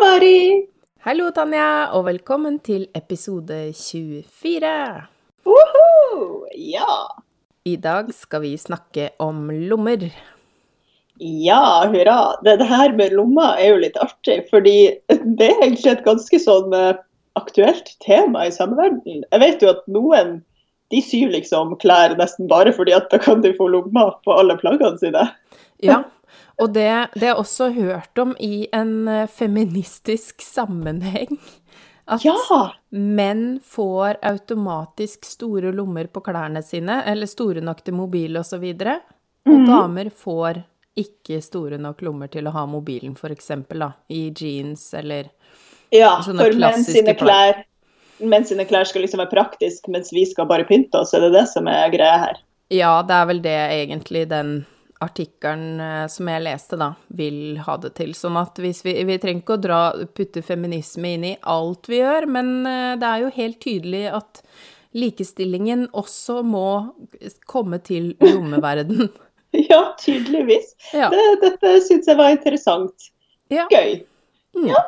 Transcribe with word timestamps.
Mari! 0.00 0.64
Hallo, 1.04 1.26
Tanja, 1.36 1.90
og 1.92 2.06
velkommen 2.06 2.54
til 2.64 2.86
episode 2.96 3.58
24. 3.76 4.70
Uhu, 5.44 6.46
Ja. 6.56 6.94
I 7.68 7.74
dag 7.76 8.08
skal 8.16 8.40
vi 8.46 8.54
snakke 8.56 9.10
om 9.20 9.50
lommer. 9.68 10.06
Ja, 11.20 11.84
hurra. 11.92 12.38
Det, 12.40 12.54
det 12.62 12.68
her 12.70 12.94
med 12.96 13.12
lommer 13.12 13.60
er 13.60 13.74
jo 13.74 13.82
litt 13.82 13.98
artig, 14.00 14.38
fordi 14.48 14.76
det 15.36 15.50
er 15.50 15.60
egentlig 15.66 15.92
et 15.92 16.06
ganske 16.06 16.40
sånn 16.40 16.72
eh, 16.72 16.96
aktuelt 17.36 17.92
tema 18.00 18.46
i 18.48 18.54
samverden. 18.56 19.26
Jeg 19.28 19.42
vet 19.44 19.60
jo 19.60 19.74
at 19.74 19.84
noen 19.84 20.38
de 20.94 21.02
syr 21.04 21.28
liksom 21.36 21.76
klær 21.82 22.16
nesten 22.16 22.48
bare 22.48 22.72
fordi 22.72 22.96
at 22.96 23.12
da 23.12 23.20
kan 23.20 23.44
de 23.44 23.52
få 23.58 23.68
lommer 23.76 24.16
på 24.24 24.32
alle 24.32 24.56
plaggene 24.64 24.96
sine. 25.02 25.28
Ja, 25.84 26.00
og 26.60 26.72
det, 26.74 26.90
det 27.16 27.30
er 27.30 27.40
også 27.40 27.70
hørt 27.76 28.18
om 28.20 28.34
i 28.40 28.68
en 28.76 29.08
eh, 29.08 29.26
feministisk 29.26 30.42
sammenheng. 30.56 31.38
At 32.10 32.24
Ja! 32.24 32.34
menn 32.90 33.60
får 33.62 34.18
automatisk 34.26 35.24
store 35.24 35.70
lommer 35.72 36.08
på 36.10 36.22
klærne 36.26 36.62
sine, 36.66 37.02
eller 37.06 37.30
store 37.30 37.62
nok 37.62 37.84
til 37.86 37.94
mobil 37.94 38.36
osv., 38.36 38.40
og, 38.40 38.46
så 38.46 38.58
videre, 38.58 38.98
og 39.46 39.66
damer 39.68 40.10
får 40.10 40.64
ikke 40.98 41.38
store 41.42 41.78
nok 41.78 42.02
lommer 42.02 42.28
til 42.32 42.48
å 42.50 42.54
ha 42.56 42.64
mobilen, 42.66 43.14
da, 43.14 43.92
i 44.08 44.32
jeans 44.34 44.92
eller 44.94 45.30
Ja, 45.90 46.20
Sånne 46.22 46.44
for 46.44 46.58
menn 46.58 46.84
sine 46.84 47.14
klær 47.18 47.62
menn 48.20 48.44
sine 48.44 48.66
klær 48.68 48.84
skal 48.88 49.04
liksom 49.04 49.22
være 49.22 49.32
praktisk, 49.32 49.88
mens 49.88 50.12
vi 50.12 50.26
skal 50.28 50.48
bare 50.50 50.66
pynte 50.68 51.00
oss. 51.00 51.14
Er 51.14 51.24
det 51.24 51.32
det 51.38 51.46
som 51.52 51.68
er 51.70 51.88
greia 51.92 52.18
her? 52.26 52.42
Ja, 52.70 53.00
det 53.06 53.16
er 53.16 53.26
vel 53.30 53.42
det 53.42 53.56
egentlig 53.56 54.26
den 54.30 54.52
artikkelen 55.00 55.80
eh, 55.80 56.06
som 56.12 56.28
jeg 56.30 56.44
leste, 56.44 56.78
da, 56.80 56.92
vil 57.16 57.60
ha 57.64 57.76
det 57.80 57.94
til. 57.98 58.12
Sånn 58.16 58.38
at 58.40 58.58
hvis 58.60 58.84
vi 58.86 58.98
Vi 59.08 59.16
trenger 59.22 59.44
ikke 59.44 59.56
å 59.58 59.62
dra, 59.62 59.80
putte 60.16 60.42
feminisme 60.44 61.14
inn 61.16 61.24
i 61.32 61.38
alt 61.42 61.88
vi 61.88 62.02
gjør, 62.02 62.28
men 62.28 62.52
eh, 62.68 62.92
det 63.00 63.08
er 63.08 63.24
jo 63.24 63.32
helt 63.38 63.60
tydelig 63.64 64.04
at 64.20 64.44
likestillingen 64.96 65.86
også 65.94 66.40
må 66.42 66.68
komme 67.46 67.78
til 67.86 68.14
rommeverden. 68.20 69.10
Ja, 69.70 69.96
tydeligvis. 69.98 70.76
Ja. 70.92 71.10
Det, 71.10 71.40
dette 71.42 71.80
syns 71.82 72.08
jeg 72.08 72.18
var 72.18 72.30
interessant. 72.30 73.10
ja. 73.50 73.66
Gøy. 73.70 74.02
Mm. 74.56 74.70
Ja. 74.72 74.82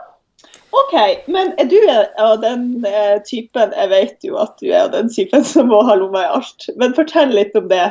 OK, 0.73 0.95
men 1.31 1.53
er 1.61 1.69
du 1.71 1.77
av 2.19 2.41
den 2.43 2.87
eh, 2.89 3.19
typen 3.29 3.75
Jeg 3.77 3.91
vet 3.93 4.25
jo 4.25 4.39
at 4.41 4.57
du 4.59 4.71
er 4.71 4.87
av 4.87 4.95
den 4.95 5.11
typen 5.13 5.45
som 5.47 5.69
må 5.71 5.83
ha 5.87 5.95
lomma 6.01 6.25
i 6.25 6.31
alt, 6.39 6.67
men 6.81 6.97
fortell 6.97 7.35
litt 7.35 7.55
om 7.59 7.69
det. 7.71 7.85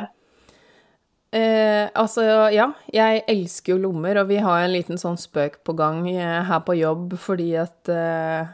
Eh, 1.32 1.88
altså, 1.96 2.24
ja, 2.52 2.66
jeg 2.92 3.22
elsker 3.32 3.74
jo 3.76 3.82
lommer, 3.86 4.18
og 4.20 4.28
vi 4.28 4.40
har 4.44 4.66
en 4.66 4.74
liten 4.74 5.00
sånn 5.00 5.16
spøk 5.20 5.62
på 5.68 5.76
gang 5.80 6.02
eh, 6.12 6.42
her 6.50 6.60
på 6.68 6.76
jobb, 6.76 7.14
fordi 7.24 7.54
at 7.62 7.88
eh, 7.94 8.50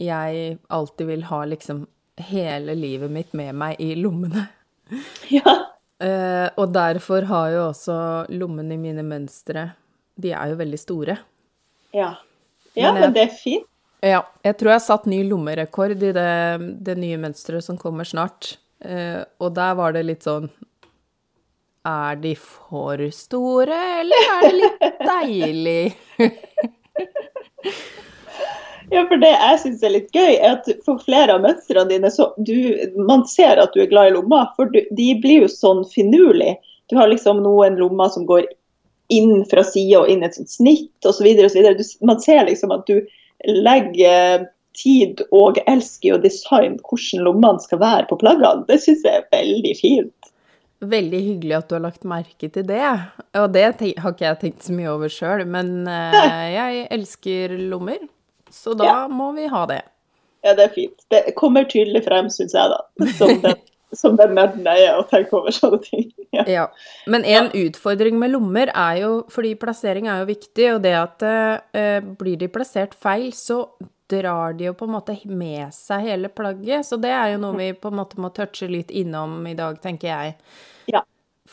jeg 0.00 0.54
alltid 0.72 1.10
vil 1.10 1.26
ha 1.28 1.42
liksom 1.50 1.82
hele 2.22 2.72
livet 2.78 3.12
mitt 3.12 3.34
med 3.36 3.54
meg 3.56 3.80
i 3.84 3.94
lommene. 4.00 4.46
Ja. 5.32 5.52
Eh, 6.02 6.48
og 6.58 6.72
derfor 6.74 7.24
har 7.28 7.52
jo 7.54 7.60
også 7.70 7.94
lommene 8.34 8.74
i 8.74 8.80
mine 8.82 9.04
mønstre 9.06 9.62
De 10.20 10.32
er 10.34 10.50
jo 10.50 10.56
veldig 10.58 10.80
store. 10.82 11.14
Ja, 11.94 12.10
ja 12.74 12.90
Men 12.90 12.98
jeg- 12.98 13.04
men 13.06 13.14
det 13.14 13.22
er 13.22 13.36
fint. 13.38 13.68
Ja, 14.02 14.18
jeg 14.44 14.56
tror 14.58 14.72
jeg 14.72 14.80
har 14.80 14.84
satt 14.84 15.06
ny 15.06 15.22
lommerekord 15.28 15.94
i 15.94 16.10
det, 16.12 16.26
det 16.84 16.96
nye 16.98 17.16
mønsteret 17.22 17.62
som 17.64 17.78
kommer 17.78 18.04
snart. 18.04 18.56
Eh, 18.84 19.22
og 19.40 19.54
der 19.54 19.76
var 19.78 19.92
det 19.94 20.02
litt 20.08 20.26
sånn 20.26 20.50
Er 21.88 22.16
de 22.22 22.36
for 22.38 23.00
store, 23.10 23.78
eller 24.00 24.28
er 24.30 24.44
det 24.44 24.52
litt 24.60 24.84
deilig? 25.08 25.94
Ja, 28.92 29.02
for 29.08 29.18
det 29.18 29.30
jeg 29.32 29.58
syns 29.62 29.82
er 29.82 29.94
litt 29.94 30.14
gøy, 30.14 30.36
er 30.36 30.58
at 30.58 30.68
for 30.86 31.00
flere 31.02 31.34
av 31.34 31.42
mønstrene 31.42 31.90
dine, 31.90 32.10
så 32.12 32.28
du, 32.36 32.54
man 33.08 33.24
ser 33.26 33.58
at 33.58 33.74
du 33.74 33.82
er 33.82 33.90
glad 33.90 34.10
i 34.10 34.14
lomma, 34.14 34.44
for 34.54 34.70
du, 34.70 34.78
de 34.94 35.08
blir 35.22 35.46
jo 35.46 35.50
sånn 35.50 35.82
finurlig. 35.90 36.54
Du 36.92 36.98
har 37.00 37.10
liksom 37.10 37.42
noen 37.42 37.80
lommer 37.80 38.12
som 38.14 38.28
går 38.28 38.46
inn 39.12 39.42
fra 39.50 39.64
sida 39.66 40.04
og 40.04 40.12
inn 40.12 40.22
et 40.22 40.36
sånt 40.38 40.52
snitt 40.52 41.08
osv. 41.08 41.26
Man 42.04 42.20
ser 42.22 42.46
liksom 42.46 42.74
at 42.74 42.86
du 42.86 43.00
legger 43.48 44.46
tid 44.78 45.20
og 45.34 45.58
elsker 45.66 46.14
å 46.14 46.22
designe 46.22 46.78
hvordan 46.86 47.26
lommene 47.26 47.64
skal 47.64 47.82
være 47.82 48.06
på 48.10 48.20
plaggene. 48.22 48.68
Det 48.68 48.78
syns 48.84 49.02
jeg 49.08 49.18
er 49.18 49.32
veldig 49.34 49.74
fint. 49.80 50.31
Veldig 50.82 51.20
hyggelig 51.22 51.54
at 51.60 51.68
du 51.70 51.76
har 51.76 51.84
lagt 51.84 52.02
merke 52.08 52.48
til 52.50 52.64
det. 52.66 52.82
Og 53.38 53.52
det 53.54 53.62
har 53.70 54.12
ikke 54.12 54.26
jeg 54.26 54.38
tenkt 54.40 54.64
så 54.66 54.74
mye 54.74 54.90
over 54.90 55.12
sjøl, 55.12 55.44
men 55.46 55.86
eh, 55.96 56.46
jeg 56.56 56.86
elsker 56.98 57.54
lommer, 57.70 58.00
så 58.50 58.74
da 58.78 58.88
Ja. 58.88 58.96
må 59.08 59.30
vi 59.36 59.46
ha 59.52 59.66
det. 59.70 59.82
Ja, 60.42 60.56
det 60.58 60.64
er 60.64 60.72
fint. 60.74 61.04
Det 61.12 61.20
kommer 61.38 61.68
tydelig 61.70 62.02
frem, 62.08 62.26
syns 62.34 62.56
jeg, 62.58 62.72
da. 62.72 62.80
Som 63.14 63.36
den, 63.44 63.60
som 64.00 64.16
den 64.18 64.34
nerden 64.34 64.66
jeg 64.66 64.88
er 64.88 64.98
å 64.98 65.04
tenke 65.06 65.38
over 65.38 65.54
sånne 65.54 65.78
ting. 65.86 66.08
Ja. 66.32 66.42
Ja. 66.48 66.62
Men 67.12 67.26
en 67.28 67.50
utfordring 67.52 68.16
med 68.16 68.30
lommer 68.32 68.70
er 68.72 69.02
jo, 69.02 69.08
fordi 69.28 69.50
plassering 69.60 70.06
er 70.08 70.22
jo 70.22 70.30
viktig, 70.30 70.64
og 70.72 70.78
det 70.86 70.94
at 70.96 71.24
eh, 71.28 71.98
blir 72.00 72.38
de 72.40 72.48
plassert 72.48 72.94
feil, 72.96 73.26
så 73.36 73.58
drar 74.08 74.56
de 74.56 74.70
jo 74.70 74.72
på 74.76 74.88
en 74.88 74.94
måte 74.96 75.18
med 75.28 75.68
seg 75.76 76.06
hele 76.08 76.30
plagget. 76.32 76.88
Så 76.88 76.96
det 77.00 77.12
er 77.12 77.34
jo 77.34 77.42
noe 77.44 77.58
vi 77.60 77.68
på 77.76 77.92
en 77.92 77.98
måte 78.00 78.16
må 78.20 78.32
touche 78.32 78.64
litt 78.72 78.88
innom 78.90 79.42
i 79.46 79.52
dag, 79.58 79.76
tenker 79.84 80.08
jeg. 80.08 80.34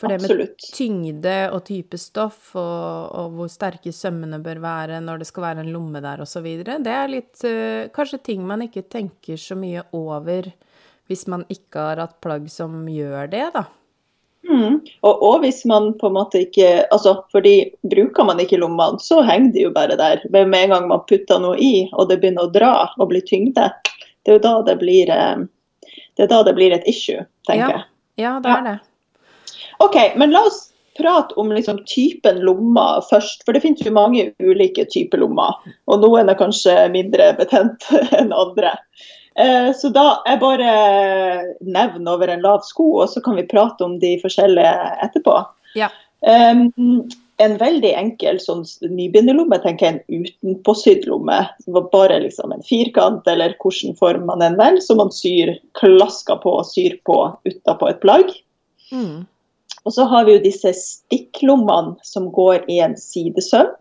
Ja, 0.00 0.16
For 0.18 0.34
det 0.34 0.38
med 0.38 0.54
tyngde 0.76 1.36
og 1.52 1.64
type 1.68 1.98
stoff, 2.00 2.54
og, 2.56 3.10
og 3.12 3.34
hvor 3.36 3.50
sterke 3.52 3.92
sømmene 3.92 4.40
bør 4.42 4.62
være 4.64 5.00
når 5.04 5.20
det 5.20 5.28
skal 5.28 5.44
være 5.44 5.64
en 5.64 5.72
lomme 5.74 6.00
der, 6.00 6.22
osv., 6.24 6.46
det 6.64 6.94
er 6.94 7.12
litt 7.12 7.44
eh, 7.44 7.90
kanskje 7.92 8.22
ting 8.30 8.46
man 8.48 8.64
ikke 8.64 8.86
tenker 8.88 9.36
så 9.40 9.58
mye 9.58 9.84
over 9.96 10.48
hvis 11.10 11.26
man 11.26 11.44
ikke 11.50 11.82
har 11.82 12.00
hatt 12.04 12.20
plagg 12.22 12.46
som 12.52 12.84
gjør 12.88 13.28
det, 13.32 13.48
da. 13.56 13.64
Mm. 14.48 14.80
Og, 15.04 15.22
og 15.22 15.40
hvis 15.42 15.64
man 15.68 15.90
på 16.00 16.08
en 16.08 16.14
måte 16.16 16.40
ikke 16.46 16.86
altså 16.94 17.16
fordi 17.32 17.74
Bruker 17.92 18.24
man 18.24 18.40
ikke 18.40 18.58
lommene, 18.62 18.98
så 19.02 19.20
henger 19.26 19.52
de 19.54 19.64
jo 19.66 19.72
bare 19.74 19.98
der. 20.00 20.22
Men 20.32 20.50
med 20.50 20.64
en 20.64 20.74
gang 20.74 20.86
man 20.90 21.02
putter 21.10 21.42
noe 21.42 21.58
i, 21.60 21.88
og 21.92 22.08
det 22.10 22.20
begynner 22.22 22.48
å 22.48 22.52
dra 22.54 22.74
og 22.96 23.10
bli 23.10 23.20
tyngde, 23.26 23.68
det 24.24 24.32
er 24.32 24.38
jo 24.38 24.44
da 24.46 24.54
det 24.70 24.76
blir, 24.80 25.10
eh, 25.12 25.42
det 26.16 26.30
da 26.32 26.42
det 26.46 26.54
blir 26.56 26.72
et 26.76 26.86
issue, 26.88 27.26
tenker 27.48 27.66
Ja. 27.66 27.70
jeg. 27.76 27.84
Ja, 28.20 28.38
det 28.40 28.50
er 28.52 28.64
det. 28.66 28.78
OK, 29.84 29.96
men 30.20 30.34
la 30.34 30.44
oss 30.48 30.66
prate 30.98 31.34
om 31.40 31.52
liksom 31.52 31.78
typen 31.86 32.40
lommer 32.44 33.00
først. 33.10 33.44
For 33.46 33.56
det 33.56 33.62
finnes 33.64 33.84
jo 33.86 33.94
mange 33.94 34.30
ulike 34.42 34.84
typer 34.90 35.22
lommer. 35.22 35.56
Og 35.90 36.02
noen 36.02 36.28
er 36.28 36.38
kanskje 36.38 36.74
mindre 36.92 37.32
betent 37.38 37.86
enn 38.18 38.34
andre. 38.36 38.74
Eh, 39.40 39.70
Så 39.76 39.92
da 39.94 40.20
jeg 40.26 40.42
bare 40.42 40.74
nevner 41.60 42.12
over 42.12 42.28
en 42.28 42.44
lav 42.44 42.66
sko, 42.66 42.92
og 43.00 43.08
så 43.12 43.22
kan 43.24 43.38
vi 43.40 43.48
prate 43.48 43.86
om 43.86 43.98
de 44.02 44.16
forskjellige 44.22 44.76
etterpå. 45.06 45.40
Ja. 45.78 45.90
Um, 46.20 47.08
en 47.40 47.56
veldig 47.56 47.94
enkel 47.96 48.36
sånn 48.42 48.66
nybegynnerlomme, 48.84 49.56
tenker 49.62 49.86
jeg, 49.86 50.00
en 50.10 50.26
utenpåsydd 50.26 51.06
lomme. 51.08 51.38
Bare 51.94 52.18
liksom 52.20 52.52
en 52.52 52.66
firkant 52.66 53.28
eller 53.30 53.56
hvilken 53.62 53.96
form 53.96 54.26
man 54.28 54.44
enn 54.44 54.58
velger, 54.60 54.84
som 54.84 55.00
man 55.00 55.12
syr, 55.14 55.54
klasker 55.80 56.42
på 56.42 56.58
og 56.60 56.68
syr 56.68 56.98
på 57.08 57.22
utapå 57.48 57.88
et 57.88 58.02
plagg. 58.04 58.34
Mm. 58.92 59.24
Og 59.84 59.94
så 59.96 60.04
har 60.04 60.24
vi 60.26 60.36
jo 60.36 60.44
disse 60.44 60.72
stikklommene 60.76 61.96
som 62.04 62.28
går 62.32 62.66
i 62.68 62.80
en 62.84 62.96
sidesøm. 63.00 63.72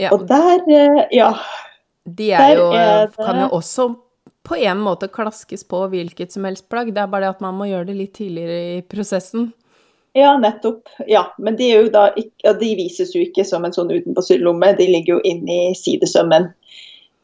Ja, 0.00 0.10
Og 0.14 0.26
der, 0.28 0.62
eh, 0.68 1.06
ja. 1.12 1.34
de 2.06 2.30
er 2.32 2.54
jo, 2.56 2.70
er 2.72 3.06
det- 3.06 3.16
kan 3.16 3.40
jo 3.40 3.48
også 3.52 3.94
på 4.42 4.56
en 4.56 4.78
måte 4.78 5.08
klaskes 5.08 5.62
på 5.64 5.88
hvilket 5.88 6.32
som 6.32 6.44
helst 6.44 6.68
plagg. 6.68 6.94
Det 6.94 7.02
er 7.02 7.06
bare 7.06 7.20
det 7.20 7.36
at 7.36 7.40
man 7.40 7.54
må 7.54 7.64
gjøre 7.68 7.86
det 7.86 7.96
litt 7.96 8.14
tidligere 8.14 8.78
i 8.78 8.82
prosessen. 8.82 9.52
Ja, 10.14 10.36
nettopp. 10.38 10.88
Ja, 11.06 11.26
men 11.38 11.56
de, 11.56 11.70
er 11.70 11.84
jo 11.84 11.90
da 11.90 12.08
ikke, 12.16 12.32
ja, 12.42 12.52
de 12.52 12.74
vises 12.74 13.14
jo 13.14 13.20
ikke 13.22 13.44
som 13.46 13.64
en 13.64 13.72
sånn 13.72 13.92
utenpåsydd 13.92 14.42
lomme, 14.42 14.72
de 14.76 14.86
ligger 14.86 15.18
jo 15.18 15.20
inni 15.24 15.74
sidesømmen. 15.78 16.52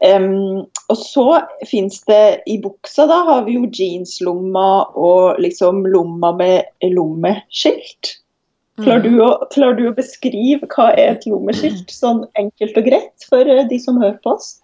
Em, 0.05 0.67
og 0.93 0.99
så 1.01 1.25
finnes 1.65 2.03
det 2.09 2.43
i 2.51 2.59
buksa, 2.61 3.07
da 3.09 3.23
har 3.31 3.47
vi 3.47 3.57
jo 3.57 3.69
jeanslomma 3.73 4.69
og 4.93 5.41
liksom 5.41 5.87
lomma 5.89 6.35
med 6.37 6.89
lommeskilt. 6.93 8.19
Klarer 8.77 9.07
du, 9.07 9.15
å, 9.25 9.31
klarer 9.55 9.79
du 9.79 9.87
å 9.89 9.95
beskrive 9.97 10.69
hva 10.75 10.91
er 10.93 11.15
et 11.15 11.25
lommeskilt, 11.25 11.89
sånn 11.89 12.27
enkelt 12.37 12.77
og 12.77 12.91
greit 12.91 13.25
for 13.25 13.49
eh, 13.49 13.65
de 13.71 13.79
som 13.81 13.97
hører 14.03 14.19
på 14.21 14.35
oss? 14.37 14.59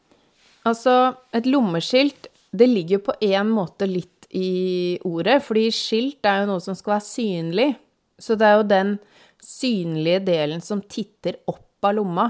Altså, 0.68 1.14
et 1.32 1.48
lommeskilt, 1.48 2.28
det 2.52 2.68
ligger 2.68 2.98
jo 2.98 3.06
på 3.08 3.16
en 3.32 3.48
måte 3.56 3.88
litt 3.88 4.28
i 4.36 4.98
ordet, 5.08 5.40
fordi 5.44 5.64
skilt 5.72 6.28
er 6.28 6.42
jo 6.42 6.52
noe 6.52 6.64
som 6.64 6.76
skal 6.76 6.98
være 6.98 7.06
synlig. 7.08 7.70
Så 8.20 8.36
det 8.36 8.48
er 8.48 8.60
jo 8.60 8.68
den 8.68 8.92
synlige 9.42 10.20
delen 10.28 10.60
som 10.64 10.84
titter 10.84 11.40
opp 11.48 11.88
av 11.88 11.96
lomma. 11.96 12.28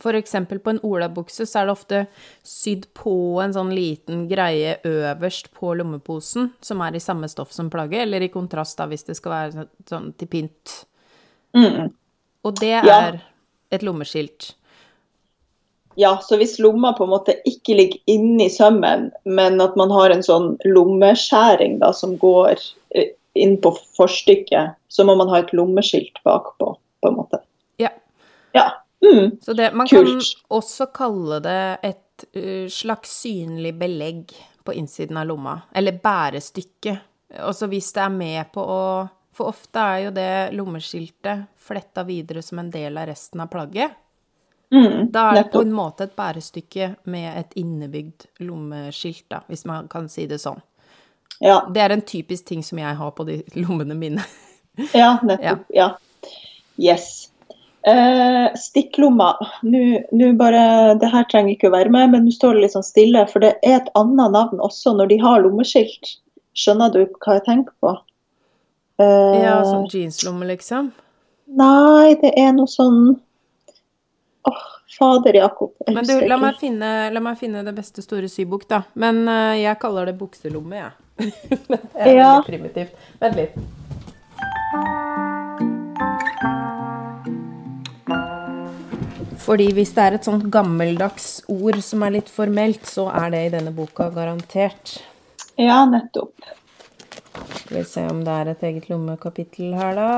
For 0.00 0.16
eksempel 0.16 0.58
på 0.58 0.70
en 0.72 0.80
olabukse 0.82 1.44
så 1.46 1.60
er 1.60 1.66
det 1.68 1.74
ofte 1.74 1.98
sydd 2.46 2.86
på 2.96 3.12
en 3.42 3.52
sånn 3.52 3.74
liten 3.76 4.24
greie 4.30 4.78
øverst 4.88 5.50
på 5.52 5.74
lommeposen, 5.76 6.52
som 6.64 6.80
er 6.80 6.96
i 6.96 7.02
samme 7.02 7.28
stoff 7.28 7.52
som 7.52 7.68
plagget, 7.70 8.06
eller 8.06 8.24
i 8.24 8.30
kontrast 8.32 8.78
da, 8.80 8.86
hvis 8.88 9.04
det 9.04 9.18
skal 9.18 9.34
være 9.36 9.66
sånn 9.90 10.12
til 10.16 10.30
pynt. 10.32 10.78
Mm. 11.54 11.92
Og 12.44 12.58
det 12.58 12.72
Ja. 12.72 13.00
er 13.00 13.22
et 13.70 13.82
lommeskilt. 13.82 14.54
Ja, 15.94 16.16
så 16.24 16.38
hvis 16.40 16.58
lomma 16.58 16.94
på 16.96 17.04
en 17.04 17.10
måte 17.12 17.34
ikke 17.44 17.76
ligger 17.76 17.98
inni 18.06 18.48
sømmen, 18.48 19.10
men 19.24 19.60
at 19.60 19.76
man 19.76 19.90
har 19.90 20.10
en 20.10 20.22
sånn 20.24 20.56
lommeskjæring 20.64 21.78
da, 21.82 21.92
som 21.92 22.16
går 22.16 22.56
eh, 22.96 23.10
inn 23.34 23.58
på 23.60 23.74
forstykket, 23.96 24.74
så 24.88 25.04
må 25.04 25.16
man 25.16 25.28
ha 25.28 25.42
et 25.42 25.52
lommeskilt 25.52 26.16
bakpå, 26.24 26.76
på 27.02 27.08
en 27.08 27.16
måte. 27.16 27.42
Ja. 27.78 27.90
Ja. 28.56 28.70
Mm. 29.02 29.38
Så 29.42 29.52
det, 29.52 29.72
man 29.74 29.88
Kult. 29.90 30.08
kan 30.08 30.56
også 30.58 30.86
kalle 30.94 31.40
det 31.42 31.78
et 31.82 32.26
uh, 32.36 32.68
slags 32.70 33.16
synlig 33.22 33.74
belegg 33.78 34.34
på 34.64 34.74
innsiden 34.78 35.16
av 35.18 35.26
lomma, 35.26 35.56
eller 35.74 35.98
bærestykke. 36.02 36.96
Også 37.42 37.66
hvis 37.66 37.90
det 37.96 38.04
er 38.04 38.14
med 38.14 38.52
på 38.52 38.62
å 38.62 38.84
For 39.32 39.48
ofte 39.48 39.80
er 39.80 39.98
jo 40.04 40.10
det 40.12 40.32
lommeskiltet 40.52 41.46
fletta 41.56 42.02
videre 42.04 42.42
som 42.44 42.58
en 42.60 42.68
del 42.70 42.98
av 43.00 43.06
resten 43.08 43.40
av 43.40 43.48
plagget. 43.48 43.94
Mm. 44.68 45.06
Da 45.08 45.22
er 45.30 45.38
det 45.38 45.44
på 45.54 45.62
en 45.64 45.72
måte 45.72 46.04
et 46.04 46.12
bærestykke 46.16 46.90
med 47.08 47.38
et 47.40 47.56
innebygd 47.56 48.26
lommeskilt, 48.44 49.24
da, 49.32 49.40
hvis 49.48 49.64
man 49.64 49.88
kan 49.88 50.10
si 50.12 50.26
det 50.28 50.36
sånn. 50.42 50.60
Ja, 51.40 51.66
Det 51.72 51.80
er 51.80 51.96
en 51.96 52.04
typisk 52.04 52.44
ting 52.44 52.62
som 52.62 52.78
jeg 52.78 52.94
har 52.96 53.10
på 53.16 53.24
de 53.24 53.40
lommene 53.56 53.96
mine. 53.96 54.24
ja, 54.92 55.16
nettopp. 55.24 55.64
Ja. 55.72 55.94
Yes. 56.76 57.31
Eh, 57.84 58.48
stikklomma. 58.54 59.32
Nå 59.66 60.26
bare 60.38 60.94
Det 61.00 61.08
her 61.10 61.24
trenger 61.30 61.56
ikke 61.56 61.66
å 61.70 61.74
være 61.74 61.90
med, 61.90 62.10
men 62.12 62.24
nå 62.28 62.30
står 62.34 62.54
det 62.54 62.62
litt 62.66 62.74
sånn 62.76 62.86
stille. 62.86 63.24
For 63.32 63.42
det 63.42 63.56
er 63.66 63.80
et 63.80 63.88
annet 63.98 64.30
navn 64.36 64.60
også 64.62 64.94
når 64.94 65.08
de 65.10 65.18
har 65.24 65.42
lommeskilt. 65.42 66.12
Skjønner 66.54 66.92
du 66.94 67.00
hva 67.06 67.38
jeg 67.40 67.44
tenker 67.48 67.74
på? 67.82 67.96
Eh, 69.02 69.42
Ja, 69.42 69.56
sånn 69.66 69.88
jeanslomme, 69.90 70.46
liksom. 70.52 70.92
Nei, 71.52 72.14
det 72.22 72.32
er 72.38 72.52
noe 72.54 72.70
sånn 72.70 73.16
Åh, 74.48 74.62
fader 74.98 75.34
Jakob. 75.36 75.72
jeg 75.86 75.94
Men 75.94 76.04
du, 76.06 76.14
la 76.26 76.36
meg 76.40 76.56
finne, 76.58 77.10
la 77.12 77.20
meg 77.20 77.36
finne 77.38 77.64
det 77.64 77.74
beste 77.76 78.02
store 78.02 78.28
sybok, 78.30 78.64
da. 78.68 78.82
Men 78.94 79.26
uh, 79.28 79.52
jeg 79.58 79.78
kaller 79.82 80.06
det 80.06 80.18
bukselomme, 80.18 80.80
jeg. 80.80 80.92
Ja. 81.70 81.76
det 82.04 82.06
er 82.06 82.16
Ja. 82.16 82.42
primitivt. 82.46 82.94
Vent 83.20 83.36
litt. 83.36 83.54
Fordi 89.42 89.72
hvis 89.74 89.90
det 89.96 90.02
er 90.02 90.16
et 90.16 90.26
sånt 90.26 90.44
gammeldags 90.54 91.42
ord 91.50 91.80
som 91.82 92.04
er 92.06 92.14
litt 92.18 92.30
formelt, 92.30 92.84
så 92.86 93.08
er 93.10 93.32
det 93.34 93.40
i 93.46 93.52
denne 93.56 93.72
boka 93.74 94.06
garantert. 94.14 95.00
Ja, 95.58 95.82
nettopp. 95.88 96.46
Skal 97.56 97.76
vi 97.80 97.84
se 97.88 98.04
om 98.06 98.22
det 98.24 98.36
er 98.38 98.52
et 98.52 98.62
eget 98.68 98.88
lommekapittel 98.92 99.74
her, 99.74 99.98
da. 99.98 100.12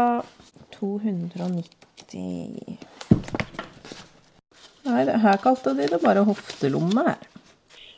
290 0.75 1.85
Nei, 4.85 5.05
det 5.09 5.17
her 5.23 5.39
kalte 5.41 5.73
de 5.79 5.87
det 5.89 6.01
bare 6.03 6.27
hoftelomme 6.27 7.07
her. 7.07 7.23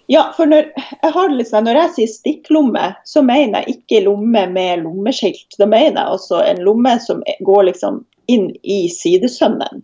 Ja, 0.07 0.29
for 0.37 0.47
når 0.47 0.69
jeg, 0.71 1.11
har 1.17 1.33
litt 1.35 1.51
sånn, 1.51 1.67
når 1.67 1.81
jeg 1.81 1.95
sier 1.97 2.11
stikklomme, 2.13 2.85
så 3.03 3.25
mener 3.27 3.65
jeg 3.65 3.81
ikke 3.81 4.05
lomme 4.05 4.45
med 4.53 4.85
lommeskilt. 4.85 5.59
Da 5.59 5.67
mener 5.67 5.99
jeg 6.05 6.21
også 6.21 6.45
en 6.47 6.63
lomme 6.63 6.95
som 7.03 7.25
går 7.49 7.67
liksom 7.73 8.05
inn 8.31 8.53
i 8.63 8.85
sidesømmen. 8.93 9.83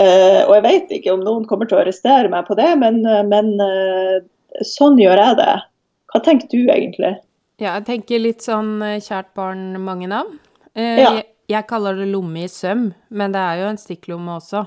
Eh, 0.00 0.40
og 0.46 0.54
jeg 0.56 0.64
vet 0.64 0.94
ikke 0.96 1.12
om 1.12 1.24
noen 1.24 1.44
kommer 1.48 1.68
til 1.68 1.76
å 1.76 1.82
arrestere 1.82 2.30
meg 2.32 2.46
på 2.48 2.56
det, 2.56 2.70
men, 2.80 3.02
eh, 3.04 3.20
men 3.28 3.52
uh, 3.60 4.22
sånn 4.64 4.96
gjør 5.00 5.20
jeg 5.20 5.36
det. 5.42 5.56
Hva 6.12 6.22
tenker 6.24 6.48
du 6.48 6.72
egentlig? 6.72 7.12
Ja, 7.60 7.74
jeg 7.76 7.84
tenker 7.90 8.22
litt 8.22 8.44
sånn 8.44 8.78
kjært 9.04 9.34
barn, 9.38 9.74
mange 9.84 10.08
navn. 10.08 10.38
Uh, 10.72 10.96
Ja. 10.96 11.12
jeg, 11.18 11.26
jeg 11.52 11.68
kaller 11.68 12.00
det 12.00 12.08
lomme 12.08 12.46
i 12.46 12.48
søm, 12.48 12.92
men 13.12 13.34
det 13.34 13.40
er 13.44 13.60
jo 13.60 13.70
en 13.74 13.80
stikklomme 13.80 14.38
også. 14.40 14.64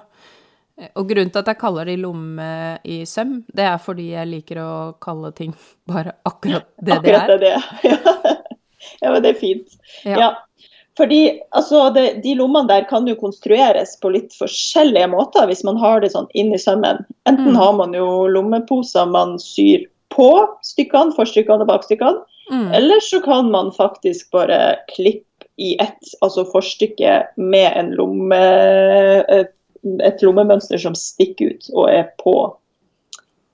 Og 0.99 1.07
grunnen 1.07 1.31
til 1.31 1.39
at 1.39 1.49
jeg 1.49 1.57
kaller 1.57 1.87
det 1.87 1.95
lomme 2.03 2.45
i 2.83 2.99
søm, 3.07 3.37
det 3.55 3.63
er 3.63 3.77
fordi 3.79 4.09
jeg 4.11 4.27
liker 4.27 4.59
å 4.61 4.71
kalle 5.01 5.31
ting 5.33 5.55
bare 5.89 6.17
akkurat 6.27 6.67
det 6.77 6.99
Akkurat 6.99 7.03
det 7.03 7.15
er. 7.15 7.27
det 7.27 7.39
det 7.41 7.93
er. 7.95 8.43
ja, 9.01 9.09
men 9.09 9.23
det 9.23 9.31
er 9.31 9.39
fint. 9.39 9.79
Ja. 10.03 10.17
Ja. 10.19 10.29
Fordi 10.95 11.41
altså, 11.51 11.89
det, 11.93 12.21
De 12.23 12.35
lommene 12.39 12.69
der 12.69 12.85
kan 12.87 13.07
jo 13.07 13.17
konstrueres 13.19 13.97
på 13.99 14.13
litt 14.13 14.31
forskjellige 14.39 15.09
måter 15.11 15.47
hvis 15.49 15.63
man 15.67 15.77
har 15.81 15.99
det 15.99 16.13
sånn 16.13 16.29
inn 16.33 16.53
i 16.55 16.61
sømmen. 16.61 17.03
Enten 17.27 17.51
Mm. 17.51 17.59
har 17.59 17.73
man 17.73 17.93
jo 17.93 18.27
lommeposer 18.31 19.05
man 19.11 19.35
syr 19.39 19.83
på 20.15 20.29
stykkene, 20.63 21.11
forstykkene 21.17 21.65
og 21.65 21.67
bakstykkene, 21.67 22.21
Mm. 22.51 22.71
eller 22.77 22.99
så 23.01 23.19
kan 23.23 23.49
man 23.51 23.71
faktisk 23.71 24.31
bare 24.31 24.77
klippe 24.95 25.25
i 25.57 25.75
ett, 25.81 26.03
altså 26.21 26.45
forstykket 26.51 27.35
med 27.37 27.71
en 27.75 27.91
lomme, 27.97 28.39
et, 29.29 29.51
et 30.03 30.21
lommemønster 30.21 30.77
som 30.77 30.93
stikker 30.95 31.55
ut 31.55 31.69
og 31.73 31.89
er 31.89 32.09
på 32.21 32.55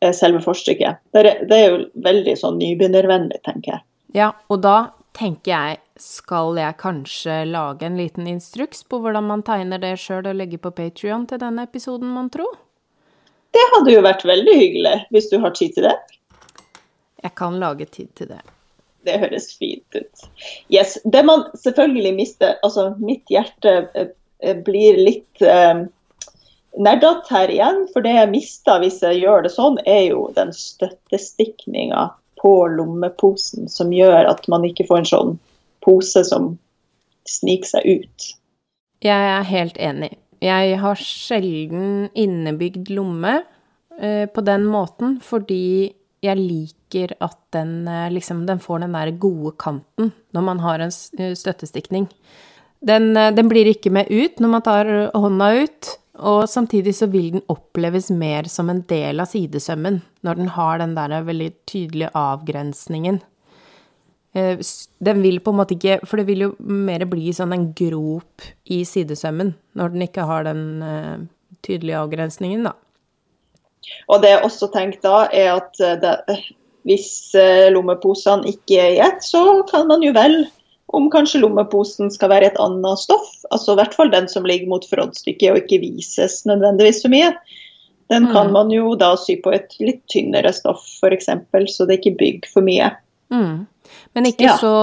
eh, 0.01 0.11
selve 0.11 0.41
forstykket. 0.41 0.97
Det 1.13 1.25
er, 1.25 1.45
det 1.47 1.57
er 1.57 1.69
jo 1.69 1.85
veldig 2.03 2.35
sånn 2.37 2.57
nybegynnervennlig, 2.59 3.41
tenker 3.45 3.77
jeg. 3.77 3.81
Ja, 4.13 4.31
og 4.49 4.61
da 4.61 4.91
tenker 5.17 5.51
jeg, 5.53 5.79
skal 6.01 6.57
jeg 6.57 6.80
kanskje 6.81 7.44
lage 7.51 7.86
en 7.86 7.98
liten 8.00 8.27
instruks 8.27 8.81
på 8.89 9.00
hvordan 9.03 9.27
man 9.30 9.44
tegner 9.45 9.81
det 9.81 9.94
sjøl 10.01 10.31
og 10.31 10.39
legge 10.39 10.57
på 10.62 10.74
Patrion 10.74 11.27
til 11.30 11.42
denne 11.42 11.68
episoden, 11.68 12.09
mon 12.09 12.30
tro? 12.33 12.48
Det 13.53 13.63
hadde 13.75 13.94
jo 13.94 14.01
vært 14.06 14.25
veldig 14.25 14.56
hyggelig 14.57 14.95
hvis 15.13 15.30
du 15.30 15.38
har 15.44 15.53
tid 15.57 15.75
til 15.75 15.86
det. 15.89 15.98
Jeg 17.21 17.36
kan 17.38 17.59
lage 17.62 17.86
tid 17.86 18.09
til 18.18 18.31
det. 18.31 18.42
Det 19.06 19.19
høres 19.21 19.51
fint 19.57 19.98
ut. 19.98 20.25
Yes, 20.74 20.98
Det 21.06 21.24
man 21.25 21.48
selvfølgelig 21.57 22.13
mister 22.18 22.57
Altså, 22.62 22.92
mitt 23.01 23.30
hjerte 23.30 23.74
eh, 23.97 24.56
blir 24.65 24.97
litt 24.97 25.42
eh, 25.42 25.83
nerdete 26.77 27.33
her 27.33 27.54
igjen. 27.54 27.86
For 27.94 28.06
det 28.06 28.15
jeg 28.18 28.33
mister 28.33 28.81
hvis 28.81 29.01
jeg 29.06 29.21
gjør 29.21 29.45
det 29.45 29.54
sånn, 29.54 29.77
er 29.86 30.04
jo 30.09 30.27
den 30.38 30.54
støttestikninga 30.56 32.09
på 32.42 32.56
lommeposen 32.74 33.69
som 33.69 33.94
gjør 33.94 34.30
at 34.31 34.47
man 34.50 34.65
ikke 34.65 34.88
får 34.89 35.04
en 35.04 35.12
sånn 35.13 35.33
pose 35.86 36.24
som 36.28 36.56
sniker 37.30 37.75
seg 37.75 38.01
ut. 38.01 38.28
Jeg 39.01 39.31
er 39.38 39.48
helt 39.50 39.80
enig. 39.81 40.12
Jeg 40.42 40.78
har 40.81 41.01
sjelden 41.01 42.10
innebygd 42.18 42.89
lomme 42.94 43.42
eh, 44.01 44.25
på 44.30 44.44
den 44.45 44.66
måten, 44.69 45.19
fordi 45.22 45.92
jeg 46.22 46.38
liker 46.38 47.16
at 47.22 47.39
den 47.56 47.88
eh, 47.90 48.09
liksom 48.14 48.45
Den 48.45 48.61
får 48.61 48.83
den 48.83 48.95
der 48.97 49.11
gode 49.18 49.56
kanten 49.57 50.11
når 50.33 50.45
man 50.45 50.61
har 50.61 50.80
en 50.80 50.94
eh, 51.19 51.33
støttestikning. 51.38 52.07
Den, 52.81 53.16
eh, 53.18 53.33
den 53.33 53.50
blir 53.50 53.69
ikke 53.69 53.94
med 53.94 54.09
ut 54.09 54.40
når 54.40 54.54
man 54.54 54.66
tar 54.66 54.92
hånda 55.18 55.50
ut, 55.64 55.97
og 56.21 56.50
samtidig 56.50 56.94
så 56.95 57.07
vil 57.09 57.31
den 57.33 57.45
oppleves 57.50 58.11
mer 58.14 58.50
som 58.52 58.69
en 58.69 58.83
del 58.90 59.21
av 59.21 59.31
sidesømmen 59.31 60.02
når 60.21 60.38
den 60.38 60.54
har 60.54 60.81
den 60.81 60.95
der 60.97 61.21
veldig 61.26 61.52
tydelige 61.66 62.14
avgrensningen. 62.14 63.21
Eh, 64.33 64.57
Den 65.04 65.21
vil 65.21 65.40
på 65.44 65.52
en 65.52 65.57
måte 65.59 65.76
ikke 65.76 65.97
For 66.07 66.16
det 66.21 66.23
vil 66.30 66.45
jo 66.45 66.52
mer 66.64 67.04
bli 67.09 67.33
sånn 67.35 67.52
en 67.52 67.66
grop 67.76 68.45
i 68.71 68.78
sidesømmen 68.88 69.50
når 69.76 69.92
den 69.92 70.06
ikke 70.06 70.23
har 70.30 70.45
den 70.47 70.81
eh, 70.88 71.18
tydelige 71.68 72.00
avgrensningen, 72.00 72.64
da. 72.69 72.71
Og 74.07 74.21
det 74.23 74.30
jeg 74.31 74.44
også 74.45 74.69
tenker 74.71 75.02
da, 75.04 75.18
er 75.35 75.52
at 75.57 75.81
eh, 75.83 75.97
det, 76.00 76.38
hvis 76.88 77.35
lommeposene 77.76 78.47
ikke 78.50 78.80
er 78.81 78.95
i 78.95 79.02
ett, 79.04 79.19
så 79.21 79.61
kan 79.69 79.88
man 79.92 80.02
jo 80.02 80.14
vel 80.16 80.45
om 80.92 81.06
kanskje 81.11 81.40
lommeposen 81.44 82.09
skal 82.11 82.31
være 82.33 82.50
et 82.52 82.57
annet 82.59 83.00
stoff. 83.00 83.30
Altså 83.52 83.76
i 83.76 83.80
hvert 83.80 83.94
fall 83.95 84.09
den 84.11 84.28
som 84.31 84.47
ligger 84.47 84.68
mot 84.71 84.88
frontstykket 84.90 85.52
og 85.54 85.59
ikke 85.61 85.80
vises 85.85 86.42
nødvendigvis 86.50 87.04
så 87.04 87.11
mye. 87.11 87.30
Den 88.11 88.26
kan 88.33 88.47
Mm. 88.47 88.54
man 88.54 88.71
jo 88.71 88.95
da 88.95 89.16
sy 89.16 89.38
på 89.44 89.54
et 89.56 89.76
litt 89.80 90.02
tynnere 90.11 90.52
stoff 90.52 90.83
f.eks., 91.00 91.30
så 91.71 91.85
det 91.88 92.00
ikke 92.02 92.18
bygger 92.18 92.50
for 92.52 92.61
mye. 92.61 92.90
Mm. 93.31 93.68
Men 94.13 94.25
ikke, 94.30 94.44
Ja. 94.49 94.57
så, 94.57 94.73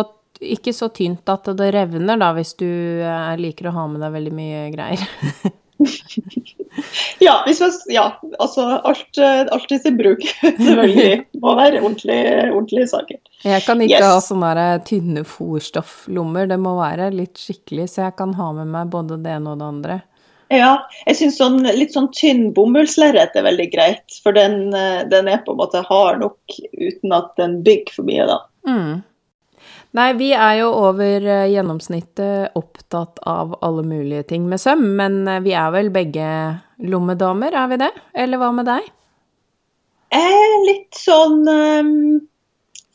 ikke 0.40 0.73
så 0.73 0.88
tynt 0.94 1.28
at 1.28 1.44
det 1.58 1.73
revner, 1.75 2.18
da, 2.18 2.32
hvis 2.37 2.54
du 2.56 2.68
eh, 2.68 3.37
liker 3.37 3.68
å 3.68 3.76
ha 3.76 3.87
med 3.90 4.00
deg 4.04 4.12
veldig 4.18 4.32
mye 4.37 4.66
greier. 4.75 5.08
Ja, 7.18 7.42
hvis 7.47 7.61
man, 7.62 7.73
ja 7.90 8.04
altså 8.38 8.62
alt, 8.87 9.18
eh, 9.18 9.40
alt 9.54 9.73
i 9.75 9.78
sin 9.82 9.97
bruk. 9.99 10.23
Selvfølgelig. 10.42 11.25
Må 11.42 11.54
være 11.58 11.80
ordentlige, 11.82 12.35
ordentlig 12.52 12.85
saker. 12.90 13.18
Jeg 13.47 13.64
kan 13.66 13.82
ikke 13.82 13.97
Yes. 13.99 14.06
ha 14.06 14.20
sånne 14.23 14.66
tynne 14.87 15.25
fòrstofflommer, 15.26 16.49
det 16.50 16.58
må 16.62 16.76
være 16.78 17.11
litt 17.14 17.40
skikkelig, 17.40 17.88
så 17.90 18.04
jeg 18.08 18.16
kan 18.20 18.35
ha 18.38 18.52
med 18.61 18.70
meg 18.75 18.92
både 18.94 19.18
det 19.25 19.35
ene 19.38 19.54
og 19.54 19.58
det 19.62 19.68
andre. 19.68 19.99
Ja, 20.54 20.70
jeg 21.04 21.18
syns 21.18 21.37
sånn, 21.40 21.58
litt 21.76 21.92
sånn 21.92 22.08
tynn 22.16 22.52
bomullslerret 22.56 23.35
er 23.37 23.44
veldig 23.44 23.66
greit. 23.75 24.20
For 24.25 24.32
den, 24.32 24.73
eh, 24.75 25.02
den 25.11 25.28
er 25.28 25.42
på 25.44 25.52
en 25.52 25.61
måte 25.61 25.82
hard 25.85 26.23
nok 26.23 26.38
uten 26.73 27.12
at 27.12 27.35
den 27.37 27.58
bygger 27.66 27.92
for 27.99 28.08
mye, 28.08 28.26
da. 28.30 28.38
Mm. 28.68 29.02
Nei, 29.97 30.12
vi 30.18 30.33
er 30.37 30.59
jo 30.61 30.68
over 30.76 31.25
eh, 31.25 31.47
gjennomsnittet 31.49 32.57
opptatt 32.59 33.23
av 33.25 33.54
alle 33.64 33.83
mulige 33.88 34.26
ting 34.35 34.45
med 34.49 34.61
søm, 34.61 34.85
men 34.99 35.23
eh, 35.28 35.40
vi 35.45 35.54
er 35.57 35.73
vel 35.73 35.88
begge 35.95 36.28
lommedamer, 36.85 37.57
er 37.57 37.71
vi 37.73 37.78
det? 37.80 37.90
Eller 38.12 38.40
hva 38.40 38.50
med 38.52 38.68
deg? 38.68 38.90
Er 40.18 40.52
litt 40.66 40.97
sånn 40.97 41.42
ehm, 41.52 41.95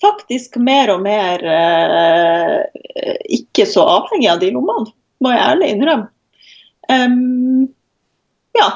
Faktisk 0.03 0.57
mer 0.59 0.89
og 0.91 1.03
mer 1.05 1.43
eh, 1.47 3.13
ikke 3.37 3.63
så 3.69 3.85
avhengig 3.87 4.27
av 4.27 4.41
de 4.41 4.49
lommene, 4.51 4.91
må 5.23 5.31
jeg 5.31 5.43
ærlig 5.45 5.69
innrømme. 5.71 6.09
Ehm, 6.91 7.69
ja. 8.57 8.67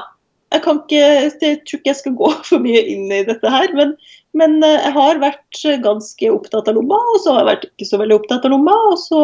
Jeg 0.48 0.64
kan 0.64 0.78
ikke, 0.80 1.02
jeg 1.44 1.58
tror 1.68 1.80
ikke 1.82 1.92
jeg 1.92 2.00
skal 2.00 2.16
gå 2.22 2.30
for 2.50 2.64
mye 2.64 2.80
inn 2.94 3.12
i 3.12 3.26
dette 3.28 3.52
her, 3.52 3.74
men, 3.76 3.98
men 4.38 4.58
eh, 4.66 4.80
jeg 4.86 4.94
har 4.96 5.20
vært 5.22 5.60
ganske 5.84 6.32
opptatt 6.34 6.70
av 6.70 6.78
lomma, 6.78 6.98
og 7.14 7.22
så 7.24 7.34
har 7.34 7.42
jeg 7.42 7.50
vært 7.52 7.68
ikke 7.70 7.90
så 7.90 8.00
veldig 8.02 8.18
opptatt 8.20 8.48
av 8.48 8.54
lomma, 8.54 8.76
og 8.92 8.98
så 9.02 9.22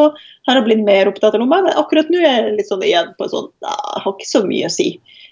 har 0.47 0.59
jeg 0.59 0.65
blitt 0.67 0.85
mer 0.85 1.09
opptatt 1.11 1.35
av 1.37 1.43
lomma. 1.43 1.61
Men 1.65 1.79
akkurat 1.79 2.11
nå 2.11 2.21
er 2.21 2.47
jeg 2.47 2.55
litt 2.57 2.69
sånn 2.69 2.85
igjen 2.85 3.11
på 3.19 3.29
sånn 3.31 3.51
Jeg 3.63 4.03
har 4.05 4.15
ikke 4.15 4.29
så 4.29 4.43
mye 4.47 4.69
å 4.69 4.73
si. 4.73 4.89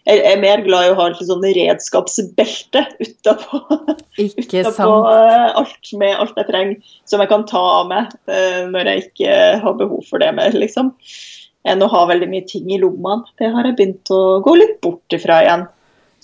Jeg 0.09 0.21
er 0.25 0.39
mer 0.41 0.63
glad 0.65 0.87
i 0.87 0.93
å 0.93 0.95
ha 0.97 1.09
et 1.11 1.19
sånn 1.27 1.43
redskapsbelte 1.45 2.81
utapå, 3.03 3.59
utapå 4.23 4.87
eh, 5.11 5.49
alt 5.61 5.91
med 6.01 6.15
alt 6.23 6.39
jeg 6.41 6.49
trenger, 6.49 6.95
som 7.09 7.21
jeg 7.21 7.29
kan 7.29 7.45
ta 7.49 7.61
av 7.81 7.91
meg 7.91 8.15
eh, 8.31 8.63
når 8.71 8.89
jeg 8.89 9.05
ikke 9.05 9.35
har 9.61 9.77
behov 9.77 10.01
for 10.09 10.23
det 10.23 10.31
mer, 10.39 10.57
liksom. 10.57 10.95
Enn 11.69 11.85
å 11.85 11.91
ha 11.91 12.07
veldig 12.09 12.31
mye 12.31 12.47
ting 12.49 12.71
i 12.73 12.81
lommene. 12.81 13.29
Det 13.37 13.51
har 13.53 13.69
jeg 13.69 13.77
begynt 13.77 14.09
å 14.13 14.39
gå 14.41 14.57
litt 14.57 14.79
bort 14.81 15.13
ifra 15.13 15.43
igjen. 15.45 15.67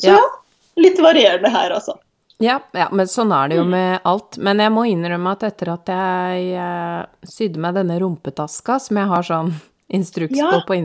Så 0.01 0.15
ja, 0.15 0.23
litt 0.81 0.97
varierende 1.01 1.53
her, 1.53 1.75
altså. 1.77 1.99
Ja, 2.39 2.59
ja, 2.77 2.87
men 2.91 3.07
sånn 3.09 3.31
er 3.33 3.47
Mm. 3.47 3.49
det 3.49 3.55
jo 3.57 3.63
med 3.65 3.99
alt. 4.05 4.37
Men 4.37 4.59
jeg 4.59 4.71
må 4.71 4.83
innrømme 4.85 5.31
at 5.31 5.43
etter 5.43 5.73
at 5.73 5.85
jeg 5.87 6.51
eh, 6.53 7.05
sydde 7.25 7.57
meg 7.57 7.73
denne 7.73 7.99
rumpetaska, 7.99 8.79
som 8.79 8.97
jeg 8.97 9.07
har 9.07 9.23
sånn 9.23 9.53
instruks 9.89 10.37
Ja, 10.37 10.51
på 10.51 10.65
på 10.67 10.75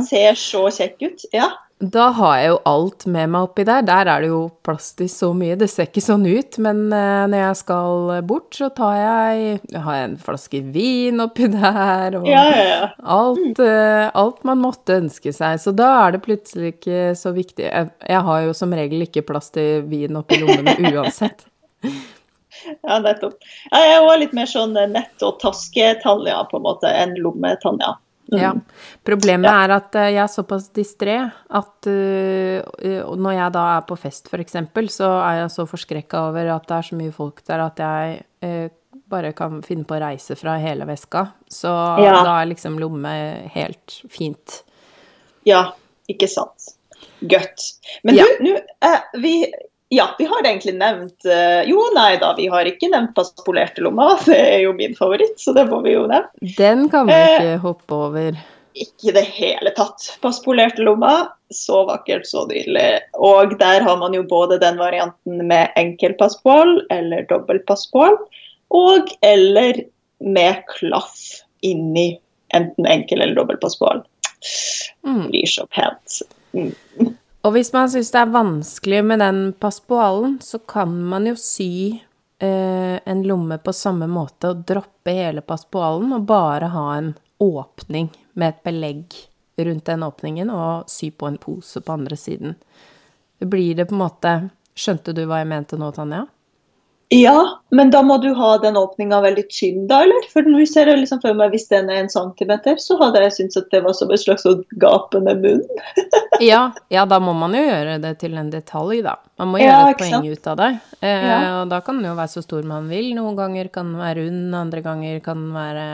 Den 0.00 0.06
ser 0.06 0.32
så 0.32 0.64
kjekk 0.70 1.02
ut. 1.02 1.24
Ja. 1.32 1.50
Da 1.82 2.04
har 2.14 2.34
jeg 2.38 2.50
jo 2.52 2.58
alt 2.70 3.04
med 3.10 3.30
meg 3.32 3.48
oppi 3.48 3.64
der. 3.66 3.82
Der 3.82 4.06
er 4.06 4.22
det 4.22 4.28
jo 4.30 4.42
plass 4.62 4.92
til 4.94 5.08
så 5.10 5.32
mye. 5.34 5.56
Det 5.58 5.66
ser 5.72 5.88
ikke 5.88 6.02
sånn 6.04 6.22
ut, 6.30 6.58
men 6.62 6.84
eh, 6.94 7.24
når 7.32 7.40
jeg 7.40 7.56
skal 7.58 8.12
bort, 8.28 8.52
så 8.54 8.68
tar 8.76 8.94
jeg, 9.00 9.56
jeg 9.72 9.82
har 9.82 9.98
en 10.04 10.14
flaske 10.22 10.60
vin 10.74 11.18
oppi 11.24 11.48
der, 11.50 12.18
og 12.20 12.28
Ja, 12.30 12.44
ja, 12.54 12.62
ja. 12.68 12.84
alt, 13.02 13.58
eh, 13.66 14.04
alt 14.22 14.44
man 14.46 14.62
måtte 14.62 15.00
ønske 15.02 15.34
seg. 15.34 15.58
Så 15.64 15.74
da 15.74 15.88
er 16.04 16.14
det 16.14 16.22
plutselig 16.28 16.76
ikke 16.76 17.02
så 17.18 17.34
viktig. 17.34 17.66
Jeg, 17.66 17.90
jeg 18.14 18.22
har 18.30 18.46
jo 18.46 18.54
som 18.54 18.76
regel 18.78 19.02
ikke 19.08 19.26
plass 19.26 19.50
til 19.50 19.82
vin 19.90 20.20
oppi 20.22 20.38
lommene 20.44 20.76
uansett. 20.94 21.42
ja 21.82 23.00
nettopp. 23.02 23.34
Jeg 23.72 23.90
er 23.96 24.06
òg 24.06 24.20
litt 24.22 24.38
mer 24.38 24.46
sånn 24.46 24.78
nett- 24.94 25.26
og 25.26 25.40
taske-Tanja, 25.42 26.38
på 26.50 26.60
en 26.60 26.66
måte, 26.70 26.86
enn 26.94 27.18
lomme-Tanja. 27.18 27.96
Mm. 28.32 28.40
Ja. 28.40 28.52
Problemet 29.04 29.50
er 29.52 29.74
at 29.76 29.96
eh, 30.00 30.10
jeg 30.14 30.22
er 30.24 30.30
såpass 30.32 30.70
distré 30.72 31.16
at 31.28 31.88
uh, 31.88 33.16
når 33.20 33.34
jeg 33.36 33.52
da 33.52 33.64
er 33.76 33.82
på 33.88 33.98
fest, 34.00 34.30
eksempel, 34.32 34.88
så 34.88 35.10
er 35.20 35.42
jeg 35.42 35.50
så 35.52 35.66
forskrekka 35.68 36.22
over 36.30 36.48
at 36.54 36.64
det 36.70 36.78
er 36.78 36.88
så 36.88 36.96
mye 36.96 37.12
folk 37.12 37.42
der 37.48 37.64
at 37.66 37.82
jeg 37.84 38.22
uh, 38.46 38.68
bare 39.12 39.34
kan 39.36 39.60
finne 39.66 39.84
på 39.84 39.98
å 39.98 40.00
reise 40.00 40.36
fra 40.40 40.56
hele 40.62 40.86
veska. 40.88 41.26
Så 41.50 41.68
Ja. 42.00 42.22
da 42.24 42.38
er 42.40 42.48
liksom 42.54 42.78
lomme 42.80 43.12
helt 43.52 43.98
fint. 44.08 44.62
Ja, 45.44 45.72
ikke 46.08 46.28
sant. 46.30 46.72
Godt. 47.20 47.68
Men 48.02 48.16
Ja. 48.16 48.24
du, 48.40 48.48
nå 48.48 48.56
uh, 48.56 49.20
vi 49.20 49.52
ja, 49.94 50.14
vi 50.18 50.24
har 50.24 50.44
egentlig 50.44 50.72
nevnt 50.74 51.24
eh, 51.28 51.62
Jo, 51.68 51.82
nei 51.92 52.16
da, 52.16 52.30
vi 52.36 52.46
har 52.48 52.64
ikke 52.64 52.88
nevnt 52.88 53.12
paspolerte 53.16 53.82
lommer. 53.84 54.16
Det 54.28 54.38
er 54.38 54.62
jo 54.64 54.72
min 54.78 54.96
favoritt, 54.96 55.36
så 55.36 55.52
det 55.52 55.66
må 55.68 55.82
vi 55.84 55.92
jo 55.92 56.06
nevne. 56.08 56.32
Den 56.56 56.86
kan 56.92 57.10
vi 57.10 57.18
Eh, 57.18 57.34
ikke 57.34 57.58
hoppe 57.66 57.98
over. 58.08 58.38
Ikke 58.72 59.10
i 59.10 59.14
det 59.18 59.26
hele 59.36 59.74
tatt. 59.76 60.06
Paspolerte 60.24 60.80
lommer, 60.86 61.28
så 61.52 61.82
vakkert, 61.90 62.24
så 62.24 62.46
nydelig. 62.48 63.02
Og 63.20 63.52
der 63.60 63.84
har 63.84 64.00
man 64.00 64.16
jo 64.16 64.24
både 64.24 64.56
den 64.62 64.80
varianten 64.80 65.44
med 65.50 65.76
enkel 65.76 66.16
passpål 66.16 66.78
eller 66.94 67.28
dobbel 67.28 67.60
passpål, 67.68 68.16
og 68.72 69.12
eller 69.20 69.84
med 70.24 70.64
klaff 70.72 71.20
inni 71.60 72.14
enten 72.56 72.88
enkel 72.88 73.20
eller 73.20 73.36
dobbel 73.36 73.60
passpål. 73.60 74.00
Mm. 75.04 75.26
Blir 75.28 75.52
så 75.52 75.68
pent. 75.68 76.22
Mm. 76.56 76.72
Og 77.42 77.56
hvis 77.56 77.72
man 77.74 77.90
syns 77.90 78.12
det 78.14 78.20
er 78.20 78.34
vanskelig 78.34 79.02
med 79.04 79.22
den 79.22 79.40
paspoalen, 79.58 80.38
så 80.42 80.60
kan 80.68 80.94
man 81.10 81.26
jo 81.26 81.34
sy 81.38 81.98
eh, 82.38 82.96
en 83.02 83.22
lomme 83.26 83.58
på 83.58 83.74
samme 83.74 84.06
måte 84.06 84.52
og 84.52 84.62
droppe 84.68 85.16
hele 85.16 85.42
paspoalen 85.42 86.14
og 86.14 86.28
bare 86.28 86.70
ha 86.70 86.86
en 87.00 87.12
åpning 87.42 88.12
med 88.38 88.48
et 88.52 88.62
belegg 88.62 89.18
rundt 89.58 89.88
den 89.90 90.06
åpningen 90.06 90.52
og 90.54 90.90
sy 90.90 91.10
på 91.10 91.28
en 91.28 91.40
pose 91.42 91.82
på 91.82 91.96
andre 91.96 92.16
siden. 92.16 92.54
Blir 93.42 93.74
det 93.74 93.90
på 93.90 93.98
en 93.98 94.04
måte 94.06 94.34
Skjønte 94.72 95.12
du 95.12 95.26
hva 95.28 95.42
jeg 95.42 95.50
mente 95.50 95.76
nå, 95.76 95.90
Tanja? 95.92 96.22
Ja, 97.12 97.60
men 97.76 97.90
da 97.92 98.00
må 98.00 98.16
du 98.22 98.30
ha 98.34 98.54
den 98.62 98.76
åpninga 98.80 99.18
veldig 99.20 99.42
tynn, 99.52 99.82
da, 99.90 99.98
eller? 100.06 100.24
For 100.32 100.46
ser 100.64 100.88
jeg 100.88 101.02
liksom 101.02 101.20
for 101.20 101.36
meg 101.36 101.52
hvis 101.52 101.66
den 101.68 101.90
er 101.92 102.00
en 102.00 102.08
centimeter, 102.12 102.78
så 102.80 102.96
hadde 103.02 103.20
jeg 103.26 103.34
syntes 103.36 103.60
at 103.60 103.68
det 103.74 103.82
var 103.84 103.92
som 103.98 104.12
en 104.14 104.20
slags 104.20 104.46
sånn 104.46 104.64
gapende 104.80 105.36
munn. 105.42 105.64
Ja, 106.42 106.72
ja, 106.90 107.04
da 107.06 107.20
må 107.22 107.34
man 107.36 107.52
jo 107.54 107.60
gjøre 107.60 107.98
det 108.02 108.16
til 108.18 108.32
en 108.40 108.48
detalj, 108.50 109.02
da. 109.04 109.12
Man 109.38 109.52
må 109.52 109.60
Ja, 109.60 109.66
gjøre 109.66 109.92
et 109.92 110.00
poeng 110.00 110.14
poeng 110.16 110.32
ut 110.32 110.48
av 110.50 110.56
det. 110.58 110.70
Eh, 111.02 111.26
Ja. 111.28 111.36
Og 111.60 111.68
da 111.70 111.82
kan 111.84 112.00
den 112.00 112.08
jo 112.08 112.16
være 112.18 112.32
så 112.32 112.42
stor 112.42 112.64
man 112.66 112.88
vil. 112.90 113.12
Noen 113.14 113.36
ganger 113.36 113.68
kan 113.70 113.92
den 113.92 114.00
være 114.00 114.24
rund, 114.24 114.56
andre 114.56 114.82
ganger 114.82 115.20
kan 115.22 115.44
den 115.44 115.52
være 115.54 115.86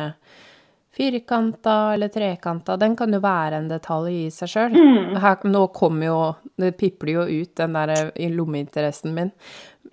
firkanta 0.99 1.95
eller 1.95 2.09
trekanta. 2.09 2.79
Den 2.79 2.97
kan 2.97 3.13
jo 3.13 3.21
være 3.23 3.61
en 3.61 3.69
detalj 3.71 4.15
i 4.15 4.31
seg 4.35 4.55
sjøl. 4.55 4.79
Mm. 4.79 5.19
Nå 5.53 5.67
kommer 5.75 6.07
jo 6.07 6.21
Det 6.59 6.73
pipler 6.79 7.13
jo 7.13 7.27
ut, 7.43 7.55
den 7.59 7.77
der 7.77 8.11
i 8.15 8.31
lommeinteressen 8.35 9.15
min. 9.15 9.31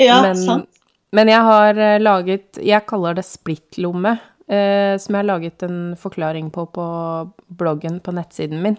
Ja, 0.01 0.22
men, 0.22 0.36
sant. 0.38 0.85
Men 1.13 1.27
jeg 1.27 1.41
har 1.41 1.77
eh, 1.77 2.00
laget 2.00 2.57
Jeg 2.63 2.85
kaller 2.88 3.13
det 3.15 3.25
splittlomme. 3.25 4.15
Eh, 4.47 4.95
som 5.01 5.15
jeg 5.15 5.24
har 5.24 5.29
laget 5.29 5.63
en 5.63 5.95
forklaring 5.97 6.51
på 6.53 6.65
på 6.74 6.85
bloggen 7.50 8.00
på 8.00 8.13
nettsiden 8.13 8.62
min. 8.62 8.77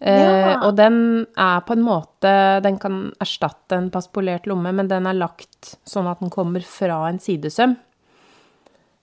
Eh, 0.00 0.50
Ja. 0.52 0.60
Og 0.66 0.76
den 0.76 1.26
er 1.36 1.60
på 1.60 1.72
en 1.72 1.82
måte 1.82 2.62
Den 2.62 2.78
kan 2.78 3.12
erstatte 3.20 3.76
en 3.76 3.90
paspolert 3.90 4.46
lomme, 4.46 4.72
men 4.72 4.88
den 4.88 5.06
er 5.06 5.14
lagt 5.14 5.76
sånn 5.86 6.06
at 6.10 6.20
den 6.20 6.30
kommer 6.30 6.60
fra 6.62 7.08
en 7.08 7.18
sidesøm. 7.18 7.76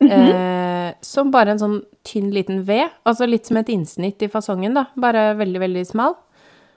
Mhm. 0.01 0.12
eh, 0.12 0.93
som 1.01 1.31
bare 1.31 1.51
en 1.51 1.59
sånn 1.59 1.81
tynn 2.03 2.31
liten 2.31 2.63
V. 2.65 2.83
Altså 3.05 3.25
litt 3.27 3.45
som 3.45 3.57
et 3.57 3.69
innsnitt 3.69 4.21
i 4.21 4.27
fasongen, 4.27 4.74
da. 4.74 4.85
Bare 4.95 5.33
veldig, 5.35 5.59
veldig 5.59 5.85
smal. 5.88 6.15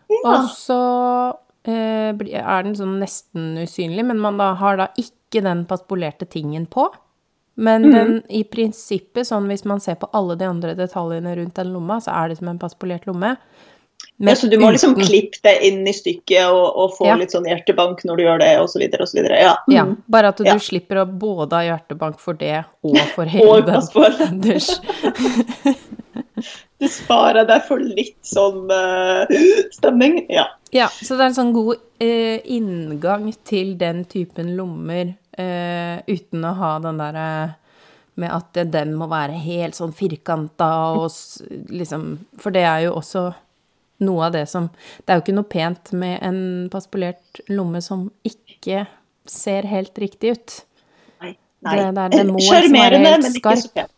Ja. 0.09 0.31
Og 0.31 0.49
så 0.55 0.79
eh, 1.65 2.15
er 2.15 2.63
den 2.63 2.75
sånn 2.79 2.99
nesten 3.01 3.59
usynlig, 3.59 4.05
men 4.07 4.19
man 4.23 4.39
da 4.39 4.55
har 4.55 4.77
da 4.77 4.87
ikke 4.97 5.18
den 5.31 5.65
paspolerte 5.67 6.27
tingen 6.27 6.67
på. 6.67 6.89
Men 7.55 7.83
mm. 7.83 7.93
den 7.95 8.23
i 8.31 8.45
prinsippet, 8.45 9.27
sånn 9.27 9.49
hvis 9.51 9.65
man 9.65 9.81
ser 9.81 9.95
på 9.99 10.09
alle 10.15 10.37
de 10.39 10.45
andre 10.47 10.75
detaljene 10.79 11.37
rundt 11.37 11.55
den 11.59 11.73
lomma, 11.73 11.99
så 12.01 12.11
er 12.15 12.29
det 12.29 12.39
som 12.39 12.49
en 12.49 12.59
paspolert 12.59 13.07
lomme. 13.07 13.37
Ja, 14.19 14.35
så 14.35 14.47
du 14.51 14.57
må 14.59 14.71
liksom 14.71 14.95
uten- 14.95 15.07
klippe 15.07 15.43
det 15.43 15.57
inn 15.67 15.87
i 15.87 15.93
stykket 15.93 16.47
og, 16.51 16.77
og 16.79 16.93
få 16.99 17.07
Ja. 17.07 17.17
litt 17.19 17.31
sånn 17.35 17.47
hjertebank 17.51 18.05
når 18.07 18.17
du 18.17 18.23
gjør 18.23 18.39
det, 18.39 18.53
osv., 18.63 18.83
osv. 19.03 19.19
Ja. 19.27 19.57
Ja, 19.67 19.85
Mm. 19.85 19.97
bare 20.09 20.29
at 20.29 20.37
du 20.37 20.45
Ja. 20.45 20.55
slipper 20.59 21.03
å 21.03 21.19
både 21.19 21.53
ha 21.53 21.63
hjertebank 21.63 22.19
for 22.19 22.35
det 22.35 22.65
og 22.85 22.99
for 23.15 23.25
hele 23.35 23.49
Og 23.49 23.67
den 23.67 24.41
dusj. 24.47 24.79
Du 26.79 26.87
sparer 26.89 27.47
deg 27.49 27.65
for 27.67 27.83
litt 27.83 28.19
sånn 28.23 28.69
uh, 28.71 29.27
stemning. 29.75 30.21
Ja. 30.31 30.45
Ja, 30.71 30.87
så 30.93 31.17
det 31.17 31.25
er 31.25 31.31
en 31.33 31.37
sånn 31.39 31.53
god 31.57 31.77
uh, 31.81 32.39
inngang 32.45 33.31
til 33.49 33.73
den 33.81 34.05
typen 34.11 34.53
lommer 34.59 35.15
uh, 35.41 35.97
uten 36.07 36.45
å 36.45 36.53
ha 36.61 36.75
den 36.85 37.01
derre 37.01 37.25
med 38.19 38.31
at 38.35 38.59
den 38.73 38.93
må 38.99 39.07
være 39.11 39.37
helt 39.39 39.77
sånn 39.79 39.93
firkanta 39.95 40.69
og 40.99 41.07
liksom 41.71 42.17
For 42.43 42.51
det 42.55 42.65
er 42.67 42.81
jo 42.89 42.97
også 42.99 43.23
noe 44.03 44.25
av 44.27 44.33
det 44.35 44.45
som 44.51 44.67
Det 44.75 45.11
er 45.15 45.21
jo 45.21 45.23
ikke 45.25 45.37
noe 45.37 45.47
pent 45.51 45.93
med 45.99 46.17
en 46.27 46.41
paspolert 46.73 47.41
lomme 47.51 47.79
som 47.83 48.09
ikke 48.27 48.85
ser 49.29 49.67
helt 49.71 49.99
riktig 50.03 50.35
ut. 50.35 50.57
Nei. 51.23 51.35
Nei. 51.63 51.77
Det- 51.77 51.95
det 51.95 52.03
er- 52.05 52.17
det 52.17 52.25
må 52.27 52.39
liksom 52.41 52.55
Sjarmerende, 52.59 53.15
men 53.23 53.35
ikke 53.39 53.57
så 53.63 53.73
pent. 53.75 53.95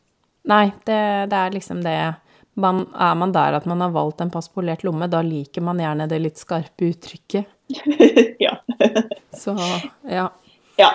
Nei, 0.53 0.65
det, 0.89 1.01
det 1.33 1.39
er 1.45 1.51
liksom 1.57 1.83
det 1.85 1.97
man, 2.55 2.87
Er 2.99 3.15
man 3.15 3.33
der 3.33 3.59
at 3.59 3.67
man 3.67 3.81
har 3.81 3.93
valgt 3.95 4.21
en 4.21 4.31
passpolert 4.31 4.85
lomme, 4.85 5.07
da 5.11 5.23
liker 5.23 5.65
man 5.65 5.81
gjerne 5.81 6.09
det 6.11 6.19
litt 6.19 6.41
skarpe 6.41 6.91
uttrykket. 6.91 7.47
ja. 8.47 8.57
Så 9.37 9.57
ja. 10.09 10.31
ja. 10.77 10.91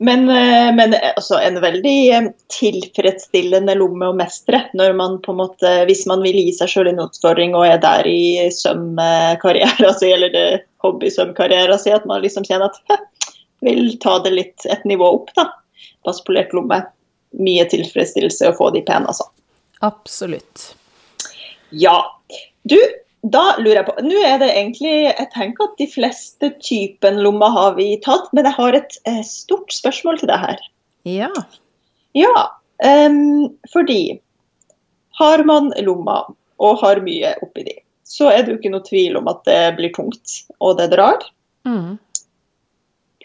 Men, 0.00 0.28
eh, 0.28 0.74
men 0.74 0.94
eh, 0.94 1.12
altså, 1.16 1.38
en 1.42 1.60
veldig 1.60 2.10
eh, 2.14 2.26
tilfredsstillende 2.54 3.74
lomme 3.74 4.12
å 4.12 4.14
mestre 4.14 4.60
når 4.78 4.94
man 4.94 5.16
på 5.24 5.34
en 5.34 5.40
måte, 5.40 5.72
hvis 5.88 6.04
man 6.06 6.22
vil 6.22 6.38
gi 6.38 6.52
seg 6.54 6.70
sjøl 6.70 6.92
en 6.92 7.02
utfordring 7.02 7.56
og 7.58 7.66
er 7.66 7.80
der 7.82 8.06
i 8.06 8.46
sømkarrieren 8.54 9.96
si, 9.98 10.12
eller 10.14 10.30
det 10.34 10.46
hobbysømkarrieren 10.86 11.82
si, 11.82 11.90
at 11.94 12.06
man 12.06 12.22
liksom 12.22 12.46
kjenner 12.46 12.70
at 12.70 12.78
«Hæ, 12.86 13.00
vil 13.66 13.96
ta 13.98 14.20
det 14.22 14.36
litt 14.36 14.68
et 14.70 14.86
nivå 14.86 15.10
opp, 15.18 15.34
da. 15.34 15.48
Passpolert 16.06 16.54
lomme. 16.54 16.78
Mye 17.42 17.66
tilfredsstillelse 17.66 18.52
å 18.52 18.54
få 18.54 18.70
de 18.76 18.84
pene, 18.86 19.10
altså. 19.10 19.26
Absolutt. 19.82 20.77
Ja. 21.70 21.96
Du, 22.68 22.76
da 23.22 23.56
lurer 23.58 23.80
jeg 23.80 23.86
på 23.88 23.94
Nå 24.06 24.20
er 24.24 24.38
det 24.40 24.48
egentlig 24.54 24.92
Jeg 25.08 25.26
tenker 25.34 25.66
at 25.68 25.78
de 25.80 25.86
fleste 25.90 26.50
typen 26.62 27.18
lommer 27.24 27.50
har 27.54 27.74
vi 27.78 27.90
tatt, 28.04 28.28
men 28.36 28.46
jeg 28.48 28.56
har 28.58 28.76
et 28.78 28.96
eh, 29.08 29.22
stort 29.26 29.72
spørsmål 29.74 30.20
til 30.20 30.30
deg 30.30 30.38
her. 30.44 30.62
Ja. 31.08 31.30
Ja, 32.16 32.44
um, 33.10 33.48
fordi 33.72 34.18
har 35.18 35.42
man 35.44 35.72
lommer 35.82 36.30
og 36.62 36.80
har 36.82 37.00
mye 37.04 37.34
oppi 37.44 37.64
de, 37.66 37.74
så 38.06 38.30
er 38.32 38.42
det 38.42 38.52
jo 38.54 38.58
ikke 38.58 38.72
noe 38.72 38.86
tvil 38.86 39.18
om 39.20 39.28
at 39.30 39.44
det 39.46 39.60
blir 39.78 39.92
tungt, 39.94 40.38
og 40.62 40.78
det 40.80 40.88
drar. 40.94 41.22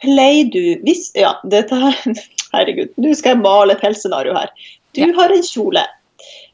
Pleier 0.03 0.50
du 0.51 0.62
hvis, 0.83 1.12
Ja, 1.15 1.35
dette 1.47 1.77
her 1.79 1.97
Herregud, 2.53 2.91
nå 3.01 3.13
skal 3.17 3.35
jeg 3.38 3.43
male 3.45 3.73
et 3.77 3.85
helscenario 3.85 4.35
her. 4.38 4.51
Du 4.93 5.01
Ja. 5.01 5.09
har 5.17 5.31
en 5.33 5.41
kjole. 5.47 5.81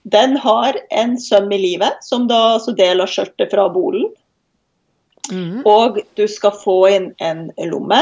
Den 0.09 0.37
har 0.41 0.77
en 0.89 1.17
søm 1.21 1.51
i 1.51 1.59
livet, 1.61 1.99
som 2.05 2.27
da 2.29 2.55
altså 2.55 2.73
deler 2.77 3.09
skjørtet 3.09 3.51
fra 3.51 3.67
bolen. 3.73 4.07
Mm. 5.29 5.61
Og 5.67 5.99
du 6.17 6.23
skal 6.31 6.55
få 6.57 6.77
inn 6.89 7.11
en 7.21 7.49
lomme. 7.69 7.99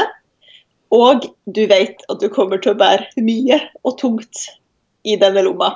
Og 0.94 1.26
du 1.44 1.66
vet 1.68 2.00
at 2.08 2.22
du 2.22 2.30
kommer 2.32 2.62
til 2.62 2.72
å 2.72 2.78
bære 2.80 3.20
mye 3.20 3.58
og 3.82 3.98
tungt 4.00 4.46
i 5.04 5.18
denne 5.20 5.42
lomma. 5.44 5.74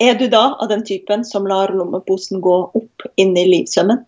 Er 0.00 0.14
du 0.14 0.28
da 0.30 0.54
av 0.54 0.70
den 0.70 0.84
typen 0.86 1.24
som 1.26 1.46
lar 1.50 1.72
lommeposen 1.74 2.40
gå 2.40 2.56
opp 2.78 3.04
inn 3.18 3.34
i 3.36 3.44
livsømmen? 3.50 4.04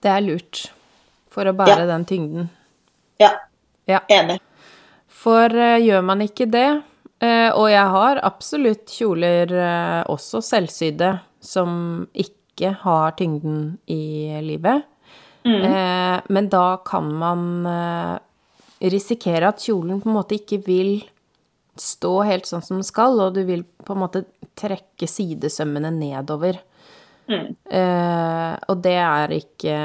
Det 0.00 0.12
er 0.12 0.22
lurt 0.24 0.68
for 1.34 1.50
å 1.50 1.54
bære 1.56 1.82
Ja. 1.82 1.86
den 1.90 2.04
tyngden. 2.08 2.50
Ja, 3.20 3.32
Ja. 3.88 4.00
enig. 4.08 4.40
For 5.08 5.46
uh, 5.50 5.80
gjør 5.80 6.04
man 6.04 6.20
ikke 6.20 6.46
det, 6.50 6.82
og 7.54 7.68
jeg 7.70 7.92
har 7.94 8.20
absolutt 8.26 8.90
kjoler 8.90 9.52
eh, 9.52 10.00
også 10.10 10.42
selvsydde 10.44 11.10
som 11.44 12.06
ikke 12.14 12.72
har 12.84 13.16
tyngden 13.18 13.78
i 13.90 14.40
livet, 14.44 14.90
Mm. 15.44 16.22
men 16.32 16.46
da 16.48 16.78
kan 16.88 17.10
man 17.20 17.66
eh, 17.68 18.14
risikere 18.88 19.50
at 19.50 19.60
kjolen 19.60 19.98
på 20.00 20.08
en 20.08 20.14
måte 20.16 20.38
ikke 20.38 20.56
vil 20.64 21.02
stå 21.76 22.22
helt 22.24 22.48
sånn 22.48 22.62
som 22.64 22.78
den 22.78 22.86
skal, 22.86 23.18
og 23.20 23.34
du 23.36 23.42
vil 23.44 23.64
på 23.84 23.92
en 23.92 24.00
måte 24.06 24.22
trekke 24.56 25.04
sidesømmene 25.04 25.90
nedover. 25.92 26.56
Eh, 27.24 28.54
og 28.68 28.80
det 28.84 28.96
er 29.00 29.32
ikke 29.32 29.76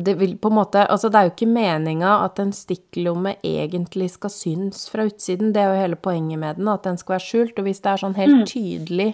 Det 0.00 0.14
vil 0.16 0.30
på 0.40 0.48
en 0.48 0.56
måte 0.56 0.80
Altså, 0.88 1.10
det 1.12 1.18
er 1.18 1.26
jo 1.26 1.32
ikke 1.34 1.48
meninga 1.50 2.12
at 2.24 2.40
en 2.40 2.54
stikklomme 2.56 3.34
egentlig 3.44 4.08
skal 4.14 4.32
synes 4.32 4.86
fra 4.92 5.04
utsiden. 5.08 5.52
Det 5.52 5.60
er 5.60 5.74
jo 5.74 5.82
hele 5.82 6.00
poenget 6.00 6.40
med 6.40 6.56
den, 6.56 6.70
at 6.72 6.88
den 6.88 6.96
skal 6.96 7.18
være 7.18 7.26
skjult. 7.26 7.58
Og 7.58 7.68
hvis 7.68 7.82
det 7.84 7.92
er 7.92 8.02
sånn 8.04 8.16
helt 8.16 8.46
tydelig 8.48 9.10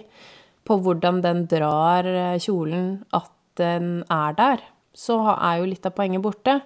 på 0.63 0.79
hvordan 0.79 1.21
den 1.25 1.45
drar 1.51 2.07
eh, 2.07 2.39
kjolen, 2.39 3.03
at 3.11 3.31
den 3.59 4.03
er 4.11 4.37
der, 4.37 4.63
så 4.95 5.19
er 5.33 5.59
jo 5.59 5.69
litt 5.69 5.85
av 5.85 5.95
poenget 5.97 6.23
borte. 6.23 6.61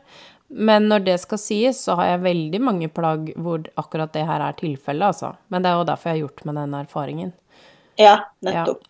Men 0.47 0.87
når 0.87 1.03
det 1.03 1.17
skal 1.19 1.41
sies, 1.41 1.81
så 1.83 1.97
har 1.99 2.13
jeg 2.13 2.23
veldig 2.23 2.61
mange 2.63 2.87
plagg 2.93 3.33
hvor 3.35 3.65
akkurat 3.79 4.13
det 4.15 4.23
her 4.29 4.43
er 4.45 4.55
tilfellet, 4.59 5.09
altså. 5.09 5.33
Men 5.51 5.63
det 5.63 5.71
er 5.71 5.81
jo 5.81 5.89
derfor 5.89 6.09
jeg 6.09 6.15
har 6.15 6.23
gjort 6.23 6.45
meg 6.47 6.59
den 6.61 6.77
erfaringen. 6.77 7.33
Ja, 7.99 8.15
nettopp. 8.45 8.85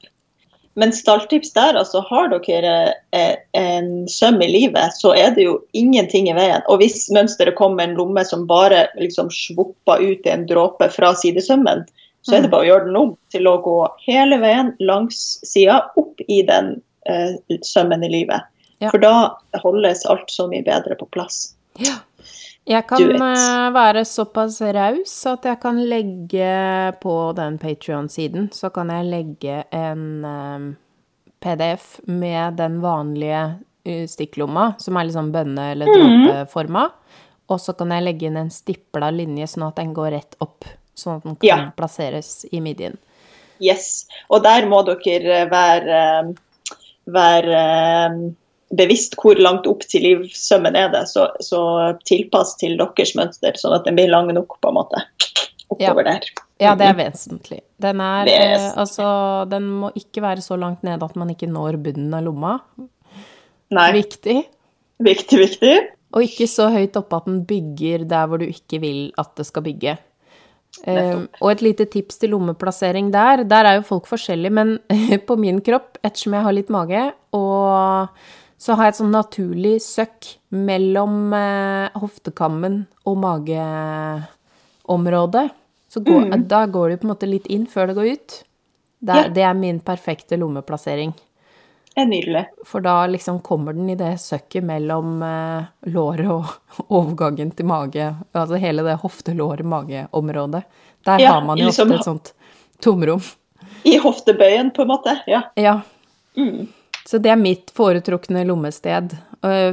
Men 0.78 0.94
stalltips 0.94 1.54
der, 1.56 1.74
altså 1.80 2.04
har 2.06 2.30
dere 2.30 2.74
eh, 3.16 3.36
en 3.58 4.06
søm 4.10 4.38
i 4.46 4.50
livet, 4.52 4.94
så 4.94 5.16
er 5.18 5.32
det 5.34 5.48
jo 5.48 5.56
ingenting 5.74 6.30
i 6.30 6.36
veien. 6.38 6.62
Og 6.70 6.84
hvis 6.84 7.08
mønsteret 7.10 7.58
kommer 7.58 7.80
med 7.80 7.90
en 7.90 7.98
lomme 7.98 8.24
som 8.30 8.46
bare 8.50 8.84
liksom 9.02 9.32
svupper 9.34 10.04
ut 10.04 10.30
i 10.30 10.34
en 10.36 10.46
dråpe 10.46 10.92
fra 10.94 11.16
sidesømmen, 11.18 11.82
så 12.22 12.38
er 12.38 12.46
det 12.46 12.52
bare 12.54 12.68
å 12.68 12.70
gjøre 12.70 12.86
den 12.90 13.00
om 13.00 13.12
til 13.34 13.50
å 13.50 13.58
gå 13.66 13.78
hele 14.06 14.38
veien 14.44 14.70
langs 14.84 15.40
sida 15.48 15.80
opp 15.98 16.22
i 16.28 16.44
den 16.46 16.76
eh, 17.10 17.58
sømmen 17.66 18.06
i 18.06 18.12
livet. 18.14 18.46
Ja. 18.78 18.92
For 18.92 19.02
da 19.02 19.16
holdes 19.64 20.06
alt 20.06 20.30
så 20.30 20.46
mye 20.52 20.66
bedre 20.66 20.98
på 21.00 21.10
plass. 21.10 21.57
Jeg 22.68 22.84
kan 22.90 23.04
eh, 23.16 23.68
være 23.72 24.02
såpass 24.06 24.58
raus 24.76 25.14
at 25.30 25.46
jeg 25.48 25.60
kan 25.64 25.78
legge 25.88 26.50
på 27.00 27.14
den 27.38 27.56
Patrion-siden, 27.62 28.50
så 28.52 28.70
kan 28.76 28.92
jeg 28.92 29.08
legge 29.08 29.62
en 29.72 30.04
eh, 30.28 30.66
PDF 31.40 32.00
med 32.12 32.58
den 32.60 32.82
vanlige 32.84 33.44
eh, 33.88 34.04
stikklomma, 34.12 34.74
som 34.84 35.00
er 35.00 35.14
sånn 35.16 35.32
bønne- 35.32 35.70
eller 35.76 35.94
dråpeforma. 35.94 36.90
Og 37.48 37.62
så 37.64 37.72
kan 37.80 37.94
jeg 37.96 38.04
legge 38.04 38.28
inn 38.28 38.40
en 38.42 38.52
stipla 38.52 39.14
linje, 39.16 39.48
sånn 39.54 39.70
at 39.70 39.78
den 39.80 39.94
går 39.96 40.12
rett 40.18 40.36
opp. 40.44 40.68
Sånn 40.98 41.22
at 41.22 41.24
den 41.24 41.38
kan 41.40 41.48
Ja. 41.48 41.58
plasseres 41.78 42.42
i 42.52 42.60
midjen. 42.60 42.98
Yes. 43.64 44.08
Og 44.30 44.44
der 44.44 44.68
må 44.68 44.82
dere 44.84 45.46
være, 45.50 46.34
være 47.08 47.62
bevisst 48.76 49.16
hvor 49.22 49.40
langt 49.40 49.68
opp 49.70 49.86
til 49.88 50.04
livsømmen 50.04 50.76
er 50.76 50.92
det. 50.94 51.06
Så, 51.12 51.28
så 51.44 51.62
tilpass 52.08 52.56
til 52.60 52.78
deres 52.80 53.14
mønster, 53.18 53.56
sånn 53.60 53.78
at 53.78 53.88
den 53.88 53.98
blir 54.00 54.12
lang 54.12 54.32
nok, 54.36 54.60
på 54.62 54.72
en 54.72 54.80
måte. 54.80 55.04
Oppover 55.68 56.08
der. 56.08 56.28
Ja, 56.64 56.74
det 56.80 56.88
er 56.88 56.96
vesentlig. 56.98 57.60
Den 57.84 58.00
er 58.02 58.30
eh, 58.32 58.68
Altså, 58.80 59.08
den 59.52 59.68
må 59.82 59.92
ikke 60.00 60.24
være 60.24 60.42
så 60.42 60.58
langt 60.60 60.86
nede 60.88 61.06
at 61.06 61.18
man 61.20 61.34
ikke 61.34 61.50
når 61.52 61.78
bunnen 61.84 62.16
av 62.16 62.24
lomma. 62.26 62.58
Nei, 63.76 63.90
Viktig. 63.98 64.40
viktig, 65.04 65.40
viktig. 65.44 65.76
Og 66.16 66.24
ikke 66.24 66.48
så 66.48 66.70
høyt 66.72 66.96
oppe 66.98 67.20
at 67.20 67.28
den 67.28 67.42
bygger 67.46 68.06
der 68.08 68.30
hvor 68.30 68.40
du 68.40 68.48
ikke 68.48 68.80
vil 68.82 69.02
at 69.20 69.34
det 69.38 69.46
skal 69.50 69.66
bygge. 69.66 69.98
Eh, 70.88 71.20
og 71.42 71.52
et 71.52 71.64
lite 71.66 71.88
tips 71.90 72.22
til 72.22 72.32
lommeplassering 72.36 73.12
der. 73.14 73.44
Der 73.48 73.68
er 73.68 73.80
jo 73.80 73.88
folk 73.88 74.08
forskjellige, 74.10 74.54
men 74.54 74.78
på 75.30 75.38
min 75.40 75.60
kropp, 75.66 76.00
ettersom 76.04 76.38
jeg 76.38 76.48
har 76.48 76.56
litt 76.56 76.72
mage, 76.74 77.04
og 77.36 78.08
så 78.58 78.74
har 78.76 78.84
jeg 78.88 78.94
et 78.96 79.00
sånn 79.02 79.12
naturlig 79.14 79.76
søkk 79.86 80.32
mellom 80.50 81.34
eh, 81.38 81.90
hoftekammen 82.02 82.86
og 83.06 83.18
mageområdet. 84.86 85.50
Så 85.90 86.00
går, 86.04 86.34
da 86.52 86.66
går 86.68 86.90
det 86.90 86.98
på 87.02 87.08
en 87.08 87.12
måte 87.14 87.30
litt 87.30 87.48
inn 87.54 87.66
før 87.72 87.88
det 87.88 87.96
går 87.96 88.10
ut. 88.18 88.44
Det 89.00 89.14
er, 89.14 89.24
Ja. 89.24 89.30
det 89.30 89.44
er 89.46 89.54
min 89.54 89.80
perfekte 89.80 90.38
lommeplassering. 90.38 91.14
Det 91.96 92.02
er 92.04 92.06
nydelig. 92.10 92.46
For 92.66 92.82
da 92.82 93.08
liksom 93.08 93.40
kommer 93.42 93.74
den 93.74 93.90
i 93.90 93.96
det 93.98 94.18
søkket 94.22 94.64
mellom 94.66 95.22
eh, 95.24 95.64
låret 95.90 96.30
og 96.30 96.46
overgangen 97.00 97.52
til 97.56 97.66
mage. 97.70 98.10
Altså 98.34 98.58
hele 98.62 98.84
det 98.86 98.98
hofte-lår-mage-området. 99.02 100.64
Der 101.06 101.20
Ja, 101.24 101.32
har 101.38 101.42
man 101.46 101.58
jo 101.58 101.66
liksom- 101.70 101.92
ofte 101.92 102.00
et 102.00 102.04
sånt 102.06 102.34
tomrom. 102.82 103.22
I 103.86 103.98
hoftebøyen, 104.00 104.72
på 104.76 104.82
en 104.82 104.88
måte. 104.88 105.20
Ja. 105.28 105.42
Ja. 105.56 105.82
Mm. 106.36 106.68
Så 107.08 107.22
det 107.24 107.32
er 107.32 107.40
mitt 107.40 107.72
foretrukne 107.72 108.44
lommested. 108.44 109.16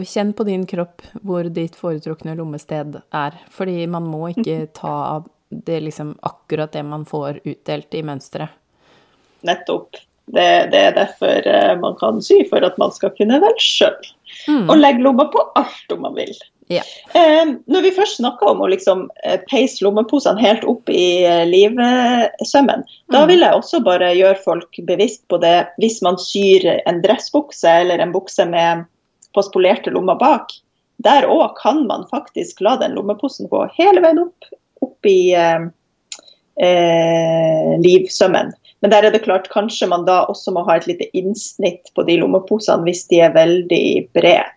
Kjenn 0.07 0.33
på 0.38 0.47
din 0.47 0.66
kropp 0.70 1.03
hvor 1.27 1.49
ditt 1.51 1.75
foretrukne 1.75 2.37
lommested 2.38 3.01
er. 3.11 3.38
Fordi 3.51 3.88
man 3.90 4.07
må 4.07 4.29
ikke 4.31 4.66
ta 4.81 5.23
det 5.49 5.81
liksom 5.81 6.14
akkurat 6.23 6.73
det 6.73 6.83
man 6.87 7.05
får 7.05 7.40
utdelt 7.44 7.94
i 7.94 8.03
mønsteret. 8.07 8.55
Nettopp. 9.44 9.99
Det, 10.27 10.70
det 10.73 10.79
er 10.81 10.94
derfor 10.97 11.47
eh, 11.47 11.75
man 11.77 11.99
kan 12.01 12.23
sy, 12.25 12.38
for 12.49 12.64
at 12.64 12.79
man 12.81 12.94
skal 12.97 13.12
kunne 13.18 13.42
velge 13.42 13.61
sjøl. 13.61 14.07
Mm. 14.49 14.70
Og 14.70 14.79
legge 14.79 15.05
lomma 15.05 15.27
på 15.33 15.42
alt 15.59 15.92
om 15.92 16.01
man 16.07 16.16
vil. 16.16 16.33
Ja. 16.72 16.83
Når 17.66 17.83
vi 17.85 17.92
først 17.92 18.16
snakker 18.16 18.55
om 18.55 18.62
å 18.64 18.68
liksom 18.72 19.05
eh, 19.27 19.37
peise 19.50 19.85
lommeposene 19.85 20.40
helt 20.40 20.64
opp 20.68 20.88
i 20.88 21.24
eh, 21.29 21.44
livsømmen, 21.50 22.87
da 23.12 23.24
vil 23.29 23.44
jeg 23.44 23.59
også 23.59 23.83
bare 23.85 24.14
gjøre 24.16 24.40
folk 24.44 24.81
bevisst 24.88 25.27
på 25.29 25.38
det 25.42 25.66
hvis 25.83 26.00
man 26.07 26.16
syr 26.20 26.64
en 26.74 27.03
dressbukse 27.05 27.68
eller 27.85 28.00
en 28.00 28.14
bukse 28.14 28.48
med 28.48 28.87
påspolerte 29.37 29.92
lommer 29.92 30.16
bak. 30.20 30.57
Der 31.05 31.27
òg 31.29 31.59
kan 31.61 31.85
man 31.88 32.07
faktisk 32.11 32.62
la 32.64 32.79
den 32.81 32.96
lommeposen 32.96 33.50
gå 33.53 33.66
hele 33.77 34.00
veien 34.05 34.22
opp, 34.24 34.50
opp 34.85 35.11
i 35.11 35.35
eh, 35.37 35.68
eh, 36.64 37.72
livsømmen. 37.85 38.55
Men 38.85 38.92
der 38.92 39.07
er 39.07 39.14
det 39.14 39.24
klart, 39.24 39.48
kanskje 39.53 39.88
man 39.90 40.05
da 40.09 40.22
også 40.29 40.53
må 40.55 40.64
ha 40.68 40.79
et 40.79 40.88
lite 40.88 41.09
innsnitt 41.16 41.88
på 41.96 42.05
de 42.09 42.18
lommeposene 42.20 42.85
hvis 42.88 43.07
de 43.12 43.22
er 43.24 43.37
veldig 43.37 43.87
brede. 44.16 44.48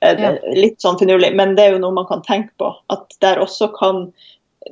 Eh, 0.00 0.16
er 0.16 0.40
Litt 0.56 0.80
sånn 0.82 0.98
finurlig, 1.00 1.32
men 1.36 1.56
det 1.58 1.66
er 1.66 1.76
jo 1.76 1.82
noe 1.84 1.96
man 1.96 2.08
kan 2.08 2.24
tenke 2.26 2.52
på. 2.60 2.72
At 2.92 3.16
der 3.24 3.42
også 3.42 3.70
kan 3.76 4.08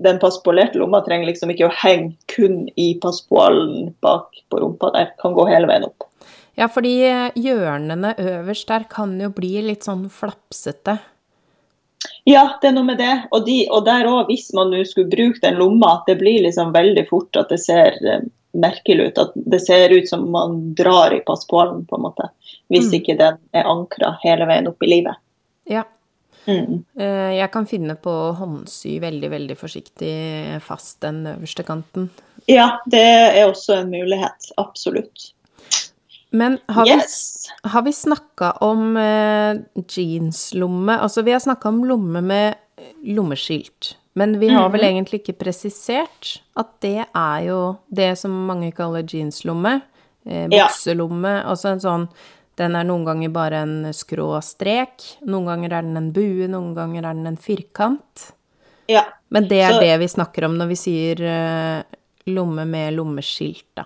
den 0.04 0.18
passpolerte 0.20 0.80
lomma 0.80 1.00
trenger 1.04 1.30
liksom 1.30 1.52
ikke 1.52 1.68
å 1.68 1.74
henge 1.80 2.12
kun 2.28 2.66
i 2.76 2.90
passpoalen 3.00 3.94
bak 4.04 4.36
på 4.52 4.60
rumpa 4.60 4.92
der. 4.96 5.12
Kan 5.22 5.36
gå 5.36 5.46
hele 5.48 5.68
veien 5.70 5.88
opp. 5.88 6.08
Ja, 6.58 6.66
fordi 6.66 6.96
hjørnene 7.38 8.16
øverst 8.18 8.68
der 8.68 8.88
kan 8.90 9.14
jo 9.22 9.30
bli 9.30 9.60
litt 9.62 9.86
sånn 9.86 10.08
flapsete. 10.10 10.98
Ja, 12.28 12.58
det 12.60 12.70
er 12.70 12.74
noe 12.76 12.88
med 12.88 12.98
det. 13.00 13.14
Og, 13.30 13.44
de, 13.46 13.62
og 13.72 13.86
der 13.86 14.08
òg, 14.10 14.26
hvis 14.28 14.50
man 14.56 14.72
nå 14.72 14.82
skulle 14.86 15.10
bruke 15.12 15.40
den 15.44 15.58
lomma, 15.60 16.00
det 16.08 16.18
blir 16.20 16.42
liksom 16.44 16.74
veldig 16.74 17.06
fort 17.08 17.38
at 17.40 17.52
det 17.52 17.60
ser 17.62 17.96
eh, 18.04 18.26
merkelig 18.58 19.12
ut. 19.12 19.22
At 19.22 19.38
det 19.54 19.62
ser 19.64 19.94
ut 19.94 20.10
som 20.10 20.26
man 20.34 20.58
drar 20.78 21.14
i 21.14 21.22
passpoalen, 21.26 21.84
på 21.88 21.96
en 21.96 22.06
måte. 22.08 22.28
Hvis 22.70 22.90
Mm. 22.90 22.94
ikke 23.00 23.16
den 23.18 23.38
er 23.54 23.64
ankra 23.64 24.18
hele 24.22 24.46
veien 24.46 24.66
opp 24.68 24.82
i 24.82 24.86
livet. 24.86 25.16
Ja. 25.66 25.84
Mm. 26.46 26.84
Eh, 26.98 27.36
Jeg 27.38 27.50
kan 27.52 27.66
finne 27.66 27.94
på 27.96 28.08
å 28.10 28.36
håndsy 28.36 28.98
veldig, 29.00 29.30
veldig 29.30 29.56
forsiktig 29.56 30.60
fast 30.62 31.00
den 31.00 31.24
øverste 31.26 31.64
kanten. 31.64 32.10
Ja, 32.48 32.78
det 32.88 33.00
er 33.36 33.46
også 33.50 33.80
en 33.80 33.90
mulighet. 33.90 34.52
Absolutt. 34.58 35.32
Men 36.30 36.58
har 36.68 36.86
Yes. 36.86 37.48
vi, 37.64 37.68
har 37.70 37.82
vi 37.82 37.90
snakka 37.92 38.52
om 38.62 38.96
eh, 38.96 39.54
jeanslomme? 39.88 40.98
Altså, 41.00 41.22
vi 41.24 41.32
har 41.32 41.40
snakka 41.40 41.68
om 41.68 41.84
lomme 41.84 42.22
med 42.22 42.54
lommeskilt. 43.04 43.94
Men 44.14 44.38
vi 44.40 44.48
har 44.48 44.68
vel 44.70 44.80
Mhm. 44.80 44.88
egentlig 44.90 45.22
ikke 45.22 45.38
presisert 45.38 46.40
at 46.56 46.80
det 46.80 47.06
er 47.14 47.46
jo 47.46 47.78
det 47.92 48.18
som 48.18 48.30
mange 48.46 48.72
kaller 48.74 49.02
jeanslomme. 49.02 49.82
Eh, 50.26 50.48
Ja. 50.50 50.66
bukselomme. 50.66 51.44
Altså 51.44 51.66
en 51.72 51.78
sånn 51.80 52.08
Den 52.58 52.74
er 52.74 52.86
noen 52.88 53.04
ganger 53.06 53.30
bare 53.34 53.60
en 53.62 53.76
skrå 53.94 54.32
strek, 54.42 55.04
noen 55.30 55.46
ganger 55.46 55.76
er 55.78 55.86
den 55.86 55.96
en 56.00 56.10
bue, 56.14 56.48
noen 56.50 56.72
ganger 56.74 57.06
er 57.06 57.14
den 57.14 57.28
en 57.30 57.38
firkant. 57.38 58.32
Ja. 58.90 59.04
Men 59.30 59.46
det 59.48 59.60
er 59.62 59.72
Så- 59.76 59.80
det 59.84 59.98
vi 60.00 60.08
snakker 60.08 60.44
om 60.48 60.58
når 60.58 60.68
vi 60.72 60.74
sier 60.80 61.20
eh, 61.22 61.82
lomme 62.26 62.64
med 62.66 62.94
lommeskilt, 62.96 63.64
da. 63.76 63.84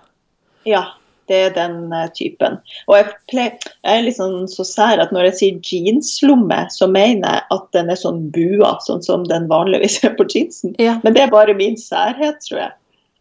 Ja, 0.64 0.84
det 1.28 1.34
er 1.36 1.50
den 1.54 1.92
eh, 1.92 2.08
typen. 2.14 2.58
Og 2.88 2.96
jeg, 2.96 3.12
pleier, 3.30 3.58
jeg 3.84 4.06
er 4.06 4.10
sånn 4.16 4.48
så 4.48 4.64
sær 4.64 5.02
at 5.02 5.12
når 5.12 5.28
jeg 5.30 5.34
sier 5.40 5.60
jeanslomme, 5.60 6.66
så 6.70 6.88
mener 6.90 7.28
jeg 7.28 7.42
at 7.50 7.66
den 7.76 7.90
er 7.90 7.98
sånn 8.00 8.30
bua, 8.34 8.78
sånn 8.86 9.02
som 9.04 9.24
den 9.28 9.48
vanligvis 9.48 10.00
er 10.04 10.14
på 10.16 10.24
jeansen. 10.32 10.74
Ja. 10.78 11.00
Men 11.04 11.12
det 11.14 11.22
er 11.26 11.30
bare 11.34 11.54
min 11.58 11.76
særhet, 11.76 12.40
tror 12.48 12.58
jeg. 12.64 12.72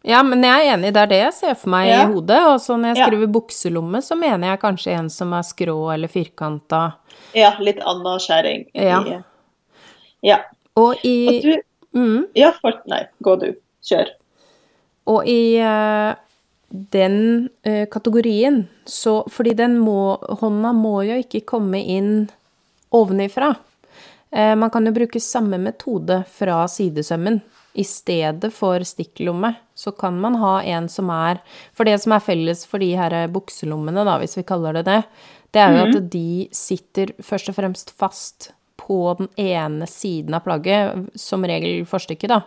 Ja, 0.04 0.22
men 0.26 0.42
jeg 0.42 0.66
er 0.66 0.72
enig, 0.76 0.92
det 0.94 1.00
er 1.02 1.06
det 1.06 1.18
jeg 1.20 1.34
ser 1.34 1.54
for 1.54 1.70
meg 1.70 1.88
Ja. 1.88 2.02
i 2.02 2.12
hodet. 2.12 2.38
Og 2.50 2.58
så 2.60 2.74
når 2.76 2.88
jeg 2.94 2.96
Ja. 2.98 3.06
skriver 3.06 3.26
bukselomme, 3.32 3.98
så 4.02 4.16
mener 4.18 4.48
jeg 4.48 4.60
kanskje 4.60 4.98
en 4.98 5.08
som 5.10 5.32
er 5.32 5.42
skrå 5.42 5.94
eller 5.94 6.08
firkanta. 6.08 6.94
Ja, 7.34 7.52
litt 7.60 7.78
annen 7.80 8.18
skjæring. 8.18 8.66
i- 8.74 8.82
Ja. 8.82 9.22
ja. 10.22 10.38
Og 10.76 10.96
i 11.04 11.28
Og 11.28 11.42
du, 11.42 11.56
mm, 11.98 12.26
ja, 12.34 12.50
for, 12.60 12.72
nei, 12.86 13.06
gå 13.22 13.36
du. 13.40 13.54
Kjør. 13.84 14.06
Og 15.06 15.26
i 15.26 15.58
uh, 15.60 16.14
den 16.70 17.48
uh, 17.66 17.84
kategorien, 17.86 18.68
så 18.86 19.24
Fordi 19.28 19.54
den 19.54 19.78
må 19.78 20.18
Hånda 20.38 20.72
må 20.72 21.04
jo 21.06 21.14
ikke 21.22 21.44
komme 21.44 21.84
inn 21.84 22.30
ovenifra. 22.92 23.56
Uh, 24.32 24.54
man 24.56 24.70
kan 24.70 24.84
jo 24.86 24.92
bruke 24.92 25.20
samme 25.20 25.58
metode 25.58 26.24
fra 26.26 26.66
sidesømmen. 26.66 27.42
I 27.74 27.84
stedet 27.88 28.52
for 28.52 28.84
stikklomme, 28.84 29.54
så 29.74 29.94
kan 29.96 30.18
man 30.20 30.36
ha 30.40 30.58
en 30.62 30.88
som 30.92 31.08
er 31.14 31.40
For 31.72 31.88
det 31.88 31.98
som 32.02 32.12
er 32.12 32.24
felles 32.24 32.66
for 32.68 32.82
de 32.82 32.90
her 32.98 33.14
bukselommene, 33.32 34.04
da, 34.04 34.18
hvis 34.20 34.36
vi 34.36 34.44
kaller 34.48 34.76
det 34.76 34.84
det, 34.90 34.98
det 35.52 35.60
er 35.60 35.76
jo 35.76 35.84
at 35.86 36.10
de 36.12 36.48
sitter 36.56 37.12
først 37.20 37.50
og 37.52 37.56
fremst 37.58 37.92
fast 37.96 38.52
på 38.80 39.14
den 39.18 39.28
ene 39.40 39.86
siden 39.88 40.34
av 40.34 40.44
plagget, 40.46 41.10
som 41.18 41.44
regel 41.46 41.84
forstykket, 41.88 42.32
da. 42.32 42.40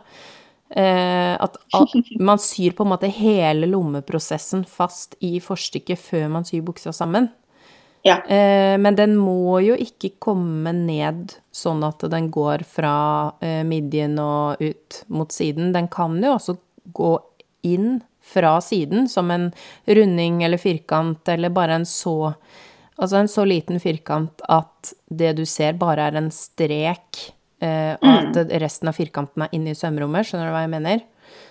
Eh, 0.70 1.36
at 1.38 1.58
man 2.30 2.42
syr 2.42 2.74
på 2.76 2.86
en 2.86 2.92
måte 2.96 3.12
hele 3.14 3.70
lommeprosessen 3.70 4.66
fast 4.66 5.16
i 5.24 5.38
forstykket 5.44 6.02
før 6.02 6.30
man 6.34 6.48
syr 6.48 6.66
buksa 6.66 6.94
sammen. 6.96 7.30
Ja. 8.06 8.20
Eh, 8.30 8.76
men 8.78 8.96
den 9.00 9.16
må 9.18 9.58
jo 9.66 9.74
ikke 9.82 10.12
komme 10.22 10.70
ned 10.78 11.34
sånn 11.56 11.82
at 11.88 12.04
den 12.12 12.28
går 12.34 12.62
fra 12.70 12.92
eh, 13.42 13.64
midjen 13.66 14.20
og 14.22 14.62
ut 14.62 15.00
mot 15.10 15.34
siden. 15.34 15.72
Den 15.74 15.88
kan 15.90 16.20
jo 16.22 16.36
også 16.36 16.54
gå 16.94 17.16
inn 17.66 18.04
fra 18.26 18.60
siden 18.62 19.08
som 19.10 19.32
en 19.34 19.48
runding 19.90 20.44
eller 20.46 20.62
firkant, 20.62 21.26
eller 21.34 21.50
bare 21.54 21.82
en 21.82 21.86
så 21.90 22.34
Altså 22.96 23.18
en 23.20 23.28
så 23.28 23.44
liten 23.44 23.76
firkant 23.84 24.40
at 24.48 24.94
det 25.12 25.34
du 25.36 25.42
ser, 25.46 25.74
bare 25.76 26.06
er 26.08 26.16
en 26.16 26.30
strek, 26.32 27.18
eh, 27.60 27.98
og 28.00 28.06
at 28.08 28.30
det- 28.38 28.62
resten 28.62 28.88
av 28.88 28.96
firkanten 28.96 29.44
er 29.44 29.50
inne 29.52 29.74
i 29.74 29.76
sømrommet. 29.76 30.24
Skjønner 30.30 30.48
du 30.48 30.54
hva 30.54 30.62
jeg 30.64 30.72
mener? 30.72 31.02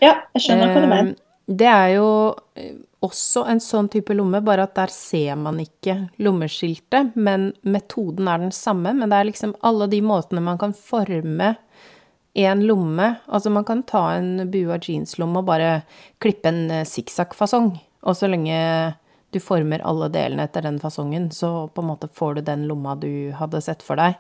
Ja, 0.01 0.15
jeg 0.33 0.41
skjønner 0.47 0.73
hva 0.73 0.81
du 0.81 0.89
mener. 0.89 1.11
Eh, 1.11 1.55
Det 1.59 1.67
er 1.69 1.89
jo 1.99 2.07
eh, 2.57 2.73
også 3.05 3.45
en 3.51 3.61
sånn 3.61 3.91
type 3.93 4.15
lomme, 4.17 4.41
bare 4.45 4.65
at 4.67 4.75
der 4.79 4.93
ser 4.93 5.37
man 5.41 5.61
ikke 5.63 5.97
lommeskiltet, 6.25 7.13
men 7.15 7.51
metoden 7.63 8.31
er 8.31 8.41
den 8.47 8.55
samme. 8.55 8.95
Men 8.97 9.13
det 9.13 9.21
er 9.21 9.29
liksom 9.29 9.55
alle 9.67 9.89
de 9.93 10.01
måtene 10.05 10.43
man 10.45 10.61
kan 10.61 10.75
forme 10.77 11.55
en 12.35 12.65
lomme 12.67 13.13
Altså 13.29 13.51
man 13.51 13.63
kan 13.65 13.85
ta 13.87 14.17
en 14.17 14.49
bua 14.51 14.81
jeanslomme 14.83 15.39
og 15.39 15.47
bare 15.47 15.69
klippe 16.19 16.51
en 16.51 16.65
eh, 16.67 16.89
sikksakk-fasong, 16.89 17.69
og 18.03 18.17
så 18.19 18.27
lenge 18.27 18.57
du 19.35 19.39
former 19.43 19.83
alle 19.87 20.09
delene 20.15 20.47
etter 20.47 20.63
den 20.67 20.81
fasongen, 20.83 21.29
så 21.31 21.69
på 21.75 21.83
en 21.83 21.91
måte 21.93 22.11
får 22.11 22.37
du 22.37 22.41
den 22.47 22.67
lomma 22.71 22.95
du 22.99 23.33
hadde 23.39 23.63
sett 23.65 23.83
for 23.83 23.99
deg. 23.99 24.19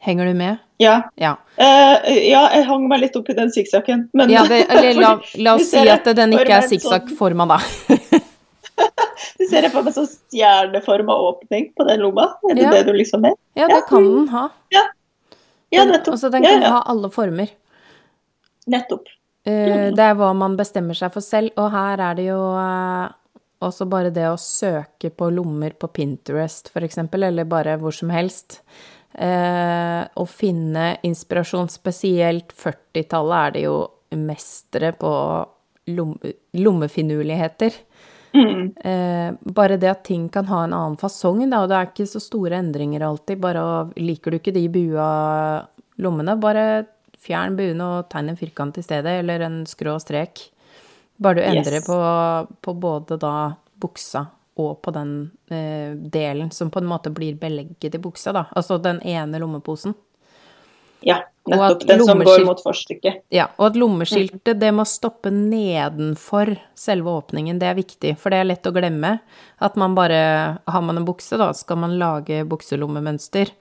Henger 0.00 0.30
du 0.30 0.34
med? 0.34 0.56
Ja. 0.80 0.94
Ja. 1.20 1.34
Uh, 1.60 1.96
ja, 2.08 2.46
jeg 2.56 2.64
hang 2.64 2.86
meg 2.88 3.02
litt 3.02 3.16
opp 3.18 3.28
i 3.28 3.34
den 3.36 3.50
sikksakken, 3.52 4.06
men 4.16 4.30
Ja, 4.32 4.46
det, 4.48 4.62
eller 4.72 4.96
la, 4.96 5.10
la 5.44 5.54
oss 5.58 5.68
si 5.70 5.82
at 5.92 6.08
den 6.16 6.32
ikke 6.38 6.56
er 6.56 6.68
sikksakkforma, 6.70 7.44
sånn- 7.44 8.00
da. 8.08 8.18
Du 9.40 9.44
ser 9.48 9.64
jeg 9.66 9.72
for 9.74 9.84
meg 9.84 9.92
sånn 9.92 10.08
stjerneforma 10.08 11.12
åpning 11.28 11.66
på 11.76 11.84
den 11.88 12.00
lomma. 12.00 12.30
Er 12.48 12.56
det 12.56 12.62
Ja. 12.64 12.70
det 12.72 12.82
du 12.88 12.92
liksom 12.96 13.24
er? 13.28 13.34
Ja, 13.56 13.68
det 13.68 13.82
kan 13.88 14.04
den 14.04 14.28
ha. 14.32 14.46
Ja, 14.72 15.84
nettopp. 15.84 16.14
Altså, 16.16 16.30
den 16.32 16.44
kan 16.44 16.62
ja, 16.64 16.70
ha 16.78 16.82
alle 16.88 17.10
former. 17.12 17.48
nettopp. 18.66 19.08
Uh, 19.46 19.90
Det 19.96 20.04
er 20.04 20.14
hva 20.16 20.32
man 20.36 20.56
bestemmer 20.56 20.96
seg 20.96 21.12
for 21.12 21.24
selv, 21.24 21.52
og 21.60 21.70
her 21.72 22.00
er 22.08 22.14
det 22.18 22.26
jo 22.30 22.40
uh, 22.56 23.08
også 23.64 23.86
bare 23.88 24.10
det 24.12 24.26
å 24.28 24.36
søke 24.40 25.10
på 25.12 25.28
lommer 25.32 25.70
på 25.76 25.88
Pinterest, 25.92 26.70
eksempel, 26.74 27.24
eller 27.28 27.44
bare 27.44 27.76
hvor 27.80 27.92
som 27.92 28.10
helst. 28.12 28.62
Eh, 29.14 30.02
å 30.14 30.24
finne 30.30 30.96
inspirasjon, 31.06 31.68
spesielt 31.72 32.52
40-tallet 32.54 33.46
er 33.48 33.54
det 33.56 33.64
jo 33.66 33.76
mestere 34.14 34.92
på 34.98 35.10
lom 35.90 36.14
lommefinurligheter. 36.54 37.74
Mm. 38.34 38.70
Eh, 38.78 39.32
bare 39.42 39.76
det 39.82 39.90
at 39.90 40.04
ting 40.06 40.28
kan 40.30 40.46
ha 40.46 40.62
en 40.64 40.74
annen 40.76 40.96
fasong, 41.00 41.42
da, 41.50 41.64
og 41.64 41.68
det 41.72 41.76
er 41.80 41.90
ikke 41.90 42.06
så 42.06 42.22
store 42.22 42.60
endringer 42.62 43.02
alltid. 43.02 43.40
Bare 43.42 43.64
liker 43.98 44.30
du 44.30 44.38
ikke 44.38 44.54
de 44.54 44.68
bua 44.70 45.08
lommene, 45.98 46.38
bare 46.40 46.66
fjern 47.20 47.56
buene 47.58 47.82
og 47.98 48.08
tegn 48.12 48.30
en 48.32 48.38
firkant 48.38 48.78
i 48.78 48.84
stedet, 48.86 49.18
eller 49.24 49.42
en 49.44 49.64
skrå 49.68 49.98
strek. 50.00 50.46
Bare 51.20 51.34
du 51.42 51.42
endrer 51.44 51.80
Yes. 51.82 51.86
på, 51.86 51.98
på 52.62 52.74
både 52.80 53.18
da 53.20 53.34
buksa 53.80 54.28
og 54.60 54.80
på 54.84 54.92
den 54.94 55.14
eh, 55.50 55.96
delen 56.12 56.52
som 56.54 56.70
på 56.70 56.82
en 56.82 56.88
måte 56.90 57.12
blir 57.14 57.38
belegget 57.40 57.96
i 57.96 58.02
buksa, 58.02 58.34
da. 58.36 58.46
Altså 58.56 58.78
den 58.82 59.02
ene 59.02 59.40
lommeposen. 59.42 59.96
Ja, 61.00 61.16
nettopp. 61.48 61.86
Den 61.88 62.04
som 62.04 62.20
går 62.24 62.44
mot 62.44 62.62
forstykket. 62.62 63.22
Ja, 63.32 63.48
og 63.56 63.70
at 63.70 63.78
lommeskiltet 63.80 64.60
det 64.60 64.72
må 64.76 64.84
stoppe 64.88 65.32
nedenfor 65.32 66.52
selve 66.78 67.14
åpningen, 67.22 67.60
det 67.60 67.70
er 67.70 67.78
viktig, 67.78 68.14
for 68.20 68.32
det 68.32 68.42
er 68.42 68.50
lett 68.50 68.68
å 68.68 68.74
glemme. 68.76 69.16
At 69.64 69.78
man 69.80 69.96
bare, 69.96 70.20
har 70.60 70.84
man 70.84 71.00
en 71.00 71.08
bukse 71.08 71.40
da, 71.40 71.50
skal 71.56 71.80
man 71.80 71.96
lage 72.00 72.42
bukselommemønster. 72.48 73.52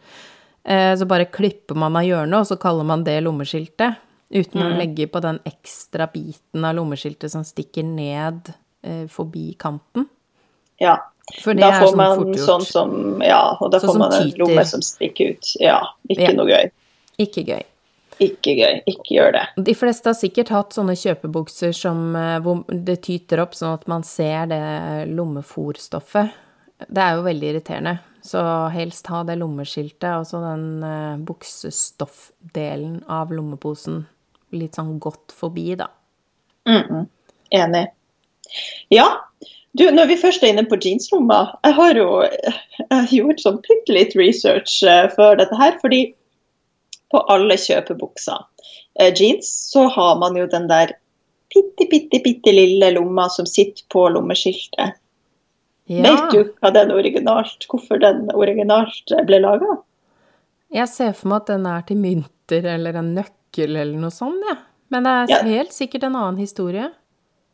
Eh, 0.63 0.93
så 0.99 1.07
bare 1.09 1.29
klipper 1.31 1.79
man 1.79 1.95
av 1.95 2.07
hjørnet, 2.07 2.41
og 2.41 2.51
så 2.51 2.59
kaller 2.59 2.87
man 2.87 3.07
det 3.07 3.19
lommeskiltet. 3.23 4.05
Uten 4.29 4.61
å 4.61 4.73
legge 4.77 5.07
på 5.09 5.21
den 5.23 5.39
ekstra 5.47 6.05
biten 6.11 6.65
av 6.67 6.75
lommeskiltet 6.77 7.31
som 7.33 7.45
stikker 7.47 7.87
ned 7.87 8.51
eh, 8.85 9.07
forbi 9.09 9.55
kanten. 9.57 10.05
Ja. 10.79 10.97
Da 11.29 11.71
får 11.77 11.91
sånn 11.91 11.97
man 11.97 12.33
sånn 12.41 12.63
som 12.65 12.93
Ja, 13.21 13.55
og 13.61 13.69
da 13.71 13.77
Sånn 13.79 13.91
får 13.91 13.99
man 13.99 14.13
en 14.17 14.31
lomme 14.39 14.63
som 14.65 14.81
stikker 14.81 15.35
ut. 15.35 15.51
Ja, 15.61 15.81
ikke 16.09 16.31
Ja. 16.31 16.31
noe 16.33 16.47
gøy. 16.49 16.71
Ikke 17.19 17.43
gøy. 17.45 17.63
Ikke 18.19 18.55
gøy. 18.57 18.81
Ikke 18.89 19.13
gjør 19.15 19.31
det. 19.37 19.43
De 19.63 19.73
fleste 19.77 20.09
har 20.09 20.15
sikkert 20.17 20.49
hatt 20.49 20.73
sånne 20.75 20.95
kjøpebukser 20.97 21.71
som, 21.75 22.15
eh, 22.15 22.39
hvor 22.39 22.65
det 22.67 23.01
tyter 23.03 23.39
opp 23.39 23.53
sånn 23.53 23.73
at 23.77 23.87
man 23.87 24.03
ser 24.03 24.47
det 24.47 25.07
lommefòrstoffet. 25.15 26.31
Det 26.89 26.97
er 26.97 27.15
jo 27.15 27.23
veldig 27.23 27.53
irriterende. 27.53 27.99
Så 28.21 28.41
helst 28.73 29.07
ha 29.07 29.23
det 29.23 29.37
lommeskiltet, 29.39 30.03
altså 30.03 30.41
den 30.43 30.83
eh, 30.83 31.17
buksestoffdelen 31.23 33.03
av 33.07 33.31
lommeposen, 33.31 34.05
litt 34.51 34.75
sånn 34.75 34.99
godt 34.99 35.31
forbi, 35.31 35.75
da. 35.79 35.87
Mm-mm. 36.67 37.07
Enig. 37.55 37.87
Ja, 38.91 39.07
du, 39.77 39.83
når 39.93 40.09
vi 40.09 40.17
først 40.17 40.43
er 40.43 40.53
inne 40.53 40.65
på 40.65 40.79
jeansrommet, 40.81 41.55
Jeg 41.63 41.75
har 41.77 41.97
jo 41.97 42.07
jeg 42.23 43.09
gjort 43.19 43.43
sånn 43.43 43.59
bitte 43.65 43.93
litt 43.93 44.15
research 44.17 44.79
eh, 44.83 45.09
før 45.13 45.37
dette 45.41 45.57
her. 45.59 45.77
Fordi 45.81 46.13
på 47.13 47.21
alle 47.33 47.57
kjøpebukser 47.57 48.41
eh, 48.99 49.13
jeans 49.13 49.49
så 49.71 49.87
har 49.93 50.17
man 50.21 50.37
jo 50.37 50.47
den 50.49 50.67
der 50.69 50.95
bitte, 51.53 51.85
bitte, 51.89 52.21
bitte 52.25 52.53
lille 52.53 52.91
lomma 52.97 53.27
som 53.33 53.47
sitter 53.49 53.85
på 53.93 54.07
lommeskiltet. 54.13 54.97
Ja, 55.89 56.01
Vet 56.05 56.33
du 56.33 56.51
hva 56.61 56.69
den 56.73 56.91
originalt, 56.93 57.65
hvorfor 57.69 58.01
den 58.01 58.27
originalt 58.37 59.13
eh, 59.15 59.25
ble 59.25 59.41
laga? 59.45 59.79
jeg 60.69 60.85
ser 60.91 61.15
for 61.17 61.31
meg 61.31 61.39
at 61.41 61.47
den 61.49 61.63
er 61.65 61.85
til 61.87 61.97
mynter 61.97 62.65
eller 62.75 62.99
en 62.99 63.13
nøkkel 63.15 63.73
eller 63.73 63.95
noe 63.97 64.13
sånt, 64.13 64.43
ja. 64.45 64.59
Men 64.93 65.05
det 65.05 65.13
er 65.33 65.45
helt 65.45 65.73
sikkert 65.73 66.05
en 66.07 66.17
annen 66.17 66.37
historie. 66.41 66.87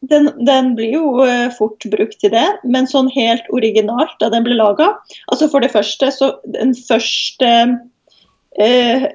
Den, 0.09 0.29
den 0.45 0.73
blir 0.77 0.95
jo 0.95 1.09
eh, 1.23 1.49
fort 1.55 1.85
brukt 1.91 2.17
til 2.21 2.33
det, 2.33 2.45
men 2.63 2.87
sånn 2.89 3.07
helt 3.13 3.45
originalt 3.55 4.15
da 4.21 4.31
den 4.33 4.43
ble 4.45 4.57
laga 4.59 4.91
Altså 5.31 5.47
for 5.51 5.63
det 5.63 5.71
første, 5.73 6.09
så 6.11 6.33
den 6.55 6.73
første 6.75 7.51
eh, 8.59 9.05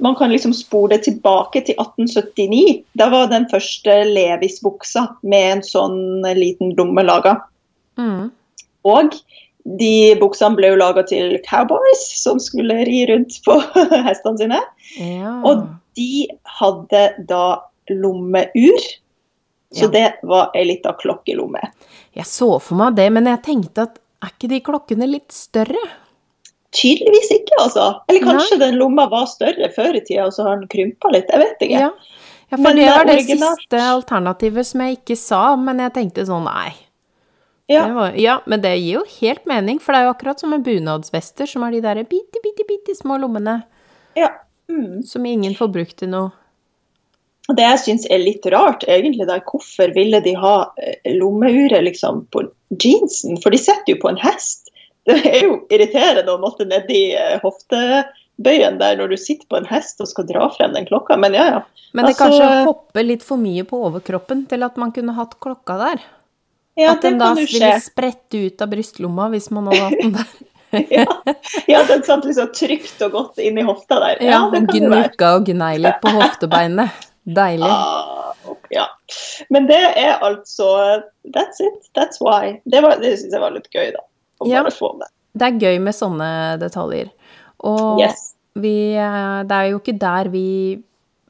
Man 0.00 0.16
kan 0.18 0.32
liksom 0.32 0.52
spore 0.56 0.94
det 0.94 1.04
tilbake 1.08 1.62
til 1.66 1.76
1879. 1.76 2.82
Da 2.96 3.10
var 3.12 3.28
den 3.32 3.48
første 3.50 4.00
Levis-buksa 4.08 5.06
med 5.22 5.56
en 5.56 5.64
sånn 5.66 5.98
liten 6.38 6.72
lomme 6.78 7.04
laga. 7.04 7.34
Mm. 8.00 8.30
Og 8.88 9.18
de 9.64 10.16
buksene 10.20 10.56
ble 10.56 10.72
jo 10.72 10.78
laga 10.80 11.04
til 11.08 11.36
cowboys 11.44 12.04
som 12.16 12.40
skulle 12.40 12.80
ri 12.88 13.02
rundt 13.10 13.36
på 13.44 13.58
hestene 14.08 14.40
sine. 14.40 14.60
Ja. 14.96 15.36
Og 15.44 15.66
de 15.98 16.26
hadde 16.60 17.04
da 17.28 17.44
lommeur. 17.90 18.88
Så 19.72 19.86
Ja. 19.86 19.88
det 19.88 20.14
var 20.22 20.50
ei 20.54 20.64
lita 20.64 20.92
klokkelomme. 20.92 21.60
Jeg 22.12 22.26
så 22.26 22.60
for 22.60 22.74
meg 22.74 22.96
det, 22.96 23.12
men 23.12 23.26
jeg 23.26 23.42
tenkte 23.42 23.82
at 23.82 23.98
er 24.20 24.32
ikke 24.34 24.48
de 24.48 24.60
klokkene 24.60 25.06
litt 25.08 25.32
større? 25.32 25.80
Tydeligvis 26.74 27.30
ikke, 27.34 27.56
altså. 27.58 28.02
Eller 28.08 28.20
kanskje 28.20 28.58
Nei. 28.58 28.66
den 28.66 28.78
lomma 28.78 29.08
var 29.10 29.26
større 29.26 29.70
før 29.74 29.96
i 29.96 30.02
tida, 30.04 30.26
og 30.26 30.34
så 30.34 30.46
har 30.46 30.60
den 30.60 30.68
krympa 30.70 31.10
litt. 31.10 31.30
Jeg 31.30 31.42
vet 31.42 31.64
ikke. 31.66 31.80
Ja, 31.86 31.90
ja 32.50 32.56
for 32.56 32.62
men 32.66 32.76
det 32.76 32.90
var 32.90 33.08
det 33.08 33.16
originalt... 33.16 33.64
siste 33.64 33.80
alternativet 33.80 34.66
som 34.66 34.84
jeg 34.84 35.00
ikke 35.00 35.16
sa, 35.18 35.42
men 35.56 35.82
jeg 35.82 35.94
tenkte 35.96 36.26
sånn 36.28 36.46
nei. 36.46 36.74
Ja. 37.70 37.84
Var, 37.94 38.14
ja. 38.18 38.36
men 38.50 38.62
det 38.62 38.74
gir 38.80 39.00
jo 39.00 39.04
helt 39.20 39.44
mening, 39.46 39.78
for 39.82 39.94
det 39.94 40.02
er 40.02 40.08
jo 40.08 40.14
akkurat 40.16 40.42
som 40.42 40.50
med 40.50 40.66
bunadsvester, 40.66 41.46
som 41.46 41.62
har 41.62 41.74
de 41.74 41.82
der 41.84 42.02
bitte, 42.10 42.42
bitte, 42.42 42.66
bitte 42.66 42.96
små 42.98 43.18
lommene. 43.22 43.60
Ja. 44.18 44.32
Mm. 44.70 45.02
Som 45.06 45.26
ingen 45.26 45.54
får 45.58 45.70
brukt 45.74 45.96
til 46.02 46.10
noe. 46.10 46.34
Det 47.48 47.64
jeg 47.64 47.80
syns 47.82 48.06
er 48.12 48.22
litt 48.22 48.46
rart, 48.52 48.84
egentlig, 48.86 49.26
da, 49.26 49.40
hvorfor 49.42 49.90
ville 49.96 50.20
de 50.22 50.34
ha 50.38 50.54
eh, 50.78 51.12
lommeuret 51.16 51.82
liksom, 51.86 52.24
på 52.30 52.44
jeansen? 52.76 53.40
For 53.42 53.54
de 53.54 53.58
sitter 53.58 53.94
jo 53.94 54.00
på 54.04 54.12
en 54.12 54.20
hest. 54.22 54.68
Det 55.08 55.16
er 55.24 55.46
jo 55.46 55.54
irriterende 55.72 56.34
å 56.34 56.40
måtte 56.42 56.66
nedi 56.68 57.14
eh, 57.16 57.40
hoftebøyen 57.42 58.76
der 58.78 58.98
når 59.00 59.14
du 59.14 59.18
sitter 59.18 59.48
på 59.50 59.58
en 59.58 59.66
hest 59.70 60.02
og 60.04 60.10
skal 60.10 60.28
dra 60.28 60.50
frem 60.54 60.76
den 60.76 60.86
klokka, 60.86 61.16
men 61.18 61.34
ja, 61.34 61.46
ja. 61.56 61.62
Men 61.96 62.06
det 62.06 62.12
altså, 62.12 62.28
kanskje 62.28 62.50
hopper 62.68 63.06
litt 63.08 63.24
for 63.26 63.40
mye 63.40 63.64
på 63.66 63.80
overkroppen 63.88 64.44
til 64.50 64.62
at 64.62 64.76
man 64.78 64.92
kunne 64.94 65.16
hatt 65.16 65.34
klokka 65.42 65.78
der? 65.80 66.04
Ja, 66.78 66.92
at 66.92 67.02
den 67.02 67.18
da 67.18 67.32
ville 67.34 67.72
sprette 67.82 68.44
ut 68.46 68.62
av 68.62 68.70
brystlomma 68.70 69.26
hvis 69.32 69.50
man 69.50 69.72
hadde 69.72 69.88
hatt 69.88 70.04
den 70.04 70.14
der? 70.20 70.30
ja, 71.00 71.04
ja, 71.66 71.82
den 71.88 72.04
satt 72.06 72.24
liksom 72.28 72.52
trygt 72.54 73.00
og 73.02 73.16
godt 73.16 73.40
inni 73.42 73.64
hofta 73.66 73.98
der. 74.04 74.20
Ja, 74.22 74.44
ja 74.52 74.60
Gnukka 74.68 75.32
og 75.40 75.48
gnei 75.50 75.76
litt 75.82 75.98
på 76.04 76.12
hoftebeinet. 76.14 77.09
Deilig. 77.24 77.68
Ah, 77.68 78.36
ja. 78.72 78.86
Men 79.52 79.66
det 79.68 79.80
er 79.98 80.22
altså 80.24 80.70
That's 81.34 81.60
it. 81.60 81.90
That's 81.96 82.22
why. 82.22 82.60
Det, 82.64 82.80
var, 82.84 83.00
det 83.02 83.16
syns 83.20 83.36
jeg 83.36 83.42
var 83.42 83.52
litt 83.54 83.68
gøy, 83.74 83.90
da 83.96 84.04
å 84.40 84.48
ja, 84.48 84.62
bare 84.62 84.74
få 84.74 84.94
med. 84.96 85.10
Det 85.32 85.46
er 85.46 85.58
gøy 85.60 85.82
med 85.84 85.96
sånne 85.96 86.30
detaljer. 86.60 87.10
Og 87.68 88.00
yes. 88.00 88.32
vi, 88.58 88.94
eh, 88.96 89.42
det 89.46 89.58
er 89.58 89.68
jo 89.70 89.82
ikke 89.82 89.98
der 90.00 90.30
vi 90.32 90.46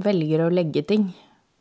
velger 0.00 0.46
å 0.46 0.52
legge 0.54 0.84
ting. 0.86 1.10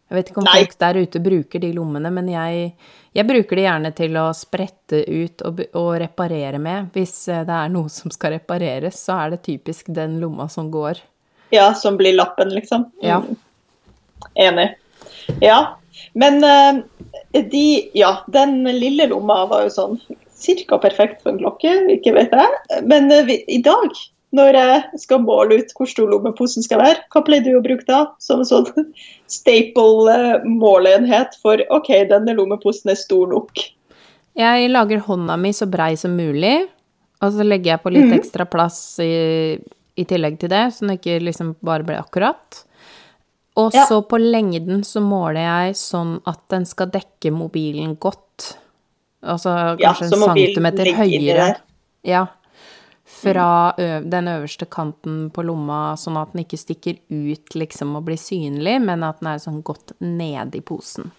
Jeg 0.09 0.17
vet 0.17 0.31
ikke 0.31 0.41
om 0.41 0.47
Nei. 0.47 0.55
folk 0.61 0.77
der 0.81 0.99
ute 1.03 1.21
bruker 1.21 1.61
de 1.61 1.69
lommene, 1.75 2.09
men 2.13 2.29
jeg, 2.31 2.71
jeg 3.13 3.29
bruker 3.29 3.59
de 3.59 3.65
gjerne 3.65 3.91
til 3.97 4.15
å 4.17 4.29
sprette 4.33 5.03
ut 5.05 5.43
og, 5.45 5.61
og, 5.77 5.91
reparere 6.01 6.61
med. 6.61 6.89
Hvis 6.93 7.27
eh, 7.29 7.43
det 7.45 7.57
er 7.57 7.73
noe 7.73 7.91
som 7.93 8.13
skal 8.13 8.37
repareres, 8.37 9.01
så 9.01 9.19
er 9.25 9.35
det 9.35 9.43
typisk 9.49 9.91
den 9.93 10.19
lomma 10.21 10.49
som 10.53 10.71
går. 10.73 11.01
Ja, 11.53 11.71
som 11.73 11.97
blir 11.97 12.13
lappen, 12.13 12.53
liksom. 12.53 12.91
Ja. 13.01 13.23
Enig. 14.39 14.71
Ja. 15.43 15.59
Men 16.13 16.43
uh, 16.43 16.81
de 17.31 17.65
Ja, 17.97 18.23
den 18.27 18.63
lille 18.63 19.09
lomma 19.11 19.43
var 19.49 19.67
jo 19.67 19.73
sånn 19.75 19.99
ca. 20.39 20.79
perfekt 20.79 21.21
for 21.23 21.33
en 21.33 21.41
klokke, 21.41 21.73
ikke 21.93 22.15
vet 22.15 22.33
jeg. 22.35 22.81
Men 22.87 23.11
uh, 23.11 23.23
vi, 23.27 23.41
i 23.47 23.61
dag, 23.65 23.93
når 24.35 24.59
jeg 24.59 25.01
skal 25.01 25.23
måle 25.25 25.59
ut 25.59 25.73
hvor 25.77 25.89
stor 25.89 26.09
lommeposen 26.11 26.65
skal 26.65 26.81
være, 26.83 27.03
hva 27.13 27.23
pleier 27.25 27.45
du 27.45 27.57
å 27.57 27.65
bruke 27.65 27.87
da? 27.87 28.05
Som 28.23 28.43
en 28.43 28.49
sånn 28.49 28.69
staple 29.39 30.15
uh, 30.15 30.47
måleenhet 30.47 31.37
for 31.43 31.61
OK, 31.73 31.91
denne 32.11 32.37
lommeposen 32.37 32.93
er 32.93 32.99
stor 32.99 33.29
nok. 33.33 33.67
Jeg 34.39 34.69
lager 34.71 35.01
hånda 35.03 35.35
mi 35.39 35.51
så 35.55 35.67
brei 35.67 35.95
som 35.99 36.13
mulig, 36.15 36.61
og 37.19 37.35
så 37.35 37.43
legger 37.43 37.73
jeg 37.73 37.83
på 37.83 37.91
litt 37.91 38.07
mm. 38.07 38.15
ekstra 38.21 38.45
plass 38.47 38.79
i, 39.03 39.57
i, 39.99 40.05
tillegg 40.07 40.37
til 40.39 40.51
det, 40.53 40.69
så 40.71 40.85
den 40.85 40.95
ikke 40.95 41.17
liksom 41.25 41.55
bare 41.65 41.83
blir 41.87 41.99
akkurat. 41.99 42.61
Og 43.59 43.75
så 43.75 43.99
på 44.07 44.19
lengden 44.21 44.83
så 44.87 45.01
måler 45.03 45.43
jeg 45.43 45.77
sånn 45.79 46.17
at 46.29 46.41
den 46.53 46.67
skal 46.69 46.91
dekke 46.93 47.31
mobilen 47.35 47.95
godt. 47.99 48.53
Altså 49.19 49.53
kanskje 49.79 50.07
ja, 50.07 50.15
en 50.15 50.27
centimeter 50.31 50.91
høyere. 50.95 51.47
Ja. 52.07 52.25
Fra 53.19 53.49
den 53.75 54.29
øverste 54.31 54.67
kanten 54.69 55.25
på 55.33 55.43
lomma, 55.43 55.97
sånn 55.99 56.19
at 56.21 56.31
den 56.31 56.45
ikke 56.45 56.59
stikker 56.61 56.99
ut 57.09 57.55
liksom 57.57 57.97
og 57.99 58.05
blir 58.07 58.19
synlig, 58.21 58.77
men 58.85 59.03
at 59.03 59.19
den 59.19 59.31
er 59.33 59.41
sånn 59.43 59.59
godt 59.65 59.95
nede 59.99 60.61
i 60.61 60.63
posen. 60.63 61.09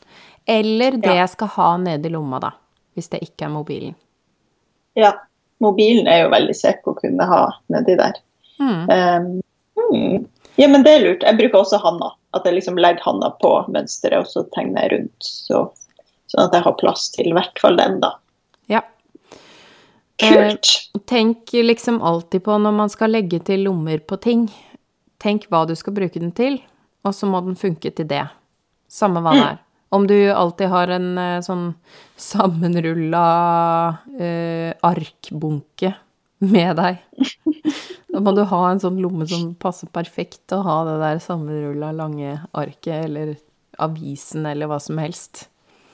Eller 0.49 0.97
det 0.97 1.13
ja. 1.13 1.25
jeg 1.25 1.35
skal 1.35 1.53
ha 1.59 1.71
nede 1.83 2.09
i 2.09 2.15
lomma, 2.15 2.41
da. 2.41 2.55
Hvis 2.97 3.11
det 3.13 3.21
ikke 3.27 3.47
er 3.47 3.53
mobilen. 3.55 3.99
Ja. 4.99 5.13
Mobilen 5.61 6.09
er 6.09 6.25
jo 6.25 6.31
veldig 6.33 6.57
kjekk 6.57 6.89
å 6.89 6.97
kunne 6.97 7.27
ha 7.29 7.43
nedi 7.73 7.93
der. 8.01 8.17
Mm. 8.61 8.87
Um, 8.89 9.27
mm. 9.93 10.15
Ja, 10.57 10.69
men 10.73 10.87
det 10.87 10.95
er 10.97 11.05
lurt. 11.05 11.27
Jeg 11.27 11.37
bruker 11.37 11.61
også 11.61 11.81
handa. 11.83 12.15
At 12.37 12.47
jeg 12.47 12.61
liksom 12.61 12.79
legger 12.79 13.03
handa 13.05 13.33
på 13.43 13.53
mønsteret, 13.73 14.23
og 14.23 14.31
så 14.31 14.45
tegner 14.55 14.87
jeg 14.87 14.93
rundt. 14.95 15.27
Så 15.27 15.65
Sånn 16.31 16.47
at 16.47 16.55
jeg 16.55 16.63
har 16.63 16.77
plass 16.79 17.09
til 17.15 17.33
i 17.33 17.35
hvert 17.35 17.59
fall 17.59 17.79
den, 17.81 17.99
da. 18.03 18.13
Ja. 18.71 18.85
Kult. 20.21 20.69
Eh, 20.95 21.01
tenk 21.11 21.51
liksom 21.55 21.99
alltid 22.07 22.45
på 22.47 22.59
når 22.63 22.77
man 22.77 22.93
skal 22.93 23.17
legge 23.17 23.41
til 23.47 23.65
lommer 23.67 23.99
på 23.99 24.19
ting. 24.23 24.47
Tenk 25.21 25.49
hva 25.51 25.65
du 25.67 25.75
skal 25.79 25.97
bruke 25.97 26.23
den 26.23 26.31
til, 26.37 26.61
og 27.03 27.17
så 27.17 27.27
må 27.27 27.43
den 27.43 27.59
funke 27.59 27.91
til 27.91 28.07
det. 28.11 28.23
Samme 28.91 29.25
hva 29.25 29.35
det 29.35 29.43
mm. 29.43 29.49
er. 29.49 29.59
Om 29.91 30.07
du 30.07 30.17
alltid 30.31 30.71
har 30.71 30.93
en 30.95 31.11
eh, 31.19 31.43
sånn 31.43 31.67
sammenrulla 32.21 33.27
eh, 34.15 34.71
arkbunke 34.87 35.97
med 36.47 36.79
deg. 36.79 37.03
Da 38.11 38.21
må 38.25 38.35
du 38.35 38.43
ha 38.49 38.61
en 38.71 38.83
sånn 38.83 38.99
lomme 39.03 39.27
som 39.31 39.53
passer 39.61 39.91
perfekt 39.95 40.53
å 40.55 40.63
ha 40.67 40.81
det 40.89 40.99
der 41.03 41.23
sammenrulla 41.23 41.93
lange 41.95 42.41
arket, 42.51 43.07
eller 43.07 43.37
avisen, 43.81 44.47
eller 44.51 44.71
hva 44.71 44.81
som 44.83 44.99
helst. 45.01 45.47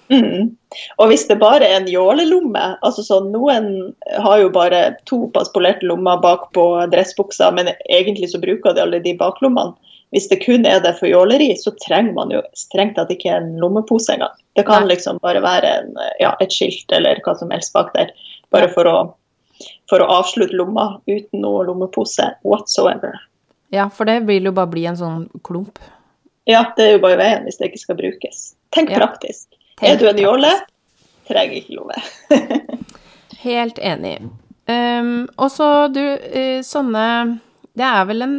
Mm. 0.08 0.54
Og 1.02 1.08
hvis 1.10 1.26
det 1.26 1.38
bare 1.40 1.66
er 1.66 1.80
en 1.80 1.88
jålelomme 1.90 2.60
altså 2.86 3.02
sånn, 3.02 3.32
Noen 3.34 3.66
har 4.22 4.38
jo 4.38 4.52
bare 4.54 4.92
to 5.10 5.24
paspolerte 5.34 5.88
lommer 5.88 6.20
bak 6.22 6.52
på 6.54 6.66
dressbuksa, 6.92 7.50
men 7.56 7.72
egentlig 7.90 8.30
så 8.32 8.40
bruker 8.42 8.76
de 8.76 8.84
alle 8.84 9.02
de 9.02 9.16
baklommene. 9.18 9.74
Hvis 10.14 10.28
det 10.30 10.38
kun 10.44 10.62
er 10.70 10.78
det 10.84 10.94
for 11.00 11.10
jåleri, 11.10 11.50
så 11.58 11.72
trenger 11.82 12.14
man 12.14 12.30
jo 12.30 12.40
strengt 12.56 12.94
tatt 12.96 13.10
ikke 13.10 13.32
en 13.34 13.56
lommepose 13.60 14.14
engang. 14.14 14.36
Det 14.54 14.62
kan 14.68 14.86
liksom 14.86 15.18
bare 15.24 15.42
være 15.44 15.72
en, 15.80 15.96
ja, 16.22 16.30
et 16.40 16.54
skilt 16.54 16.92
eller 16.94 17.18
hva 17.26 17.34
som 17.36 17.50
helst 17.50 17.74
bak 17.74 17.90
der. 17.96 18.14
Bare 18.54 18.70
for 18.72 18.86
å, 18.86 18.96
for 19.90 20.02
å 20.02 20.08
avslutte 20.20 20.56
lomma 20.56 20.96
uten 21.06 21.42
noe 21.42 21.64
lommepose 21.68 22.28
whatsoever. 22.46 23.16
Ja, 23.74 23.88
for 23.90 24.08
det 24.08 24.20
vil 24.28 24.46
jo 24.46 24.54
bare 24.56 24.70
bli 24.72 24.86
en 24.86 24.98
sånn 24.98 25.26
klump. 25.46 25.80
Ja, 26.46 26.62
det 26.76 26.84
er 26.84 26.92
jo 26.96 27.02
bare 27.02 27.18
veien 27.18 27.46
hvis 27.46 27.58
det 27.58 27.72
ikke 27.72 27.82
skal 27.82 27.98
brukes. 27.98 28.42
Tenk 28.74 28.92
ja. 28.94 29.00
praktisk. 29.02 29.48
Tenk 29.80 29.96
er 29.96 29.98
du 30.00 30.08
en 30.10 30.20
jåle, 30.22 30.52
trenger 31.26 31.58
ikke 31.58 31.78
lomme. 31.78 31.96
Helt 33.46 33.80
enig. 33.82 34.20
Um, 34.66 35.26
og 35.36 35.50
så 35.54 35.66
du, 35.94 36.02
uh, 36.02 36.58
sånne 36.66 37.02
Det 37.78 37.84
er 37.86 38.06
vel 38.08 38.24
en 38.24 38.32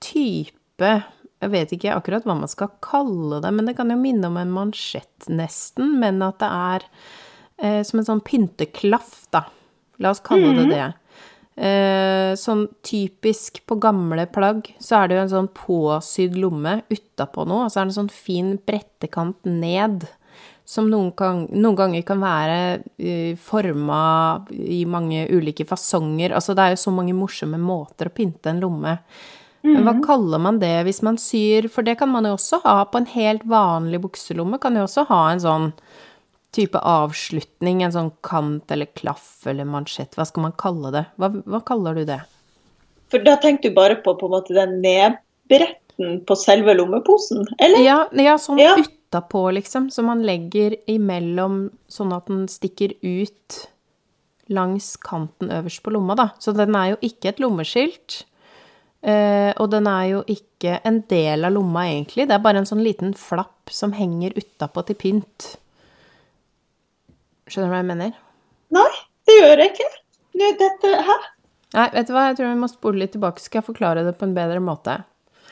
type 0.00 0.88
Jeg 0.88 1.50
vet 1.52 1.74
ikke 1.76 1.92
akkurat 1.92 2.24
hva 2.24 2.38
man 2.38 2.48
skal 2.48 2.70
kalle 2.80 3.42
det, 3.44 3.50
men 3.52 3.68
det 3.68 3.74
kan 3.76 3.92
jo 3.92 3.98
minne 4.00 4.30
om 4.30 4.38
en 4.40 4.54
mansjett, 4.54 5.28
nesten. 5.28 5.98
Men 6.00 6.22
at 6.24 6.40
det 6.40 6.48
er 6.48 6.86
uh, 7.64 7.82
som 7.88 8.00
en 8.00 8.08
sånn 8.12 8.24
pynteklaff, 8.24 9.26
da. 9.32 9.46
La 10.00 10.14
oss 10.14 10.22
kalle 10.24 10.54
det 10.56 10.66
mhm. 10.66 10.72
det. 10.72 10.88
Eh, 11.60 12.30
sånn 12.40 12.64
typisk 12.86 13.60
på 13.68 13.76
gamle 13.82 14.24
plagg, 14.32 14.70
så 14.80 15.02
er 15.02 15.10
det 15.10 15.18
jo 15.18 15.24
en 15.26 15.34
sånn 15.34 15.50
påsydd 15.52 16.38
lomme 16.40 16.78
utapå 16.88 17.44
noe, 17.44 17.66
og 17.66 17.72
så 17.72 17.82
er 17.82 17.88
det 17.88 17.92
en 17.92 17.98
sånn 17.98 18.14
fin 18.14 18.54
brettekant 18.64 19.44
ned 19.44 20.06
som 20.70 20.86
noen, 20.86 21.10
kan, 21.18 21.42
noen 21.50 21.76
ganger 21.76 22.04
kan 22.06 22.20
være 22.22 22.56
uh, 22.78 22.84
eh, 23.02 23.34
forma 23.34 24.00
i 24.54 24.84
mange 24.86 25.24
ulike 25.34 25.66
fasonger. 25.66 26.30
Altså 26.36 26.54
det 26.54 26.64
er 26.64 26.76
jo 26.76 26.84
så 26.84 26.94
mange 26.94 27.16
morsomme 27.16 27.58
måter 27.58 28.08
å 28.08 28.14
pynte 28.14 28.52
en 28.52 28.62
lomme. 28.62 28.94
Men 29.66 29.82
hva 29.82 29.96
mhm. 29.96 30.04
kaller 30.06 30.40
man 30.40 30.60
det 30.62 30.86
hvis 30.86 31.02
man 31.04 31.18
syr 31.20 31.66
For 31.68 31.84
det 31.84 31.98
kan 32.00 32.08
man 32.08 32.24
jo 32.24 32.30
også 32.32 32.62
ha 32.62 32.78
på 32.88 32.96
en 32.96 33.08
helt 33.12 33.42
vanlig 33.44 34.00
bukselomme. 34.00 34.56
Kan 34.62 34.78
jo 34.78 34.86
også 34.86 35.04
ha 35.10 35.18
en 35.32 35.42
sånn 35.42 35.66
type 36.54 36.78
avslutning, 36.82 37.84
en 37.84 37.94
sånn 37.94 38.12
kant 38.26 38.70
eller 38.74 38.90
klaff 38.98 39.46
eller 39.50 39.68
mansjett. 39.68 40.16
Hva 40.18 40.26
skal 40.28 40.48
man 40.48 40.56
kalle 40.58 40.92
det? 40.94 41.04
Hva, 41.20 41.30
hva 41.46 41.62
kaller 41.66 42.00
du 42.00 42.06
det? 42.08 42.20
For 43.10 43.22
da 43.26 43.36
tenker 43.42 43.70
du 43.70 43.76
bare 43.76 43.98
på 44.02 44.14
på 44.18 44.28
en 44.28 44.34
måte 44.34 44.56
den 44.56 44.78
nedbretten 44.82 46.22
på 46.26 46.36
selve 46.38 46.74
lommeposen, 46.78 47.44
eller? 47.58 47.82
Ja, 47.84 47.98
ja 48.16 48.36
sånn 48.40 48.60
ja. 48.62 48.74
utapå, 48.78 49.48
liksom, 49.58 49.90
som 49.94 50.10
man 50.10 50.24
legger 50.26 50.76
imellom 50.90 51.68
sånn 51.90 52.14
at 52.16 52.30
den 52.30 52.46
stikker 52.50 52.94
ut 53.02 53.60
langs 54.50 54.96
kanten 54.98 55.52
øverst 55.54 55.82
på 55.84 55.92
lomma, 55.94 56.16
da. 56.18 56.28
Så 56.42 56.54
den 56.56 56.74
er 56.74 56.94
jo 56.94 57.00
ikke 57.06 57.30
et 57.30 57.42
lommeskilt. 57.42 58.24
Uh, 59.00 59.54
og 59.56 59.70
den 59.72 59.86
er 59.88 60.06
jo 60.10 60.20
ikke 60.28 60.76
en 60.84 61.00
del 61.08 61.46
av 61.46 61.54
lomma, 61.54 61.86
egentlig. 61.88 62.26
Det 62.28 62.36
er 62.36 62.42
bare 62.44 62.60
en 62.60 62.68
sånn 62.68 62.82
liten 62.84 63.14
flapp 63.16 63.70
som 63.72 63.94
henger 63.96 64.34
utapå 64.36 64.84
til 64.88 64.98
pynt. 65.00 65.54
Skjønner 67.50 67.66
du 67.66 67.74
hva 67.74 67.82
jeg 67.82 67.90
mener? 67.90 68.18
Nei, 68.76 68.90
det 69.26 69.36
gjør 69.36 69.62
jeg 69.64 69.72
ikke. 69.72 69.88
Dette 70.40 70.90
Hæ? 71.08 71.16
Nei, 71.74 71.86
vet 71.94 72.08
du 72.08 72.14
hva, 72.14 72.28
jeg 72.30 72.38
tror 72.38 72.50
vi 72.50 72.60
må 72.60 72.68
spole 72.70 73.02
litt 73.02 73.12
tilbake, 73.14 73.42
så 73.42 73.50
skal 73.50 73.60
jeg 73.60 73.68
forklare 73.72 74.04
det 74.06 74.14
på 74.18 74.26
en 74.26 74.36
bedre 74.36 74.62
måte. 74.62 74.96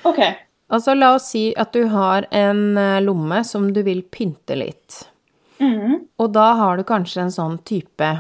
Ok. 0.07 0.21
Altså, 0.69 0.95
la 0.95 1.13
oss 1.17 1.31
si 1.33 1.49
at 1.59 1.73
du 1.75 1.87
har 1.91 2.27
en 2.35 2.63
eh, 2.79 2.99
lomme 3.03 3.43
som 3.47 3.71
du 3.75 3.81
vil 3.87 4.03
pynte 4.07 4.59
litt. 4.59 5.03
Mm. 5.59 6.11
Og 6.21 6.33
da 6.35 6.53
har 6.59 6.79
du 6.79 6.85
kanskje 6.87 7.25
en 7.25 7.35
sånn 7.35 7.57
type 7.67 8.11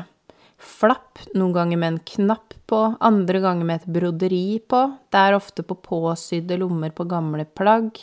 flapp, 0.59 1.21
noen 1.38 1.55
ganger 1.55 1.79
med 1.79 1.93
en 1.93 2.01
knapp 2.12 2.57
på, 2.69 2.81
andre 3.05 3.43
ganger 3.45 3.69
med 3.69 3.83
et 3.83 3.93
broderi 3.99 4.59
på. 4.59 4.83
Det 5.11 5.23
er 5.23 5.38
ofte 5.38 5.64
på 5.67 5.79
påsydde 5.87 6.59
lommer 6.61 6.95
på 6.95 7.07
gamle 7.11 7.47
plagg. 7.47 8.01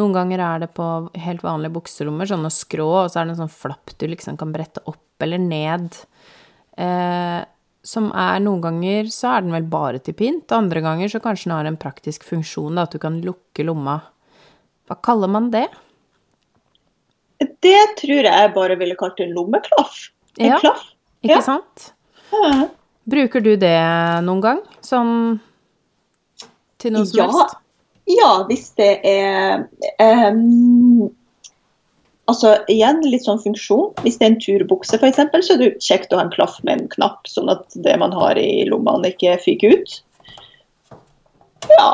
Noen 0.00 0.14
ganger 0.16 0.40
er 0.40 0.62
det 0.64 0.70
på 0.76 0.84
helt 1.20 1.42
vanlige 1.44 1.74
bukselommer, 1.76 2.28
sånne 2.30 2.48
skrå, 2.54 2.88
og 3.04 3.10
så 3.12 3.20
er 3.20 3.28
det 3.28 3.34
en 3.36 3.42
sånn 3.44 3.52
flapp 3.52 3.92
du 4.00 4.06
liksom 4.08 4.38
kan 4.40 4.52
brette 4.54 4.80
opp 4.88 5.24
eller 5.26 5.42
ned. 5.42 5.98
Eh, 6.80 7.40
som 7.84 8.08
er 8.16 8.40
noen 8.44 8.62
ganger 8.64 9.10
så 9.12 9.34
er 9.34 9.44
den 9.44 9.52
vel 9.56 9.66
bare 9.72 10.00
til 10.04 10.16
pynt, 10.16 10.52
andre 10.56 10.80
ganger 10.84 11.12
så 11.12 11.20
kanskje 11.24 11.48
den 11.50 11.56
har 11.58 11.68
en 11.68 11.78
praktisk 11.80 12.24
funksjon, 12.28 12.76
da, 12.80 12.86
at 12.88 12.96
du 12.96 13.00
kan 13.02 13.20
lukke 13.24 13.64
lomma. 13.68 13.98
Hva 14.88 14.96
kaller 15.04 15.30
man 15.32 15.50
det? 15.52 15.66
Det 17.40 17.78
tror 18.00 18.26
jeg 18.28 18.52
bare 18.56 18.76
ville 18.80 18.96
kalt 19.00 19.20
en 19.24 19.32
lommeklaff. 19.36 19.96
En 20.38 20.52
Ja, 20.52 20.58
klaff. 20.60 20.82
Ikke 21.24 21.36
Ja. 21.36 21.40
sant? 21.44 21.92
Ja. 22.32 22.68
Bruker 23.08 23.40
du 23.42 23.56
det 23.56 23.76
noen 24.24 24.40
gang? 24.44 24.60
Sånn 24.82 25.40
til 26.78 26.92
noe 26.92 27.04
som 27.06 27.18
Ja. 27.18 27.26
helst? 27.26 27.56
Ja, 28.08 28.44
hvis 28.48 28.70
det 28.78 28.92
er 29.06 29.66
um, 30.32 31.10
Altså 32.30 32.52
igjen 32.70 33.00
litt 33.10 33.24
sånn 33.26 33.40
funksjon. 33.42 33.90
Hvis 34.04 34.20
det 34.20 34.26
er 34.26 34.30
en 34.30 34.42
turbukse 34.42 34.98
f.eks., 35.00 35.18
så 35.18 35.56
er 35.56 35.58
det 35.58 35.70
kjekt 35.82 36.12
å 36.14 36.20
ha 36.20 36.26
en 36.26 36.34
klaff 36.34 36.60
med 36.62 36.76
en 36.76 36.90
knapp, 36.92 37.26
sånn 37.26 37.50
at 37.50 37.64
det 37.74 37.96
man 37.98 38.14
har 38.14 38.38
i 38.38 38.68
lommene 38.70 39.10
ikke 39.10 39.34
fyker 39.42 39.74
ut. 39.74 39.96
Ja. 41.72 41.90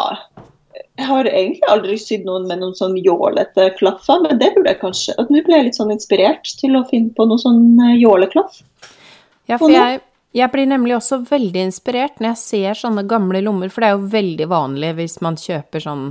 Jeg 0.97 1.09
har 1.09 1.29
egentlig 1.29 1.64
aldri 1.73 1.97
sydd 2.01 2.25
noen 2.29 2.47
med 2.49 2.61
noen 2.61 2.77
sånn 2.77 2.99
jålete 3.01 3.71
klaffer, 3.77 4.21
men 4.25 4.38
det 4.40 4.53
burde 4.55 4.73
jeg 4.75 4.81
kanskje. 4.83 5.16
at 5.21 5.33
Nå 5.33 5.40
ble 5.45 5.59
jeg 5.59 5.69
litt 5.71 5.81
sånn 5.81 5.92
inspirert 5.92 6.53
til 6.61 6.77
å 6.77 6.85
finne 6.88 7.12
på 7.16 7.27
noe 7.29 7.40
sånn 7.40 7.81
eh, 7.85 7.99
jåleklaff. 8.01 8.62
Ja, 9.49 9.59
for 9.61 9.73
jeg, 9.73 10.01
jeg 10.37 10.53
blir 10.53 10.68
nemlig 10.68 10.96
også 10.99 11.22
veldig 11.29 11.62
inspirert 11.68 12.20
når 12.20 12.35
jeg 12.35 12.42
ser 12.42 12.81
sånne 12.83 13.07
gamle 13.09 13.40
lommer, 13.44 13.70
for 13.72 13.83
det 13.83 13.88
er 13.88 13.96
jo 13.96 14.12
veldig 14.12 14.49
vanlig 14.51 14.92
hvis 14.99 15.18
man 15.25 15.38
kjøper 15.40 15.85
sånn 15.85 16.07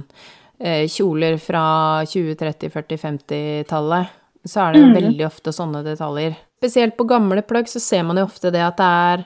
eh, 0.59 0.85
kjoler 0.89 1.37
fra 1.41 1.65
20-, 2.09 2.37
30-, 2.39 2.71
40-, 2.73 3.01
50-tallet, 3.03 4.15
så 4.45 4.61
er 4.61 4.73
det 4.73 4.81
jo 4.81 4.93
veldig 4.95 5.27
ofte 5.27 5.53
sånne 5.55 5.81
detaljer. 5.85 6.37
Spesielt 6.61 6.95
på 6.97 7.05
gamle 7.09 7.43
plagg 7.45 7.69
så 7.69 7.81
ser 7.83 8.05
man 8.07 8.17
jo 8.17 8.25
ofte 8.25 8.49
det 8.53 8.63
at 8.65 8.79
det 8.79 8.87
er 9.09 9.25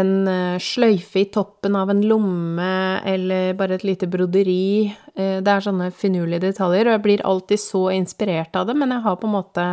en 0.00 0.12
eh, 0.28 0.60
sløyfe 0.62 1.22
i 1.22 1.28
toppen 1.32 1.76
av 1.76 1.90
en 1.92 2.00
lomme, 2.08 2.72
eller 3.08 3.56
bare 3.58 3.76
et 3.76 3.84
lite 3.88 4.08
broderi. 4.08 4.88
Eh, 5.14 5.38
det 5.44 5.52
er 5.52 5.64
sånne 5.64 5.90
finurlige 5.96 6.46
detaljer, 6.46 6.88
og 6.88 6.96
jeg 6.96 7.04
blir 7.04 7.26
alltid 7.26 7.62
så 7.62 7.88
inspirert 7.96 8.56
av 8.56 8.68
det, 8.68 8.76
men 8.78 8.92
jeg 8.96 9.04
har 9.04 9.20
på 9.20 9.28
en 9.28 9.36
måte 9.40 9.68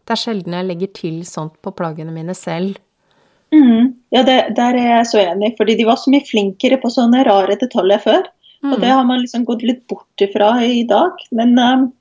Det 0.00 0.16
er 0.16 0.18
sjelden 0.18 0.54
jeg 0.56 0.66
legger 0.66 0.88
til 0.96 1.18
sånt 1.28 1.60
på 1.62 1.70
plaggene 1.76 2.10
mine 2.10 2.34
selv. 2.34 2.78
Mhm. 3.54 3.94
Ja, 4.10 4.22
det, 4.26 4.36
der 4.56 4.74
er 4.78 4.88
jeg 4.96 5.06
så 5.06 5.18
enig, 5.22 5.54
fordi 5.58 5.76
de 5.78 5.86
var 5.86 5.96
så 5.98 6.10
mye 6.10 6.26
flinkere 6.26 6.80
på 6.82 6.90
sånne 6.90 7.24
rare 7.26 7.56
detaljer 7.58 8.02
før. 8.02 8.28
Og 8.64 8.74
Mm. 8.76 8.80
det 8.82 8.90
har 8.90 9.04
man 9.08 9.20
liksom 9.22 9.44
gått 9.48 9.62
litt 9.62 9.86
bort 9.88 10.20
ifra 10.20 10.50
i 10.62 10.82
dag. 10.84 11.12
Men 11.32 11.58
um, 11.58 11.92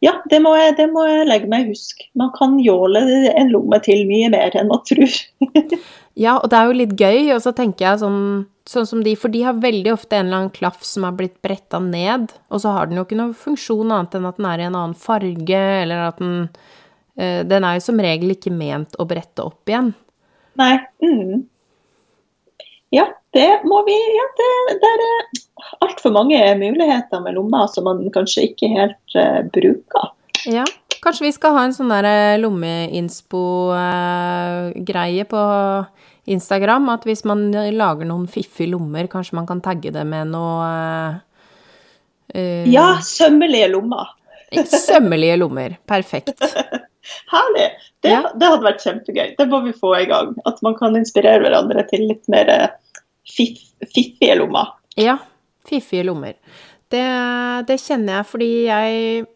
ja, 0.00 0.12
det 0.30 0.38
må, 0.40 0.52
jeg, 0.56 0.76
det 0.78 0.86
må 0.92 1.02
jeg 1.08 1.26
legge 1.26 1.48
meg 1.50 1.66
husk. 1.68 2.04
Man 2.14 2.30
kan 2.36 2.58
jåle 2.62 3.02
en 3.34 3.50
lomme 3.50 3.80
til 3.82 4.06
mye 4.06 4.30
mer 4.30 4.54
enn 4.54 4.68
man 4.68 4.84
tror. 4.86 5.16
Ja, 6.20 6.34
og 6.42 6.50
det 6.50 6.58
er 6.58 6.66
jo 6.66 6.74
litt 6.76 6.94
gøy, 6.98 7.30
og 7.32 7.38
så 7.40 7.52
tenker 7.56 7.86
jeg 7.86 8.00
sånn, 8.02 8.46
sånn 8.68 8.86
som 8.88 9.00
de, 9.06 9.14
for 9.16 9.30
de 9.32 9.40
har 9.46 9.54
veldig 9.62 9.92
ofte 9.94 10.18
en 10.18 10.26
eller 10.26 10.36
annen 10.40 10.50
klaff 10.52 10.82
som 10.84 11.06
har 11.06 11.14
blitt 11.16 11.36
bretta 11.40 11.78
ned, 11.80 12.32
og 12.50 12.60
så 12.60 12.72
har 12.74 12.90
den 12.90 12.98
jo 12.98 13.04
ikke 13.06 13.16
noen 13.16 13.32
funksjon 13.38 13.92
annet 13.94 14.16
enn 14.18 14.26
at 14.28 14.36
den 14.36 14.48
er 14.50 14.60
i 14.60 14.66
en 14.66 14.76
annen 14.76 14.96
farge, 14.98 15.60
eller 15.84 16.02
at 16.10 16.18
den 16.20 16.34
eh, 17.16 17.40
Den 17.46 17.64
er 17.64 17.78
jo 17.78 17.84
som 17.86 18.02
regel 18.02 18.34
ikke 18.34 18.52
ment 18.52 18.98
å 19.00 19.06
brette 19.08 19.46
opp 19.46 19.70
igjen. 19.70 19.94
Nei. 20.58 20.78
Mm. 21.02 21.46
Ja, 22.90 23.06
det 23.30 23.60
må 23.64 23.84
vi 23.86 23.94
Ja, 23.94 24.24
det, 24.38 24.48
det 24.82 24.88
er 24.90 25.00
altfor 25.86 26.10
mange 26.14 26.54
muligheter 26.58 27.20
med 27.22 27.34
lommer 27.38 27.66
som 27.70 27.84
man 27.86 28.10
kanskje 28.14 28.42
ikke 28.50 28.68
helt 28.72 29.08
uh, 29.14 29.40
bruker. 29.54 30.04
Ja, 30.50 30.64
kanskje 31.04 31.26
vi 31.28 31.32
skal 31.36 31.54
ha 31.54 31.62
en 31.68 31.76
sånn 31.76 31.92
der 31.92 32.38
lommeinspo-greie 32.42 35.24
på 35.30 35.42
Instagram, 36.30 36.84
at 36.94 37.02
hvis 37.08 37.24
man 37.28 37.40
lager 37.52 38.04
noen 38.08 38.26
fiffige 38.30 38.70
lommer, 38.74 39.04
kanskje 39.10 39.36
man 39.38 39.48
kan 39.48 39.60
tagge 39.64 39.90
det 39.94 40.04
med 40.08 40.24
noe 40.34 40.68
uh, 42.34 42.64
Ja, 42.66 42.98
sømmelige 43.04 43.68
lommer. 43.76 44.06
Sømmelige 44.66 45.36
lommer. 45.38 45.70
Perfekt. 45.86 46.42
Herlig. 47.32 47.68
Det, 48.02 48.10
Ja. 48.12 48.22
det 48.34 48.48
hadde 48.48 48.66
vært 48.66 48.84
kjempegøy. 48.84 49.34
Det 49.38 49.48
må 49.48 49.62
vi 49.64 49.72
få 49.72 49.94
i 50.02 50.06
gang. 50.10 50.34
At 50.46 50.62
man 50.62 50.74
kan 50.78 50.96
inspirere 50.96 51.40
hverandre 51.42 51.84
til 51.88 52.06
litt 52.08 52.28
mer 52.28 52.48
eh, 52.48 52.68
fiff, 53.28 53.62
fiffige 53.94 54.36
lommer. 54.38 54.72
Ja, 55.00 55.18
fiffige 55.68 56.04
lommer. 56.04 56.34
Det, 56.90 57.04
det 57.68 57.78
kjenner 57.80 58.20
jeg 58.20 58.26
fordi 58.26 58.50
jeg 58.66 59.26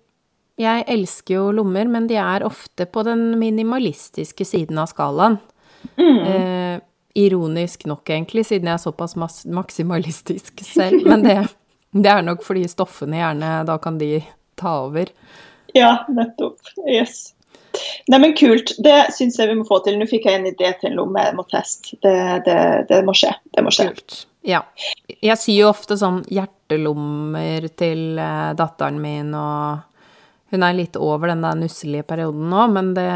Jeg 0.59 0.85
elsker 0.87 1.35
jo 1.35 1.45
lommer, 1.51 1.89
men 1.91 2.07
de 2.07 2.15
er 2.15 2.45
ofte 2.47 2.87
på 2.87 3.03
den 3.03 3.33
minimalistiske 3.41 4.45
siden 4.47 4.79
av 4.79 4.87
skalaen. 4.87 5.41
Eh, 5.99 6.79
ironisk 7.19 7.85
nok, 7.91 8.05
egentlig, 8.11 8.45
siden 8.47 8.69
jeg 8.71 8.75
er 8.79 8.85
såpass 8.85 9.17
maksimalistisk 9.51 10.63
selv. 10.63 11.03
Men 11.11 11.23
det, 11.27 11.37
det 11.91 12.07
er 12.11 12.23
nok 12.23 12.45
fordi 12.47 12.69
stoffene 12.71 13.19
gjerne 13.19 13.65
Da 13.67 13.79
kan 13.83 13.99
de 13.99 14.23
ta 14.57 14.77
over. 14.87 15.11
Ja, 15.75 16.05
nettopp. 16.07 16.61
Yes. 16.87 17.34
Nei, 18.13 18.21
men 18.21 18.37
kult. 18.39 18.75
Det 18.85 18.99
syns 19.17 19.39
jeg 19.41 19.51
vi 19.51 19.57
må 19.59 19.67
få 19.69 19.81
til. 19.85 19.99
Nå 19.99 20.07
fikk 20.11 20.29
jeg 20.29 20.41
en 20.41 20.51
idé 20.51 20.71
til 20.81 20.95
jeg 20.95 21.35
må 21.39 21.47
teste. 21.51 21.99
Det, 22.05 22.15
det, 22.47 22.61
det 22.91 23.01
må 23.07 23.17
skje. 23.17 23.33
Det 23.55 23.65
må 23.65 23.73
skje. 23.75 23.91
Kult. 23.95 24.21
Ja. 24.45 24.61
Jeg 25.25 25.41
syr 25.41 25.57
jo 25.57 25.71
ofte 25.71 25.97
sånn 25.97 26.21
hjertelommer 26.29 27.71
til 27.81 28.21
eh, 28.21 28.53
datteren 28.59 29.01
min, 29.01 29.33
og 29.33 29.95
hun 30.55 30.63
er 30.63 30.77
litt 30.77 30.99
over 31.01 31.33
den 31.33 31.43
der 31.43 31.57
nusselige 31.59 32.05
perioden 32.07 32.51
nå, 32.53 32.67
men 32.71 32.93
det, 32.95 33.09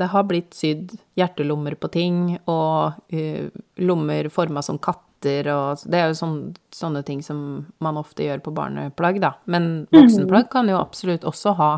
det 0.00 0.08
har 0.10 0.24
blitt 0.26 0.56
sydd 0.56 0.96
hjertelommer 1.20 1.76
på 1.78 1.90
ting, 1.92 2.16
og 2.50 2.96
uh, 3.14 3.60
lommer 3.78 4.30
forma 4.32 4.64
som 4.64 4.80
katter, 4.82 5.52
og 5.52 5.84
det 5.84 6.00
er 6.00 6.10
jo 6.10 6.16
sån, 6.18 6.34
sånne 6.74 7.04
ting 7.06 7.20
som 7.22 7.68
man 7.84 8.00
ofte 8.00 8.24
gjør 8.26 8.42
på 8.42 8.54
barneplagg, 8.56 9.20
da. 9.22 9.36
Men 9.46 9.84
voksenplagg 9.92 10.48
kan 10.50 10.72
jo 10.72 10.80
absolutt 10.80 11.28
også 11.28 11.54
ha 11.60 11.70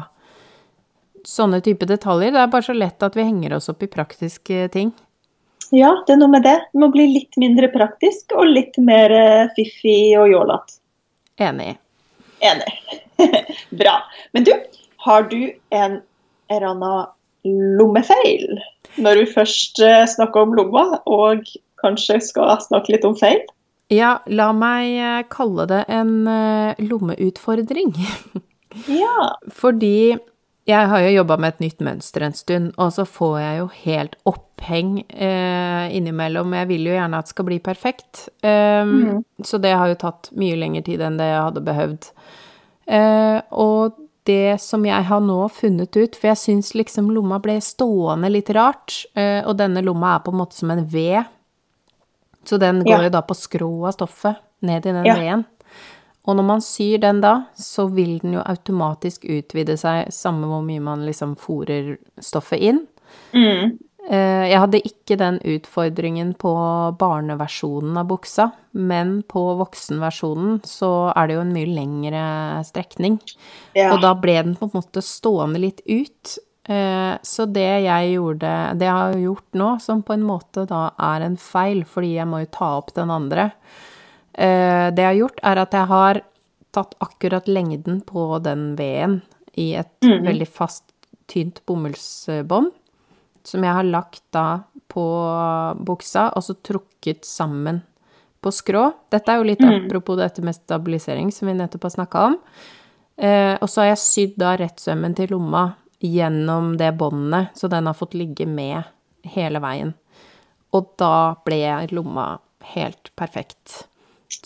sånne 1.29 1.61
type 1.65 1.87
detaljer. 1.89 2.33
Det 2.35 2.43
er 2.43 2.53
bare 2.53 2.67
så 2.67 2.75
lett 2.77 3.03
at 3.03 3.17
vi 3.19 3.27
henger 3.27 3.57
oss 3.57 3.71
opp 3.73 3.83
i 3.85 3.91
praktiske 3.91 4.69
ting. 4.75 4.93
Ja, 5.73 5.95
det 6.07 6.15
er 6.15 6.21
noe 6.21 6.33
med 6.35 6.45
det. 6.45 6.59
Det 6.73 6.81
må 6.83 6.91
bli 6.93 7.07
litt 7.15 7.39
mindre 7.41 7.71
praktisk 7.73 8.35
og 8.37 8.51
litt 8.51 8.77
mer 8.83 9.13
eh, 9.17 9.53
fiffig 9.57 10.13
og 10.21 10.29
jålete. 10.29 10.77
Enig. 11.41 11.71
Enig. 12.45 12.75
Bra. 13.81 13.95
Men 14.37 14.45
du, 14.45 14.53
har 15.07 15.25
du 15.31 15.41
en 15.73 16.03
eller 16.53 16.69
annen 16.75 17.09
lommefeil 17.79 18.61
når 19.01 19.23
du 19.23 19.33
først 19.33 19.81
eh, 19.81 20.05
snakker 20.13 20.45
om 20.45 20.53
lomma, 20.59 20.85
og 21.09 21.49
kanskje 21.81 22.21
skal 22.21 22.59
snakke 22.61 22.93
litt 22.93 23.09
om 23.09 23.17
feil? 23.17 23.41
Ja, 23.93 24.19
la 24.29 24.51
meg 24.57 24.93
eh, 24.93 25.23
kalle 25.33 25.65
det 25.71 25.85
en 25.89 26.15
lommeutfordring. 26.85 27.97
Ja. 28.89 29.37
Fordi 29.53 30.15
jeg 30.69 30.89
har 30.89 31.01
jo 31.03 31.15
jobba 31.17 31.37
med 31.43 31.55
et 31.55 31.61
nytt 31.65 31.81
mønster 31.83 32.23
en 32.23 32.35
stund, 32.39 32.73
og 32.79 32.93
så 32.95 33.05
får 33.09 33.39
jeg 33.41 33.59
jo 33.59 33.67
helt 33.83 34.15
oppheng 34.31 34.93
eh, 35.11 35.89
innimellom. 35.97 36.53
Jeg 36.55 36.69
vil 36.71 36.87
jo 36.87 36.95
gjerne 36.95 37.19
at 37.19 37.27
det 37.27 37.35
skal 37.35 37.49
bli 37.49 37.59
perfekt. 37.59 38.29
Um, 38.47 39.25
Så 39.43 39.59
det 39.59 39.73
har 39.75 39.89
jo 39.91 39.99
tatt 39.99 40.31
mye 40.39 40.55
lengre 40.61 40.85
tid 40.87 41.03
enn 41.03 41.19
det 41.19 41.27
jeg 41.33 41.43
hadde 41.43 41.65
behøvd. 41.67 42.09
Uh, 42.87 43.41
og 43.51 43.99
det 44.27 44.61
som 44.63 44.85
jeg 44.87 45.03
har 45.09 45.21
nå 45.21 45.41
funnet 45.51 45.97
ut, 45.99 46.15
for 46.15 46.31
jeg 46.31 46.39
syns 46.39 46.75
liksom 46.79 47.11
lomma 47.11 47.41
ble 47.43 47.57
stående 47.63 48.31
litt 48.31 48.51
rart, 48.55 49.01
uh, 49.19 49.43
og 49.49 49.57
denne 49.59 49.83
lomma 49.83 50.15
er 50.17 50.23
på 50.23 50.31
en 50.31 50.41
måte 50.45 50.55
som 50.61 50.71
en 50.71 50.85
V. 50.87 51.25
Så 52.47 52.59
den 52.59 52.85
går 52.85 52.99
Ja. 52.99 53.03
jo 53.09 53.11
da 53.11 53.23
på 53.23 53.35
skrå 53.35 53.87
av 53.87 53.95
stoffet, 53.99 54.37
ned 54.63 54.87
i 54.87 54.93
den 54.93 55.05
Ja. 55.07 55.15
V-en. 55.19 55.45
Og 56.23 56.37
når 56.39 56.47
man 56.47 56.61
syr 56.63 57.01
den 57.03 57.21
da, 57.21 57.33
så 57.59 57.89
vil 57.91 58.19
den 58.23 58.37
jo 58.37 58.43
automatisk 58.47 59.25
utvide 59.27 59.75
seg, 59.81 60.13
samme 60.15 60.47
hvor 60.47 60.63
mye 60.63 60.83
man 60.83 61.03
liksom 61.07 61.35
fòrer 61.41 61.97
stoffet 62.23 62.63
inn. 62.63 62.85
Mm. 63.35 63.79
Eh, 64.09 64.45
Jeg 64.51 64.59
hadde 64.59 64.81
ikke 64.87 65.17
den 65.19 65.41
utfordringen 65.43 66.33
på 66.39 66.53
barneversjonen 66.99 67.99
av 67.99 68.07
buksa, 68.11 68.49
men 68.73 69.21
på 69.27 69.43
voksenversjonen 69.61 70.61
så 70.67 71.13
er 71.15 71.27
det 71.29 71.37
jo 71.37 71.45
en 71.45 71.53
mye 71.55 71.75
lengre 71.75 72.25
strekning. 72.67 73.19
Ja. 73.75 73.93
Og 73.95 74.01
da 74.03 74.15
ble 74.15 74.39
den 74.43 74.57
på 74.59 74.71
en 74.71 74.77
måte 74.79 75.03
stående 75.03 75.63
litt 75.63 75.83
ut. 75.87 76.39
Eh, 76.69 77.19
Så 77.23 77.47
det 77.51 77.83
jeg 77.83 78.15
gjorde, 78.15 78.79
det 78.79 78.87
jeg 78.87 78.95
har 78.95 79.15
gjort 79.19 79.59
nå, 79.59 79.81
som 79.81 80.03
på 80.03 80.15
en 80.15 80.23
måte 80.27 80.67
da 80.71 80.93
er 80.99 81.27
en 81.27 81.37
feil, 81.37 81.83
fordi 81.85 82.15
jeg 82.15 82.27
må 82.31 82.45
jo 82.45 82.53
ta 82.55 82.77
opp 82.79 82.95
den 82.95 83.11
andre, 83.11 83.51
det 84.35 85.03
jeg 85.03 85.09
har 85.11 85.19
gjort, 85.19 85.41
er 85.43 85.61
at 85.63 85.73
jeg 85.77 85.87
har 85.91 86.21
tatt 86.73 86.95
akkurat 87.05 87.49
lengden 87.49 88.01
på 88.09 88.39
den 88.43 88.77
veden 88.79 89.19
i 89.61 89.75
et 89.77 89.93
veldig 90.01 90.49
fast, 90.49 90.85
tynt 91.29 91.61
bomullsbånd. 91.69 92.73
som 93.45 93.65
jeg 93.65 93.75
har 93.75 93.83
lagt 93.85 94.23
da 94.31 94.63
på 94.89 95.03
buksa, 95.85 96.29
og 96.37 96.43
så 96.47 96.55
trukket 96.63 97.25
sammen 97.27 97.81
på 98.43 98.53
skrå. 98.55 98.85
Dette 99.11 99.33
er 99.33 99.37
jo 99.41 99.49
litt 99.49 99.61
Mm. 99.61 99.87
apropos 99.87 100.17
dette 100.17 100.43
med 100.43 100.55
stabilisering, 100.55 101.33
som 101.33 101.49
vi 101.49 101.55
nettopp 101.55 101.83
har 101.83 101.91
snakka 101.91 102.27
om. 102.27 102.39
Eh, 103.19 103.59
og 103.61 103.69
så 103.69 103.81
har 103.83 103.89
jeg 103.89 103.99
sydd 103.99 104.39
da 104.39 104.57
rettsømmen 104.57 105.15
til 105.17 105.29
lomma 105.29 105.75
gjennom 106.01 106.77
det 106.79 106.97
båndet, 106.97 107.49
så 107.55 107.69
den 107.69 107.87
har 107.87 107.95
fått 107.95 108.15
ligge 108.15 108.47
med 108.47 108.85
hele 109.25 109.59
veien. 109.59 109.95
Og 110.73 110.97
da 110.97 111.35
ble 111.45 111.89
lomma 111.91 112.39
helt 112.75 113.11
perfekt. 113.17 113.89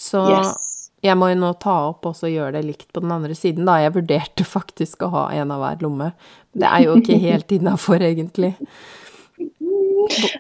Så 0.01 0.25
Yes. 0.31 0.91
jeg 1.03 1.17
må 1.17 1.29
jo 1.31 1.39
nå 1.41 1.53
ta 1.63 1.77
opp 1.91 2.07
og 2.11 2.15
gjøre 2.21 2.53
det 2.59 2.65
likt 2.67 2.93
på 2.93 3.01
den 3.05 3.13
andre 3.13 3.35
siden, 3.39 3.65
da. 3.69 3.79
Jeg 3.85 3.95
vurderte 3.95 4.45
faktisk 4.57 5.03
å 5.07 5.11
ha 5.15 5.25
en 5.33 5.51
av 5.55 5.61
hver 5.63 5.83
lomme. 5.87 6.13
Det 6.57 6.67
er 6.69 6.87
jo 6.87 6.97
ikke 7.01 7.19
helt 7.21 7.53
innafor, 7.53 8.01
egentlig. 8.03 8.55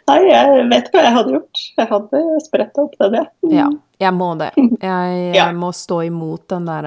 Nei, 0.07 0.21
jeg 0.31 0.67
vet 0.71 0.89
hva 0.95 1.03
jeg 1.03 1.15
hadde 1.17 1.33
gjort. 1.35 1.63
Jeg 1.77 1.89
hadde 1.91 2.21
spretta 2.45 2.85
opp 2.87 2.95
det. 3.03 3.09
jeg. 3.19 3.53
Ja, 3.59 3.67
jeg 4.07 4.15
må 4.15 4.29
det. 4.39 4.51
Jeg, 4.57 4.77
Ja. 5.37 5.49
jeg 5.49 5.57
må 5.59 5.73
stå 5.75 5.99
imot 6.07 6.47
den 6.53 6.69
der 6.71 6.87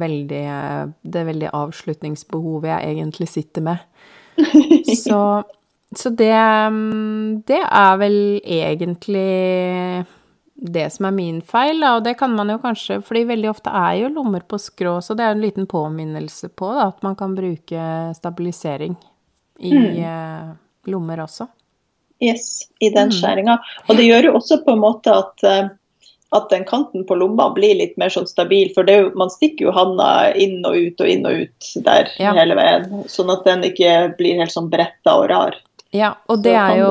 veldig 0.00 0.44
Det 1.02 1.24
veldig 1.26 1.50
avslutningsbehovet 1.58 2.70
jeg 2.70 2.94
egentlig 2.94 3.28
sitter 3.28 3.66
med. 3.66 3.78
Så, 5.04 5.18
så 5.96 6.10
det 6.16 6.30
mm, 6.32 7.42
Det 7.50 7.58
er 7.66 7.96
vel 8.00 8.16
egentlig 8.46 10.06
det 10.62 10.90
som 10.92 11.06
er 11.08 11.14
min 11.16 11.40
feil, 11.42 11.80
da, 11.80 11.94
og 11.96 12.04
det 12.04 12.18
kan 12.20 12.34
man 12.36 12.50
jo 12.52 12.58
kanskje 12.60 12.98
fordi 13.02 13.24
veldig 13.30 13.48
ofte 13.50 13.70
er 13.72 13.94
jo 14.02 14.10
lommer 14.12 14.40
på 14.44 14.58
skrå, 14.60 14.98
så 15.02 15.16
det 15.16 15.24
er 15.24 15.32
en 15.32 15.40
liten 15.40 15.66
påminnelse 15.66 16.50
på 16.52 16.68
da, 16.76 16.88
at 16.92 17.02
man 17.06 17.16
kan 17.16 17.34
bruke 17.34 17.86
stabilisering 18.18 18.96
i 19.60 19.72
eh, 20.04 20.50
lommer 20.86 21.22
også. 21.24 21.48
Yes, 22.20 22.68
i 22.80 22.90
den 22.92 23.08
Mm. 23.08 23.16
skjæringa. 23.16 23.58
Og 23.88 23.96
det 23.96 24.04
gjør 24.04 24.24
jo 24.28 24.32
også 24.36 24.60
på 24.64 24.72
en 24.76 24.82
måte 24.82 25.08
at, 25.16 25.44
eh, 25.44 25.68
at 26.36 26.50
den 26.50 26.64
kanten 26.68 27.06
på 27.08 27.16
lomma 27.16 27.48
blir 27.56 27.74
litt 27.78 27.96
mer 27.98 28.08
sånn 28.12 28.28
stabil. 28.28 28.68
For 28.74 28.84
det 28.84 28.98
jo, 29.00 29.10
man 29.16 29.30
stikker 29.32 29.66
jo 29.70 29.72
handa 29.72 30.32
inn 30.36 30.60
og 30.68 30.76
ut 30.76 31.00
og 31.00 31.08
inn 31.08 31.24
og 31.26 31.40
ut 31.46 31.70
der 31.84 32.08
Ja. 32.18 32.34
hele 32.36 32.54
veien. 32.54 33.04
Sånn 33.08 33.32
at 33.32 33.44
den 33.44 33.62
ikke 33.62 34.14
blir 34.18 34.36
helt 34.38 34.52
sånn 34.52 34.68
bretta 34.70 35.16
og 35.16 35.30
rar. 35.30 35.56
Ja, 35.92 36.14
og 36.28 36.38
Så 36.38 36.42
det 36.42 36.54
er 36.54 36.76
jo 36.76 36.90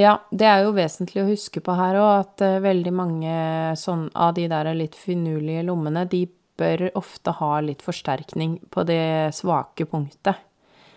Ja, 0.00 0.14
det 0.30 0.46
er 0.48 0.64
jo 0.64 0.74
vesentlig 0.76 1.22
å 1.22 1.28
huske 1.28 1.60
på 1.64 1.74
her 1.76 1.98
òg, 2.00 2.10
at 2.22 2.44
eh, 2.46 2.58
veldig 2.64 2.92
mange 2.94 3.32
sånn 3.76 4.06
av 4.14 4.32
de 4.38 4.46
der 4.50 4.70
litt 4.78 4.96
finurlige 4.96 5.64
lommene, 5.66 6.06
de 6.08 6.24
bør 6.60 6.86
ofte 7.00 7.34
ha 7.40 7.52
litt 7.64 7.82
forsterkning 7.84 8.58
på 8.72 8.84
det 8.88 9.32
svake 9.36 9.86
punktet. 9.90 10.40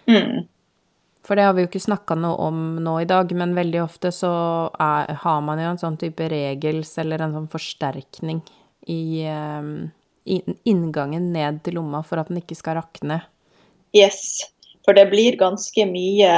Mm. 0.07 0.45
For 1.23 1.39
det 1.39 1.45
har 1.47 1.55
vi 1.55 1.63
jo 1.63 1.69
ikke 1.69 1.79
snakka 1.85 2.17
noe 2.19 2.35
om 2.49 2.57
nå 2.83 2.97
i 2.99 3.07
dag, 3.07 3.31
men 3.39 3.55
veldig 3.55 3.79
ofte 3.85 4.11
så 4.11 4.31
er, 4.75 5.13
har 5.23 5.43
man 5.47 5.61
jo 5.63 5.69
en 5.71 5.79
sånn 5.79 5.99
type 6.01 6.27
regels 6.31 6.91
eller 6.99 7.23
en 7.23 7.35
sånn 7.37 7.51
forsterkning 7.51 8.41
i 8.91 9.23
um, 9.31 9.69
inn- 10.27 10.59
inngangen 10.67 11.29
ned 11.31 11.61
til 11.63 11.79
lomma 11.79 12.03
for 12.03 12.19
at 12.19 12.27
den 12.31 12.41
ikke 12.43 12.59
skal 12.59 12.81
rakne. 12.81 13.21
Yes. 13.95 14.43
For 14.83 14.97
det 14.97 15.05
blir 15.13 15.37
ganske 15.39 15.85
mye 15.87 16.31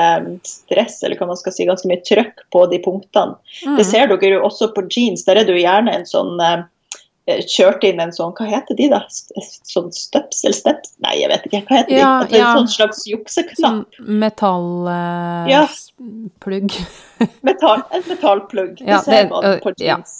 stress, 0.45 0.99
eller 1.03 1.17
hva 1.17 1.31
man 1.31 1.39
skal 1.39 1.55
si, 1.55 1.65
ganske 1.65 1.89
mye 1.89 2.03
trøkk 2.05 2.45
på 2.53 2.65
de 2.69 2.79
punktene. 2.83 3.39
Mm. 3.65 3.79
Det 3.79 3.85
ser 3.89 4.11
dere 4.11 4.35
jo 4.37 4.45
også 4.45 4.69
på 4.75 4.85
jeans. 4.85 5.25
Der 5.25 5.41
er 5.41 5.47
det 5.47 5.55
jo 5.55 5.63
gjerne 5.63 5.95
en 5.97 6.05
sånn 6.09 6.37
eh, 6.43 6.65
Kjørt 7.25 7.81
inn 7.81 7.97
en 7.97 8.11
sånn, 8.13 8.35
hva 8.37 8.45
heter 8.45 8.77
de 8.77 8.85
da? 8.91 8.99
Sånn 9.09 9.87
støpsel? 9.89 10.53
Steps? 10.53 10.91
Nei, 11.01 11.15
jeg 11.23 11.31
vet 11.31 11.47
ikke. 11.49 11.63
Hva 11.65 11.79
heter 11.79 11.97
Ja, 11.97 12.09
de? 12.21 12.37
Ja. 12.37 12.51
En 12.51 12.59
sånn 12.59 12.69
slags 12.69 13.01
jukseknapp. 13.09 13.87
Sånn 13.97 14.19
metallplugg. 14.21 14.91
Uh, 14.93 15.49
ja. 15.49 15.63
Metall, 17.49 17.81
en 17.97 18.05
metallplugg. 18.11 18.77
Ja, 18.85 18.99
det 18.99 19.01
ser 19.07 19.33
man 19.33 19.57
på 19.63 19.73
jeans. 19.81 20.13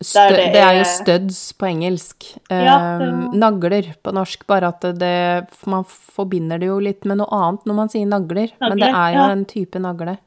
Stø, 0.00 0.20
Der 0.28 0.30
det, 0.30 0.42
det 0.54 0.60
er 0.62 0.76
jo 0.76 0.84
er- 0.84 0.92
studs 0.92 1.38
på 1.58 1.66
engelsk. 1.66 2.28
Ja, 2.50 2.98
det 3.00 3.08
Eh, 3.08 3.34
Nagler 3.34 3.94
på 4.02 4.12
norsk, 4.14 4.46
bare 4.46 4.68
at 4.68 4.80
det 4.98 5.48
Man 5.66 5.84
forbinder 5.84 6.58
det 6.58 6.66
jo 6.66 6.78
litt 6.78 7.04
med 7.04 7.18
noe 7.18 7.28
annet 7.34 7.66
når 7.66 7.74
man 7.74 7.88
sier 7.88 8.06
nagler, 8.06 8.52
men 8.60 8.78
det 8.78 8.88
er 8.92 9.10
jo 9.16 9.22
ja. 9.24 9.30
en 9.32 9.44
type 9.44 9.78
nagle. 9.78 10.18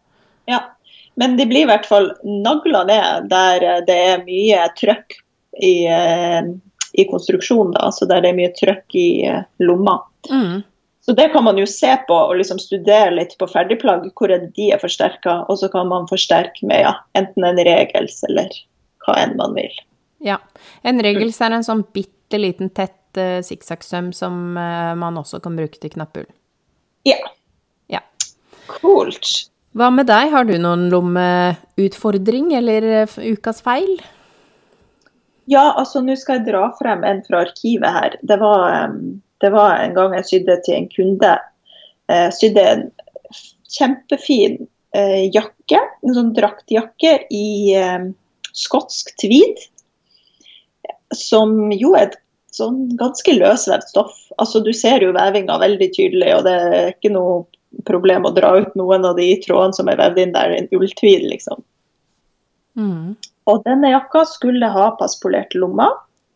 Ja. 0.47 0.59
Men 1.15 1.37
de 1.37 1.45
blir 1.45 1.63
i 1.63 1.69
hvert 1.69 1.85
fall 1.85 2.11
nagla 2.23 2.83
ned 2.87 3.29
der 3.29 3.63
eh, 3.63 3.79
det 3.87 3.95
er 3.95 4.25
mye 4.25 4.67
trøkk 4.75 5.15
i, 5.61 5.85
eh, 5.87 6.41
i 6.93 7.05
konstruksjonen, 7.07 7.73
da. 7.75 7.87
Altså 7.87 8.07
der 8.07 8.21
det 8.21 8.31
er 8.31 8.39
mye 8.39 8.51
trøkk 8.55 8.95
i 8.95 9.07
eh, 9.27 9.43
lomma. 9.59 10.01
Mm. 10.29 10.63
Så 11.01 11.15
det 11.17 11.31
kan 11.33 11.43
man 11.43 11.57
jo 11.57 11.65
se 11.65 11.95
på 12.07 12.13
og 12.13 12.35
liksom 12.37 12.59
studere 12.61 13.11
litt 13.15 13.37
på 13.39 13.47
ferdigplagg, 13.49 14.11
hvor 14.15 14.31
er 14.31 14.49
de 14.55 14.67
er 14.71 14.81
forsterka, 14.81 15.45
og 15.49 15.57
så 15.57 15.71
kan 15.71 15.87
man 15.89 16.07
forsterke 16.11 16.67
med 16.67 16.83
ja, 16.85 16.93
enten 17.17 17.47
en 17.47 17.57
regels 17.57 18.19
eller 18.29 18.51
hva 19.11 19.19
enn 19.21 19.37
man 19.39 19.55
vil. 19.57 19.75
Ja. 20.23 20.39
En 20.87 21.01
regels 21.03 21.39
er 21.41 21.57
en 21.57 21.65
sånn 21.65 21.83
bitte 21.93 22.39
liten 22.39 22.71
tett 22.71 23.19
uh, 23.19 23.41
sikksakksøm 23.43 24.11
som 24.15 24.57
uh, 24.57 24.93
man 24.97 25.19
også 25.19 25.41
kan 25.43 25.57
bruke 25.59 25.81
til 25.81 25.93
knapphull. 25.93 26.29
Ja. 27.07 27.19
Ja. 27.91 28.03
Kult. 28.69 29.49
Hva 29.77 29.87
med 29.93 30.09
deg, 30.11 30.31
har 30.33 30.47
du 30.47 30.57
noen 30.59 30.89
lommeutfordring 30.91 32.51
eller 32.57 32.87
eh, 33.05 33.13
ukas 33.31 33.61
feil? 33.63 34.01
Ja, 35.51 35.71
altså 35.79 36.01
nå 36.03 36.17
skal 36.19 36.41
jeg 36.41 36.49
dra 36.49 36.65
frem 36.75 37.05
en 37.07 37.21
fra 37.23 37.45
arkivet 37.45 37.95
her. 37.95 38.17
Det 38.27 38.37
var, 38.41 38.91
det 39.43 39.51
var 39.53 39.79
en 39.79 39.95
gang 39.95 40.17
jeg 40.19 40.27
sydde 40.27 40.57
til 40.65 40.75
en 40.75 40.89
kunde. 40.91 41.31
Jeg 42.11 42.35
sydde 42.35 42.65
en 42.67 42.83
kjempefin 43.71 44.59
eh, 44.95 45.31
jakke, 45.31 45.79
en 46.03 46.17
sånn 46.17 46.33
draktjakke 46.35 47.15
i 47.31 47.47
eh, 47.79 48.11
skotsk 48.57 49.13
tweed. 49.21 49.59
Som 51.15 51.71
jo 51.75 51.95
er 51.97 52.09
et 52.09 52.19
sånn 52.55 52.91
ganske 52.99 53.33
løsvevd 53.35 53.87
stoff. 53.89 54.15
Altså 54.41 54.61
Du 54.63 54.71
ser 54.75 55.03
jo 55.03 55.15
vevinga 55.15 55.57
veldig 55.61 55.89
tydelig, 55.95 56.31
og 56.37 56.45
det 56.47 56.55
er 56.67 56.93
ikke 56.93 57.13
noe 57.13 57.43
problem 57.87 58.27
å 58.27 58.33
dra 58.35 58.53
ut 58.59 58.73
noen 58.75 59.07
av 59.07 59.15
de 59.19 59.29
trådene 59.43 59.75
som 59.77 59.89
er 59.91 59.99
vevd 59.99 60.23
inn 60.25 60.33
der. 60.35 60.55
En 60.55 60.71
ulltveed, 60.75 61.27
liksom. 61.31 61.63
Mm. 62.79 63.15
Og 63.51 63.63
denne 63.67 63.93
jakka 63.93 64.25
skulle 64.29 64.69
ha 64.71 64.91
passpolert 64.99 65.55
lomma 65.57 65.89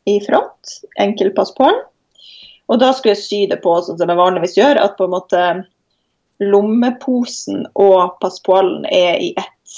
i 0.10 0.18
front, 0.24 0.80
enkel 1.02 1.32
passpål. 1.36 1.78
Og 2.72 2.82
da 2.82 2.92
skulle 2.96 3.14
jeg 3.14 3.24
sy 3.24 3.42
det 3.52 3.62
på 3.64 3.76
sånn 3.86 4.00
som 4.00 4.10
jeg 4.10 4.20
vanligvis 4.20 4.58
gjør, 4.58 4.80
at 4.82 4.96
på 4.98 5.08
en 5.08 5.14
måte 5.14 5.42
lommeposen 6.44 7.68
og 7.80 8.18
passpålen 8.24 8.88
er 8.90 9.20
i 9.22 9.34
ett. 9.40 9.76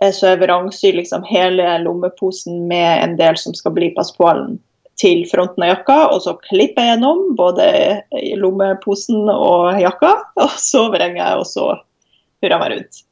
Eh, 0.00 0.12
Så 0.12 0.26
jeg 0.26 0.40
vrangsyr 0.40 0.96
liksom 0.96 1.24
hele 1.28 1.78
lommeposen 1.84 2.66
med 2.68 3.04
en 3.04 3.16
del 3.20 3.38
som 3.38 3.54
skal 3.54 3.74
bli 3.76 3.92
passpålen 3.96 4.58
til 5.00 5.24
fronten 5.28 5.64
av 5.64 5.70
jakka, 5.74 5.98
og 6.12 6.22
så 6.24 6.34
klipper 6.44 6.84
jeg 6.84 6.94
gjennom 6.94 7.36
både 7.36 7.66
lommeposen 8.36 9.28
og 9.32 9.80
jakka, 9.80 10.16
og 10.44 10.56
så 10.60 10.88
vrenger 10.92 11.22
jeg, 11.22 11.38
og 11.40 11.46
så 11.48 11.68
hurrer 12.40 12.60
meg 12.60 12.74
rundt. 12.74 13.04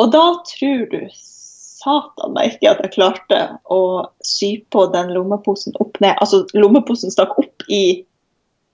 Og 0.00 0.12
da 0.12 0.24
tror 0.48 0.86
du 0.88 0.98
satan 1.12 2.32
meg 2.36 2.54
ikke 2.54 2.70
at 2.70 2.80
jeg 2.84 2.94
klarte 2.94 3.40
å 3.72 3.82
sy 4.24 4.54
på 4.72 4.86
den 4.94 5.12
lommeposen 5.16 5.76
opp 5.82 5.98
ned. 6.00 6.14
Altså 6.22 6.44
lommeposen 6.56 7.12
stakk 7.12 7.34
opp 7.42 7.66
i 7.68 8.04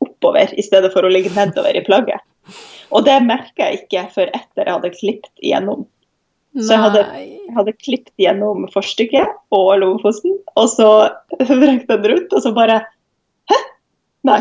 oppover 0.05 0.53
i 0.55 0.63
stedet 0.63 0.93
for 0.95 1.07
å 1.07 1.11
ligge 1.11 1.33
nedover 1.35 1.75
i 1.75 1.83
plagget. 1.87 2.23
Og 2.95 3.05
det 3.09 3.19
merka 3.27 3.67
jeg 3.67 3.83
ikke 3.83 4.05
før 4.15 4.31
etter 4.31 4.65
jeg 4.65 4.77
hadde 4.77 4.95
klippet 4.95 5.43
igjennom. 5.43 5.87
Så 6.57 6.73
jeg 6.73 6.81
hadde, 6.81 7.03
jeg 7.19 7.55
hadde 7.55 7.75
klippet 7.77 8.23
gjennom 8.23 8.65
forstykket 8.73 9.35
og 9.55 9.69
lommeposen, 9.83 10.39
og 10.59 10.71
så 10.73 10.89
vrengte 11.61 11.99
den 11.99 12.09
rundt, 12.15 12.33
og 12.33 12.45
så 12.45 12.55
bare 12.57 12.81
Hæ? 13.51 13.59
Nei. 14.29 14.41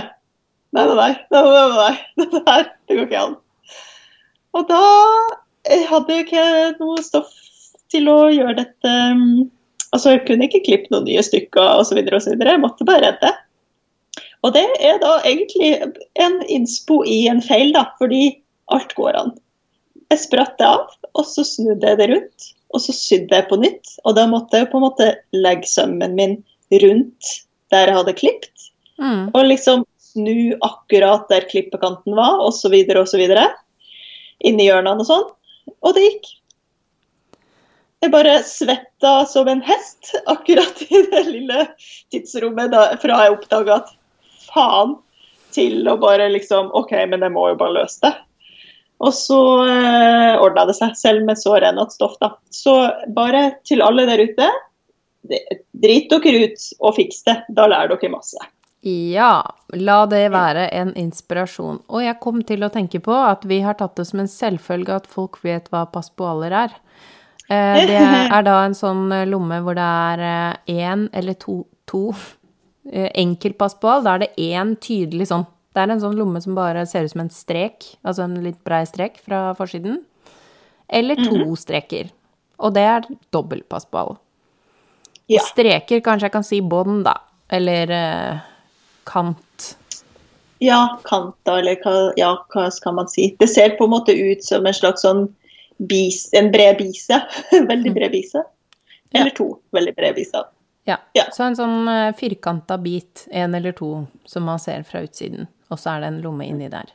Nei, 0.76 0.86
nei, 0.86 0.96
nei. 0.96 1.12
nei, 1.34 1.44
nei, 1.44 1.68
nei. 1.76 1.92
Dette 2.22 2.42
her, 2.48 2.72
det 2.88 2.98
går 2.98 3.10
ikke 3.10 3.26
an. 3.26 3.36
Og 4.58 4.66
da 4.72 4.82
hadde 5.92 6.16
jeg 6.16 6.26
ikke 6.26 6.48
noe 6.80 7.04
stoff 7.06 7.34
til 7.92 8.10
å 8.12 8.18
gjøre 8.34 8.58
dette 8.64 8.96
um, 9.14 9.48
Altså, 9.96 10.12
jeg 10.12 10.26
kunne 10.28 10.44
ikke 10.50 10.66
klippe 10.66 10.92
noen 10.92 11.06
nye 11.08 11.22
stykker 11.24 11.64
osv. 11.64 12.02
osv. 12.12 12.34
Jeg 12.36 12.60
måtte 12.60 12.86
bare 12.86 13.06
redde. 13.06 13.30
Og 14.44 14.52
det 14.54 14.66
er 14.84 15.00
da 15.00 15.14
egentlig 15.24 15.70
en 16.20 16.36
innspo 16.52 17.00
i 17.08 17.22
en 17.32 17.40
feil, 17.42 17.72
da, 17.72 17.86
fordi 17.96 18.26
alt 18.76 18.92
går 19.00 19.16
an. 19.16 19.32
Jeg 20.14 20.22
spratt 20.24 20.56
det 20.60 20.68
av, 20.68 20.94
og 21.18 21.26
så 21.28 21.44
snudde 21.44 21.90
jeg 21.90 22.00
det 22.00 22.08
rundt, 22.14 22.46
og 22.76 22.84
så 22.84 22.94
sydde 22.96 23.36
jeg 23.36 23.48
på 23.50 23.58
nytt. 23.60 23.98
Og 24.06 24.16
da 24.16 24.28
måtte 24.30 24.62
jeg 24.62 24.70
på 24.72 24.80
en 24.80 24.86
måte 24.88 25.10
legge 25.36 25.68
sømmen 25.68 26.16
min 26.16 26.38
rundt 26.84 27.34
der 27.74 27.92
jeg 27.92 28.00
hadde 28.00 28.18
klippet, 28.20 28.54
Mm. 28.98 29.30
og 29.36 29.44
liksom 29.46 29.84
snu 30.02 30.56
akkurat 30.66 31.28
der 31.30 31.44
klippekanten 31.46 32.16
var, 32.18 32.40
osv. 32.42 32.74
osv. 32.98 33.24
Inni 34.42 34.66
hjørnene 34.66 35.04
og 35.04 35.06
sånn. 35.06 35.28
Og 35.86 35.94
det 35.94 36.02
gikk. 36.02 36.32
Jeg 38.02 38.12
bare 38.14 38.40
svetta 38.46 39.12
som 39.30 39.48
en 39.52 39.62
hest 39.62 40.16
akkurat 40.26 40.82
i 40.88 41.04
det 41.12 41.24
lille 41.28 41.68
tidsrommet 42.14 42.72
da, 42.72 42.96
fra 43.02 43.22
jeg 43.26 43.36
oppdaga 43.38 43.76
at 43.84 43.94
faen, 44.48 44.98
til 45.54 45.88
å 45.88 45.96
bare 46.02 46.28
liksom 46.34 46.72
OK, 46.74 46.92
men 47.10 47.22
jeg 47.22 47.34
må 47.34 47.48
jo 47.52 47.60
bare 47.60 47.78
løse 47.80 48.02
det. 48.02 48.14
Og 48.98 49.14
så 49.14 49.40
eh, 49.70 50.36
ordna 50.42 50.66
det 50.66 50.78
seg, 50.80 50.96
selv 50.98 51.26
med 51.28 51.38
så 51.38 51.54
rennete 51.62 51.94
stoff. 51.94 52.16
da. 52.22 52.32
Så 52.50 52.74
bare 53.14 53.60
til 53.68 53.84
alle 53.86 54.08
der 54.10 54.24
ute, 54.26 54.48
drit 55.78 56.10
dere 56.10 56.48
ut 56.48 56.70
og 56.80 56.96
fiks 56.98 57.22
det. 57.28 57.36
Da 57.54 57.68
lærer 57.70 57.94
dere 57.94 58.14
masse. 58.16 58.42
Ja, 58.88 59.42
la 59.74 59.98
det 60.10 60.28
være 60.32 60.68
en 60.74 60.94
inspirasjon. 60.98 61.82
Og 61.90 62.04
jeg 62.06 62.20
kom 62.24 62.42
til 62.48 62.64
å 62.64 62.72
tenke 62.74 63.02
på 63.04 63.14
at 63.14 63.46
vi 63.50 63.60
har 63.66 63.78
tatt 63.78 63.98
det 64.00 64.06
som 64.08 64.22
en 64.24 64.30
selvfølge 64.32 65.00
at 65.02 65.10
folk 65.12 65.40
vet 65.44 65.68
hva 65.74 65.86
paspoaler 65.92 66.56
er. 66.66 66.76
Eh, 67.50 67.86
Det 67.90 68.02
er 68.38 68.48
da 68.48 68.62
en 68.66 68.78
sånn 68.78 69.12
eh, 69.12 69.28
lomme 69.30 69.60
hvor 69.66 69.78
det 69.78 69.86
er 69.86 70.58
én 70.72 71.08
eller 71.14 71.38
to, 71.42 71.62
to 71.90 72.10
eh, 72.92 73.12
enkel 73.14 73.58
passepoal. 73.60 74.06
Da 74.06 74.16
er 74.16 74.26
det 74.26 74.34
én 74.38 74.76
tydelig 74.82 75.30
sånn. 75.34 75.46
Det 75.78 75.84
er 75.84 75.92
en 75.94 76.00
sånn 76.02 76.18
lomme 76.18 76.40
som 76.42 76.56
bare 76.58 76.88
ser 76.90 77.06
ut 77.06 77.12
som 77.12 77.22
en 77.22 77.30
strek, 77.30 77.86
altså 78.02 78.24
en 78.26 78.40
litt 78.42 78.58
brei 78.66 78.82
strek 78.90 79.20
fra 79.22 79.52
forsiden. 79.58 80.00
Eller 80.90 81.20
to 81.22 81.54
streker. 81.60 82.10
Og 82.58 82.74
det 82.74 82.86
er 82.90 83.06
dobbeltpassball. 83.36 84.16
Ja. 85.30 85.44
Streker, 85.46 86.02
kanskje 86.02 86.32
jeg 86.32 86.34
kan 86.34 86.48
si 86.48 86.64
bånd, 86.66 87.04
da. 87.06 87.14
Eller 87.54 87.94
eh, 87.94 88.40
kant. 89.06 89.68
Ja, 90.64 90.98
kanter, 91.06 91.60
eller 91.62 91.78
hva, 91.84 91.96
ja, 92.18 92.32
hva 92.56 92.72
skal 92.74 92.96
man 92.98 93.12
si. 93.12 93.30
Det 93.38 93.50
ser 93.52 93.76
på 93.78 93.86
en 93.86 93.94
måte 93.94 94.16
ut 94.18 94.42
som 94.42 94.66
en 94.66 94.74
slags 94.74 95.06
sånn 95.06 95.28
bis, 95.78 96.24
en 96.34 96.50
bred 96.56 96.80
bise. 96.82 97.22
veldig 97.70 97.94
bred 97.94 98.16
bise. 98.16 98.42
Eller 99.14 99.30
to 99.38 99.52
veldig 99.78 99.94
brede 99.94 100.18
biser. 100.18 100.50
Ja. 100.90 100.98
Ja. 101.14 101.28
Så 101.36 101.44
en 101.44 101.60
sånn 101.60 101.86
uh, 101.86 102.16
firkanta 102.18 102.80
bit, 102.82 103.28
en 103.30 103.56
eller 103.56 103.76
to, 103.78 103.92
som 104.26 104.48
man 104.48 104.60
ser 104.60 104.88
fra 104.88 105.04
utsiden. 105.06 105.52
Og 105.70 105.80
så 105.82 105.96
er 105.96 106.04
det 106.04 106.14
en 106.14 106.22
lomme 106.24 106.48
inni 106.48 106.70
der. 106.72 106.90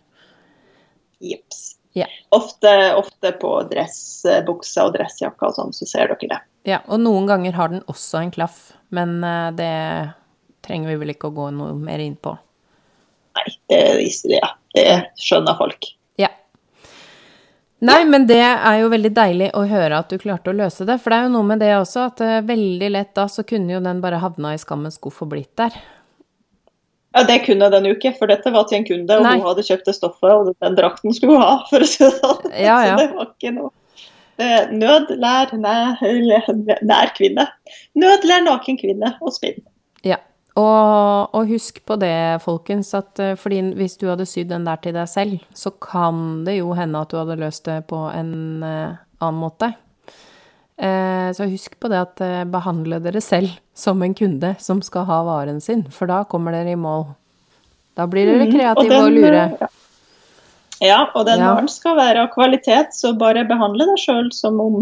Jips. 1.23 1.77
Ja. 1.93 2.07
Ofte, 2.33 2.70
ofte 2.97 3.35
på 3.37 3.51
dressbukser 3.68 4.89
og 4.89 4.95
dressjakker 4.97 5.51
og 5.51 5.59
sånn, 5.59 5.75
så 5.77 5.89
ser 5.89 6.09
dere 6.14 6.31
det. 6.31 6.41
ja. 6.73 6.79
Og 6.89 7.03
noen 7.03 7.29
ganger 7.29 7.53
har 7.59 7.73
den 7.75 7.83
også 7.93 8.23
en 8.23 8.33
klaff, 8.33 8.73
men 8.89 9.18
eh, 9.29 9.51
det 9.59 9.75
trenger 10.64 10.93
vi 10.93 11.01
vel 11.03 11.12
ikke 11.12 11.29
å 11.29 11.37
gå 11.37 11.51
noe 11.53 11.75
mer 11.77 12.01
inn 12.01 12.16
på. 12.16 12.33
Nei, 13.37 13.49
det, 13.68 13.83
ja, 14.33 14.55
det 14.77 14.87
skjønner 15.20 15.57
folk. 15.59 15.91
Ja. 16.20 16.31
Nei, 17.83 18.03
men 18.09 18.27
det 18.29 18.41
er 18.41 18.81
jo 18.81 18.91
veldig 18.93 19.11
deilig 19.16 19.51
å 19.59 19.64
høre 19.68 20.01
at 20.01 20.12
du 20.12 20.20
klarte 20.23 20.53
å 20.53 20.57
løse 20.57 20.87
det. 20.89 20.97
For 21.03 21.12
det 21.12 21.18
er 21.18 21.27
jo 21.27 21.35
noe 21.37 21.49
med 21.49 21.61
det 21.64 21.75
også, 21.77 22.09
at 22.12 22.25
eh, 22.25 22.41
veldig 22.49 22.93
lett 22.97 23.12
da 23.18 23.29
så 23.29 23.45
kunne 23.45 23.77
jo 23.77 23.85
den 23.85 24.01
bare 24.05 24.23
havna 24.23 24.55
i 24.57 24.61
skammens 24.61 24.97
skuff 25.01 25.20
og 25.27 25.35
blitt 25.35 25.53
der. 25.61 25.77
Ja, 27.13 27.23
Det 27.29 27.39
kunne 27.45 27.69
den 27.73 27.87
jo 27.89 27.93
ikke, 27.97 28.15
for 28.19 28.31
dette 28.31 28.53
var 28.55 28.65
til 28.69 28.81
en 28.81 28.89
kunde, 28.89 29.19
og 29.19 29.27
Nei. 29.27 29.37
hun 29.39 29.51
hadde 29.51 29.65
kjøpt 29.67 29.89
det 29.89 29.95
stoffet, 29.99 30.33
og 30.33 30.53
den 30.65 30.79
drakten 30.79 31.15
skulle 31.15 31.37
hun 31.37 31.45
ha. 31.45 31.55
for 31.71 31.85
å 31.85 31.89
si 31.89 32.03
det 32.05 32.13
sånn. 32.19 32.51
Ja, 32.69 32.79
ja. 32.87 32.97
Så 32.97 33.05
det 33.05 33.09
var 33.19 33.31
ikke 33.31 33.55
noe. 33.59 33.73
Det, 34.41 34.51
nød 34.73 35.13
lær 35.21 35.53
nær, 35.61 37.13
kvinne. 37.17 37.47
Nød 38.01 38.25
lær 38.27 38.47
naken 38.47 38.81
kvinne 38.81 39.13
å 39.21 39.33
spinne. 39.35 39.67
Ja. 40.09 40.19
Og, 40.57 41.33
og 41.33 41.49
husk 41.49 41.81
på 41.89 41.97
det, 42.01 42.43
folkens, 42.45 42.91
at 42.97 43.21
eh, 43.23 43.37
fordi 43.41 43.61
hvis 43.79 43.97
du 44.01 44.09
hadde 44.11 44.27
sydd 44.29 44.51
den 44.53 44.67
der 44.69 44.81
til 44.85 44.97
deg 44.97 45.09
selv, 45.09 45.45
så 45.57 45.73
kan 45.81 46.43
det 46.45 46.59
jo 46.59 46.75
hende 46.77 47.01
at 47.01 47.13
du 47.13 47.17
hadde 47.21 47.39
løst 47.41 47.65
det 47.69 47.79
på 47.89 48.03
en 48.11 48.35
eh, 48.67 48.99
annen 49.23 49.41
måte. 49.41 49.71
Eh, 50.79 51.29
så 51.37 51.45
husk 51.51 51.75
på 51.81 51.89
det 51.93 51.99
at 52.01 52.20
eh, 52.25 52.45
behandle 52.49 52.99
dere 53.05 53.20
selv 53.23 53.51
som 53.77 54.01
en 54.03 54.14
kunde 54.16 54.55
som 54.62 54.81
skal 54.83 55.05
ha 55.09 55.20
varen 55.27 55.61
sin, 55.61 55.85
for 55.93 56.07
da 56.11 56.23
kommer 56.25 56.53
dere 56.57 56.73
i 56.73 56.79
mål. 56.81 57.05
Da 57.99 58.07
blir 58.09 58.27
dere 58.31 58.49
kreative 58.51 58.99
og, 59.03 59.11
den, 59.12 59.14
lure. 59.20 59.45
ja. 59.61 59.68
Ja, 60.83 61.01
og 61.14 61.27
den 61.29 61.39
Ja. 61.39 61.53
varen 61.55 61.68
skal 61.70 61.95
være 61.95 62.25
av 62.25 62.33
kvalitet, 62.35 62.91
så 62.97 63.12
bare 63.14 63.45
behandle 63.47 63.85
deg 63.87 64.01
sjøl 64.03 64.33
som 64.35 64.59
om 64.61 64.81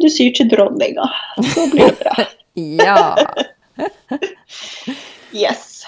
du 0.00 0.08
syr 0.10 0.32
til 0.34 0.48
dronninga. 0.50 1.06
Så 1.52 1.68
blir 1.70 1.92
det 1.92 1.98
bra. 2.00 2.16
Ja. 2.60 3.14
Yes. 5.32 5.84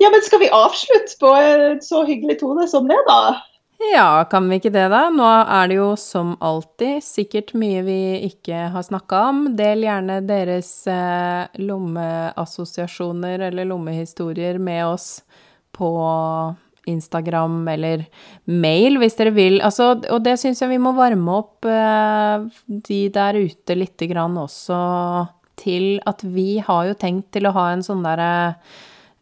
Ja, 0.00 0.08
men 0.10 0.22
skal 0.24 0.40
vi 0.40 0.48
avslutte 0.54 1.18
på 1.20 1.28
en 1.36 1.80
så 1.84 2.04
hyggelig 2.08 2.38
tone 2.40 2.64
som 2.70 2.88
det, 2.88 2.96
da? 3.08 3.18
Ja, 3.78 4.24
kan 4.30 4.48
vi 4.50 4.56
ikke 4.58 4.72
det, 4.74 4.88
da? 4.90 5.04
Nå 5.14 5.26
er 5.46 5.68
det 5.70 5.76
jo 5.78 5.92
som 6.00 6.32
alltid 6.42 6.98
sikkert 7.06 7.52
mye 7.54 7.84
vi 7.86 8.00
ikke 8.26 8.64
har 8.74 8.82
snakka 8.82 9.20
om. 9.30 9.44
Del 9.58 9.84
gjerne 9.86 10.18
deres 10.26 10.70
eh, 10.90 11.46
lommeassosiasjoner 11.62 13.46
eller 13.48 13.68
lommehistorier 13.70 14.58
med 14.58 14.82
oss 14.88 15.22
på 15.78 15.92
Instagram 16.90 17.68
eller 17.70 18.02
mail, 18.50 18.98
hvis 18.98 19.14
dere 19.20 19.36
vil. 19.36 19.60
Altså, 19.62 19.92
og 20.10 20.26
det 20.26 20.34
syns 20.42 20.64
jeg 20.64 20.74
vi 20.74 20.82
må 20.82 20.96
varme 20.98 21.38
opp 21.38 21.70
eh, 21.70 22.50
de 22.66 23.00
der 23.14 23.38
ute 23.38 23.78
lite 23.78 24.10
grann 24.10 24.36
også 24.42 24.82
til 25.58 25.98
at 26.06 26.22
vi 26.26 26.58
har 26.66 26.90
jo 26.90 26.98
tenkt 26.98 27.30
til 27.34 27.46
å 27.46 27.54
ha 27.54 27.70
en 27.72 27.86
sånn 27.86 28.02
derre 28.02 28.30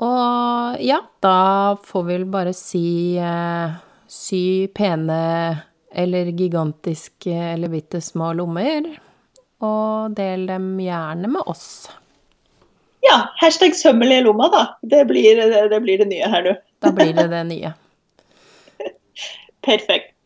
Og 0.00 0.80
ja, 0.82 0.98
da 1.22 1.76
får 1.76 2.04
vi 2.06 2.16
vel 2.16 2.24
bare 2.32 2.52
si 2.56 3.16
eh, 3.18 3.70
sy 4.08 4.66
pene 4.74 5.62
eller 5.92 6.30
gigantiske 6.36 7.34
eller 7.34 7.68
bitte 7.72 8.00
små 8.00 8.32
lommer. 8.38 8.86
Og 9.60 10.14
del 10.16 10.46
dem 10.48 10.72
gjerne 10.80 11.28
med 11.28 11.42
oss. 11.50 11.90
Ja, 13.04 13.30
hashtag 13.40 13.76
sømmelige 13.76 14.24
lomma, 14.26 14.48
da. 14.52 14.62
Det 14.82 15.04
blir 15.08 15.36
det, 15.36 15.68
det 15.72 15.80
blir 15.84 16.00
det 16.00 16.08
nye 16.10 16.28
her 16.32 16.44
nå. 16.46 16.54
Da 16.80 16.92
blir 16.96 17.12
det 17.16 17.28
det 17.32 17.44
nye. 17.48 17.72
Perfekt. 19.66 20.16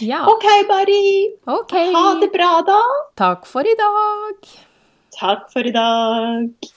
Ja, 0.00 0.22
OK, 0.28 0.44
Mari. 0.68 1.36
ok. 1.44 1.72
Ha 1.96 2.04
det 2.20 2.30
bra, 2.32 2.50
da. 2.66 2.80
Takk 3.20 3.46
for 3.48 3.68
i 3.68 3.74
dag. 3.76 4.52
Takk 5.16 5.48
for 5.52 5.66
i 5.68 5.72
dag. 5.76 6.70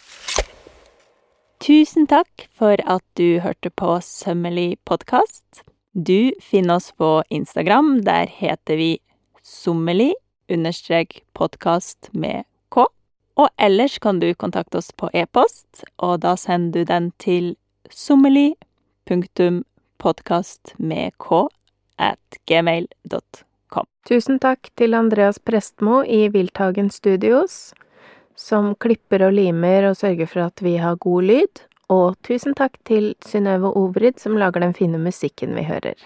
Tusen 1.64 2.08
takk 2.12 2.50
for 2.52 2.76
at 2.84 3.04
du 3.16 3.40
hørte 3.40 3.72
på 3.72 3.96
Sømmelig 4.04 4.76
podkast. 4.84 5.64
Du 5.96 6.34
finner 6.42 6.76
oss 6.76 6.92
på 6.92 7.24
Instagram. 7.30 8.02
Der 8.02 8.26
heter 8.26 8.76
vi 8.76 9.00
sommeli 9.42 10.14
understrek 10.50 11.24
podkast 11.34 12.10
med 12.12 12.44
k. 12.70 12.88
Og 13.38 13.50
ellers 13.62 14.00
kan 14.02 14.18
du 14.20 14.34
kontakte 14.34 14.80
oss 14.82 14.90
på 14.92 15.12
e-post, 15.14 15.84
og 16.02 16.24
da 16.26 16.34
sender 16.34 16.80
du 16.82 16.90
den 16.90 17.12
til 17.22 17.52
sommelig 17.94 18.56
punktum 19.06 19.62
podkast 20.02 20.74
med 20.80 21.14
k 21.22 21.44
at 22.02 22.40
gmail.com. 22.50 23.86
Tusen 24.10 24.42
takk 24.42 24.72
til 24.74 24.98
Andreas 24.98 25.38
Prestmo 25.38 26.02
i 26.02 26.26
Wilthagen 26.34 26.90
Studios, 26.90 27.76
som 28.34 28.74
klipper 28.82 29.28
og 29.30 29.38
limer 29.38 29.92
og 29.92 30.02
sørger 30.02 30.26
for 30.26 30.48
at 30.50 30.66
vi 30.66 30.80
har 30.82 30.98
god 30.98 31.30
lyd. 31.30 31.64
Og 31.92 32.16
tusen 32.24 32.56
takk 32.56 32.78
til 32.88 33.14
Synnøve 33.26 33.74
Obrid, 33.76 34.20
som 34.20 34.38
lager 34.40 34.64
den 34.64 34.74
fine 34.74 34.98
musikken 34.98 35.56
vi 35.56 35.68
hører. 35.68 36.00